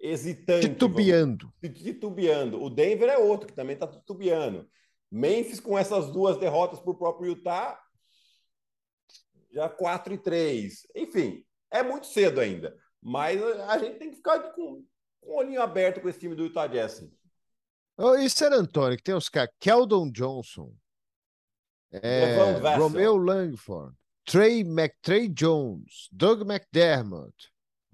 hesitante. 0.00 0.68
Titubeando. 0.68 1.52
Vamos, 1.62 1.78
titubeando. 1.78 2.62
O 2.62 2.70
Denver 2.70 3.08
é 3.08 3.18
outro 3.18 3.46
que 3.46 3.54
também 3.54 3.74
está 3.74 3.86
titubeando. 3.86 4.68
Memphis 5.10 5.60
com 5.60 5.78
essas 5.78 6.10
duas 6.12 6.36
derrotas 6.36 6.80
para 6.80 6.90
o 6.90 6.98
próprio 6.98 7.30
Utah, 7.30 7.80
já 9.52 9.68
4 9.68 10.14
e 10.14 10.18
3. 10.18 10.86
Enfim, 10.94 11.44
é 11.70 11.82
muito 11.82 12.06
cedo 12.06 12.40
ainda. 12.40 12.76
Mas 13.02 13.40
a 13.42 13.78
gente 13.78 13.98
tem 13.98 14.10
que 14.10 14.16
ficar 14.16 14.40
com, 14.52 14.84
com 15.20 15.30
o 15.30 15.38
olhinho 15.38 15.62
aberto 15.62 16.00
com 16.00 16.08
esse 16.08 16.18
time 16.18 16.34
do 16.34 16.44
Utah 16.44 16.66
Jazz. 16.66 17.08
Oh, 17.96 18.14
e 18.14 18.28
San 18.28 18.50
Antonio, 18.50 18.96
que 18.96 19.02
tem 19.02 19.14
os 19.14 19.28
caras, 19.28 19.54
Keldon 19.58 20.10
Johnson, 20.10 20.74
é, 21.92 22.76
Romeo 22.76 23.16
Langford, 23.16 23.94
Trey, 24.24 24.64
Mc, 24.64 24.94
Trey 25.02 25.28
Jones, 25.28 26.08
Doug 26.12 26.42
McDermott, 26.42 27.34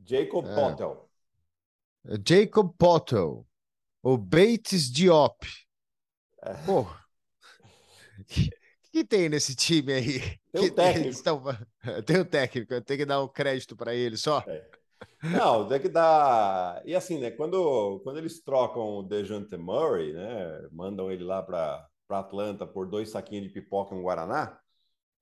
Jacob 0.04 0.46
é, 0.46 0.54
Pottel. 0.54 1.10
Jacob 2.26 2.74
Pottel, 2.76 3.46
o 4.02 4.16
Bates 4.16 4.90
Diop. 4.90 5.46
É. 6.42 6.54
Pô, 6.64 6.86
que, 8.26 8.50
que 8.90 9.04
tem 9.04 9.28
nesse 9.28 9.54
time 9.54 9.92
aí? 9.92 10.20
Tem 10.52 10.66
o 10.66 10.74
técnico. 10.74 11.10
Estão... 11.10 11.42
Tem 12.06 12.18
o 12.18 12.24
técnico, 12.24 12.80
tem 12.82 12.96
que 12.96 13.04
dar 13.04 13.20
o 13.20 13.24
um 13.24 13.28
crédito 13.28 13.76
para 13.76 13.94
ele 13.94 14.16
só. 14.16 14.44
É. 14.46 14.70
Não, 15.22 15.66
tem 15.66 15.80
que 15.80 15.88
dar. 15.88 16.80
E 16.84 16.94
assim, 16.94 17.18
né? 17.18 17.30
Quando, 17.30 18.00
quando 18.04 18.18
eles 18.18 18.40
trocam 18.40 18.98
o 18.98 19.02
Dejante 19.02 19.56
Murray, 19.56 20.12
né? 20.12 20.68
Mandam 20.70 21.10
ele 21.10 21.24
lá 21.24 21.42
para 21.42 21.88
para 22.12 22.18
Atlanta 22.18 22.66
por 22.66 22.86
dois 22.86 23.08
saquinhos 23.08 23.46
de 23.46 23.50
pipoca 23.50 23.94
e 23.94 23.98
um 23.98 24.02
Guaraná, 24.02 24.58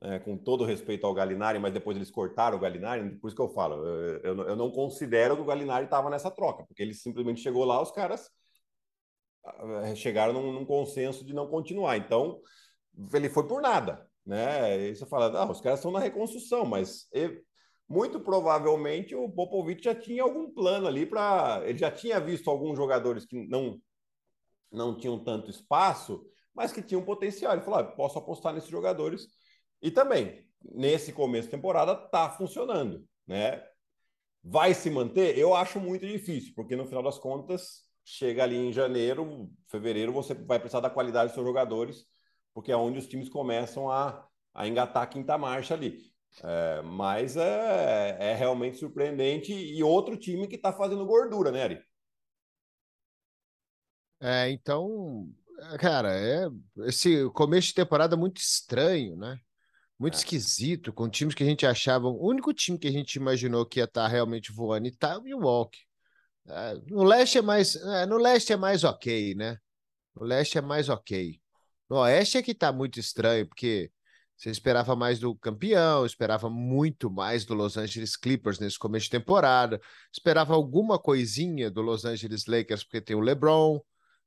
é, 0.00 0.18
com 0.18 0.36
todo 0.36 0.64
respeito 0.64 1.06
ao 1.06 1.14
Galinari, 1.14 1.60
mas 1.60 1.72
depois 1.72 1.96
eles 1.96 2.10
cortaram 2.10 2.56
o 2.56 2.60
Galinari, 2.60 3.16
por 3.18 3.28
isso 3.28 3.36
que 3.36 3.42
eu 3.42 3.50
falo, 3.50 3.86
eu, 3.86 4.18
eu, 4.22 4.48
eu 4.48 4.56
não 4.56 4.72
considero 4.72 5.36
que 5.36 5.42
o 5.42 5.44
Galinari 5.44 5.84
estava 5.84 6.10
nessa 6.10 6.32
troca, 6.32 6.64
porque 6.66 6.82
ele 6.82 6.92
simplesmente 6.92 7.40
chegou 7.40 7.64
lá, 7.64 7.80
os 7.80 7.92
caras 7.92 8.28
ah, 9.44 9.94
chegaram 9.94 10.32
num, 10.32 10.52
num, 10.52 10.64
consenso 10.64 11.24
de 11.24 11.32
não 11.32 11.46
continuar. 11.46 11.96
Então, 11.96 12.40
ele 13.14 13.28
foi 13.28 13.46
por 13.46 13.62
nada, 13.62 14.04
né? 14.26 14.88
E 14.88 14.96
você 14.96 15.06
fala, 15.06 15.26
ah, 15.38 15.48
os 15.48 15.60
caras 15.60 15.78
estão 15.78 15.92
na 15.92 16.00
reconstrução, 16.00 16.64
mas 16.64 17.08
muito 17.88 18.18
provavelmente 18.18 19.14
o 19.14 19.30
Popovich 19.30 19.84
já 19.84 19.94
tinha 19.94 20.24
algum 20.24 20.50
plano 20.50 20.88
ali 20.88 21.06
para. 21.06 21.62
Ele 21.64 21.78
já 21.78 21.90
tinha 21.90 22.18
visto 22.18 22.50
alguns 22.50 22.76
jogadores 22.76 23.24
que 23.24 23.46
não, 23.48 23.80
não 24.72 24.96
tinham 24.96 25.22
tanto 25.22 25.50
espaço 25.50 26.26
mas 26.60 26.72
que 26.72 26.82
tinham 26.82 27.02
potencial. 27.02 27.54
Ele 27.54 27.62
falou: 27.62 27.80
ah, 27.80 27.84
posso 27.84 28.18
apostar 28.18 28.52
nesses 28.52 28.68
jogadores. 28.68 29.26
E 29.80 29.90
também, 29.90 30.44
nesse 30.62 31.10
começo 31.10 31.46
de 31.46 31.52
temporada, 31.52 31.92
está 31.92 32.28
funcionando. 32.28 33.02
Né? 33.26 33.64
Vai 34.44 34.74
se 34.74 34.90
manter? 34.90 35.38
Eu 35.38 35.54
acho 35.54 35.80
muito 35.80 36.06
difícil, 36.06 36.52
porque 36.54 36.76
no 36.76 36.84
final 36.84 37.02
das 37.02 37.18
contas, 37.18 37.84
chega 38.04 38.42
ali 38.42 38.56
em 38.56 38.72
janeiro, 38.72 39.50
fevereiro, 39.68 40.12
você 40.12 40.34
vai 40.34 40.58
precisar 40.58 40.80
da 40.80 40.90
qualidade 40.90 41.28
dos 41.28 41.34
seus 41.34 41.46
jogadores, 41.46 42.04
porque 42.52 42.70
é 42.70 42.76
onde 42.76 42.98
os 42.98 43.06
times 43.06 43.30
começam 43.30 43.90
a, 43.90 44.28
a 44.52 44.68
engatar 44.68 45.04
a 45.04 45.06
quinta 45.06 45.38
marcha 45.38 45.72
ali. 45.72 45.98
É, 46.44 46.82
mas 46.82 47.38
é, 47.38 48.18
é 48.20 48.34
realmente 48.34 48.76
surpreendente 48.76 49.50
e 49.52 49.82
outro 49.82 50.14
time 50.14 50.46
que 50.46 50.56
está 50.56 50.74
fazendo 50.74 51.06
gordura, 51.06 51.50
né, 51.50 51.62
Ari? 51.62 51.84
É, 54.20 54.50
então 54.50 55.32
Cara, 55.78 56.14
é 56.14 56.48
esse 56.86 57.28
começo 57.30 57.68
de 57.68 57.74
temporada 57.74 58.16
muito 58.16 58.38
estranho, 58.38 59.16
né? 59.16 59.38
Muito 59.98 60.14
é. 60.14 60.16
esquisito, 60.16 60.92
com 60.92 61.08
times 61.08 61.34
que 61.34 61.42
a 61.42 61.46
gente 61.46 61.66
achava. 61.66 62.08
O 62.08 62.26
único 62.26 62.54
time 62.54 62.78
que 62.78 62.88
a 62.88 62.92
gente 62.92 63.16
imaginou 63.16 63.66
que 63.66 63.80
ia 63.80 63.84
estar 63.84 64.04
tá 64.04 64.08
realmente 64.08 64.52
voando 64.52 64.88
e 64.88 64.90
tá 64.96 65.18
o 65.18 65.22
Milwaukee. 65.22 65.80
É, 66.48 66.74
no 66.88 67.04
leste 67.04 67.38
é 67.38 67.42
mais. 67.42 67.76
É, 67.76 68.06
no 68.06 68.16
leste 68.16 68.52
é 68.52 68.56
mais 68.56 68.84
ok, 68.84 69.34
né? 69.34 69.58
No 70.16 70.24
leste 70.24 70.58
é 70.58 70.60
mais 70.60 70.88
ok. 70.88 71.38
No 71.88 71.98
oeste 71.98 72.38
é 72.38 72.42
que 72.42 72.54
tá 72.54 72.72
muito 72.72 72.98
estranho, 72.98 73.46
porque 73.46 73.90
você 74.36 74.50
esperava 74.50 74.96
mais 74.96 75.18
do 75.18 75.34
campeão, 75.36 76.06
esperava 76.06 76.48
muito 76.48 77.10
mais 77.10 77.44
do 77.44 77.52
Los 77.54 77.76
Angeles 77.76 78.16
Clippers 78.16 78.58
nesse 78.58 78.78
começo 78.78 79.04
de 79.04 79.10
temporada, 79.10 79.80
esperava 80.12 80.54
alguma 80.54 80.98
coisinha 80.98 81.70
do 81.70 81.82
Los 81.82 82.04
Angeles 82.04 82.46
Lakers, 82.46 82.84
porque 82.84 83.02
tem 83.02 83.16
o 83.16 83.20
LeBron 83.20 83.80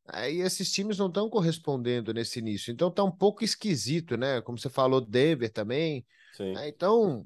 Aí 0.05 0.41
esses 0.41 0.71
times 0.71 0.97
não 0.97 1.07
estão 1.07 1.29
correspondendo 1.29 2.13
nesse 2.13 2.39
início. 2.39 2.71
Então 2.71 2.91
tá 2.91 3.03
um 3.03 3.11
pouco 3.11 3.43
esquisito, 3.43 4.17
né? 4.17 4.41
Como 4.41 4.57
você 4.57 4.69
falou, 4.69 4.99
Denver 4.99 5.51
também. 5.51 6.05
Né? 6.39 6.67
Então, 6.67 7.25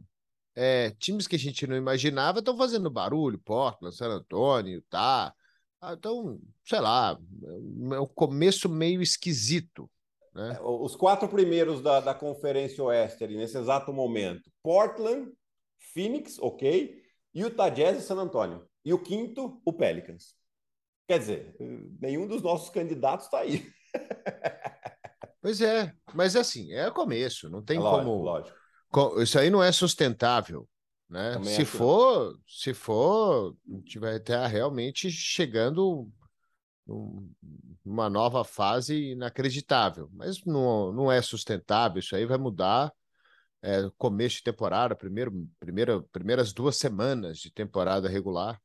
é, 0.55 0.91
times 0.91 1.27
que 1.27 1.35
a 1.35 1.39
gente 1.39 1.65
não 1.65 1.75
imaginava 1.75 2.39
estão 2.39 2.55
fazendo 2.55 2.89
barulho, 2.89 3.39
Portland, 3.39 3.95
San 3.95 4.09
Antonio, 4.09 4.83
tá. 4.89 5.33
Então, 5.91 6.39
sei 6.65 6.79
lá, 6.79 7.17
é 7.93 7.99
um 7.99 8.07
começo 8.07 8.67
meio 8.67 9.01
esquisito. 9.01 9.89
Né? 10.33 10.55
É, 10.55 10.61
os 10.61 10.95
quatro 10.95 11.27
primeiros 11.27 11.81
da, 11.81 11.99
da 11.99 12.13
Conferência 12.13 12.83
Oeste 12.83 13.23
ali, 13.23 13.37
nesse 13.37 13.57
exato 13.57 13.91
momento: 13.91 14.51
Portland, 14.61 15.31
Phoenix, 15.93 16.37
ok, 16.39 17.01
Utah 17.33 17.69
Jazz 17.69 17.97
e 17.97 18.01
San 18.01 18.17
Antonio. 18.17 18.67
E 18.85 18.93
o 18.93 19.01
quinto, 19.01 19.61
o 19.65 19.73
Pelicans. 19.73 20.36
Quer 21.07 21.19
dizer, 21.19 21.55
nenhum 22.01 22.27
dos 22.27 22.41
nossos 22.41 22.69
candidatos 22.69 23.25
está 23.25 23.39
aí. 23.39 23.65
Pois 25.41 25.61
é, 25.61 25.93
mas 26.13 26.35
assim, 26.35 26.73
é 26.73 26.91
começo, 26.91 27.49
não 27.49 27.61
tem 27.61 27.79
lógico, 27.79 28.03
como. 28.03 28.21
Lógico. 28.21 29.21
Isso 29.21 29.39
aí 29.39 29.49
não 29.49 29.63
é 29.63 29.71
sustentável. 29.71 30.67
Né? 31.09 31.41
se 31.45 31.63
for, 31.63 32.37
se 32.45 32.73
for, 32.73 33.55
a 33.65 33.75
gente 33.75 33.97
vai 33.97 34.17
estar 34.17 34.45
realmente 34.47 35.09
chegando 35.09 36.09
numa 37.85 38.09
nova 38.09 38.43
fase 38.43 39.11
inacreditável. 39.11 40.09
Mas 40.11 40.43
não, 40.43 40.91
não 40.91 41.11
é 41.11 41.21
sustentável, 41.21 41.99
isso 41.99 42.15
aí 42.15 42.25
vai 42.25 42.37
mudar. 42.37 42.91
É, 43.61 43.89
começo 43.97 44.37
de 44.37 44.43
temporada, 44.43 44.95
primeiro, 44.95 45.47
primeira, 45.59 46.01
primeiras 46.11 46.51
duas 46.53 46.75
semanas 46.77 47.39
de 47.39 47.51
temporada 47.51 48.09
regular. 48.09 48.61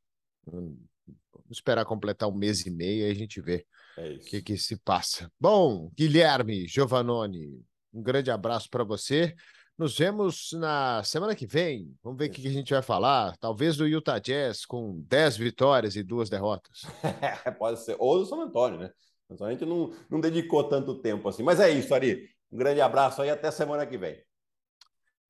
Esperar 1.53 1.85
completar 1.85 2.27
um 2.27 2.35
mês 2.35 2.65
e 2.65 2.71
meio 2.71 3.07
e 3.07 3.11
a 3.11 3.13
gente 3.13 3.39
vê 3.39 3.65
é 3.97 4.13
o 4.13 4.19
que, 4.19 4.41
que 4.41 4.57
se 4.57 4.77
passa. 4.77 5.31
Bom, 5.39 5.91
Guilherme 5.95 6.67
Giovanoni, 6.67 7.61
um 7.93 8.01
grande 8.01 8.31
abraço 8.31 8.69
para 8.69 8.83
você. 8.83 9.35
Nos 9.77 9.97
vemos 9.97 10.49
na 10.53 11.03
semana 11.03 11.35
que 11.35 11.47
vem. 11.47 11.95
Vamos 12.03 12.19
ver 12.19 12.29
o 12.29 12.31
que 12.31 12.47
a 12.47 12.51
gente 12.51 12.73
vai 12.73 12.81
falar. 12.81 13.35
Talvez 13.37 13.75
do 13.75 13.87
Utah 13.87 14.19
Jazz 14.19 14.65
com 14.65 15.01
10 15.07 15.37
vitórias 15.37 15.95
e 15.95 16.03
duas 16.03 16.29
derrotas. 16.29 16.81
Pode 17.57 17.79
ser. 17.79 17.95
Ou 17.99 18.19
do 18.19 18.25
San 18.25 18.37
Antônio, 18.37 18.79
né? 18.79 18.91
A 19.41 19.49
gente 19.49 19.65
não, 19.65 19.91
não 20.09 20.19
dedicou 20.19 20.63
tanto 20.63 21.01
tempo 21.01 21.27
assim. 21.27 21.41
Mas 21.41 21.59
é 21.59 21.71
isso, 21.71 21.93
Ari. 21.93 22.29
Um 22.51 22.57
grande 22.57 22.81
abraço 22.81 23.21
aí. 23.21 23.31
Até 23.31 23.49
semana 23.49 23.85
que 23.85 23.97
vem. 23.97 24.21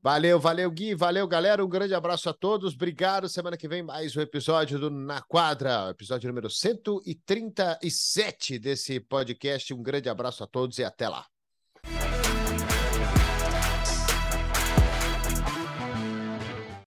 Valeu, 0.03 0.37
valeu, 0.37 0.69
Gui. 0.69 0.93
Valeu, 0.93 1.25
galera. 1.25 1.63
Um 1.63 1.69
grande 1.69 1.95
abraço 1.95 2.29
a 2.29 2.33
todos. 2.33 2.73
Obrigado. 2.73 3.29
Semana 3.29 3.55
que 3.55 3.69
vem, 3.69 3.81
mais 3.81 4.17
um 4.17 4.21
episódio 4.21 4.77
do 4.77 4.89
Na 4.89 5.21
Quadra, 5.21 5.91
episódio 5.91 6.27
número 6.27 6.49
137 6.49 8.59
desse 8.59 8.99
podcast. 8.99 9.73
Um 9.73 9.81
grande 9.81 10.09
abraço 10.09 10.43
a 10.43 10.47
todos 10.47 10.77
e 10.77 10.83
até 10.83 11.07
lá. 11.07 11.32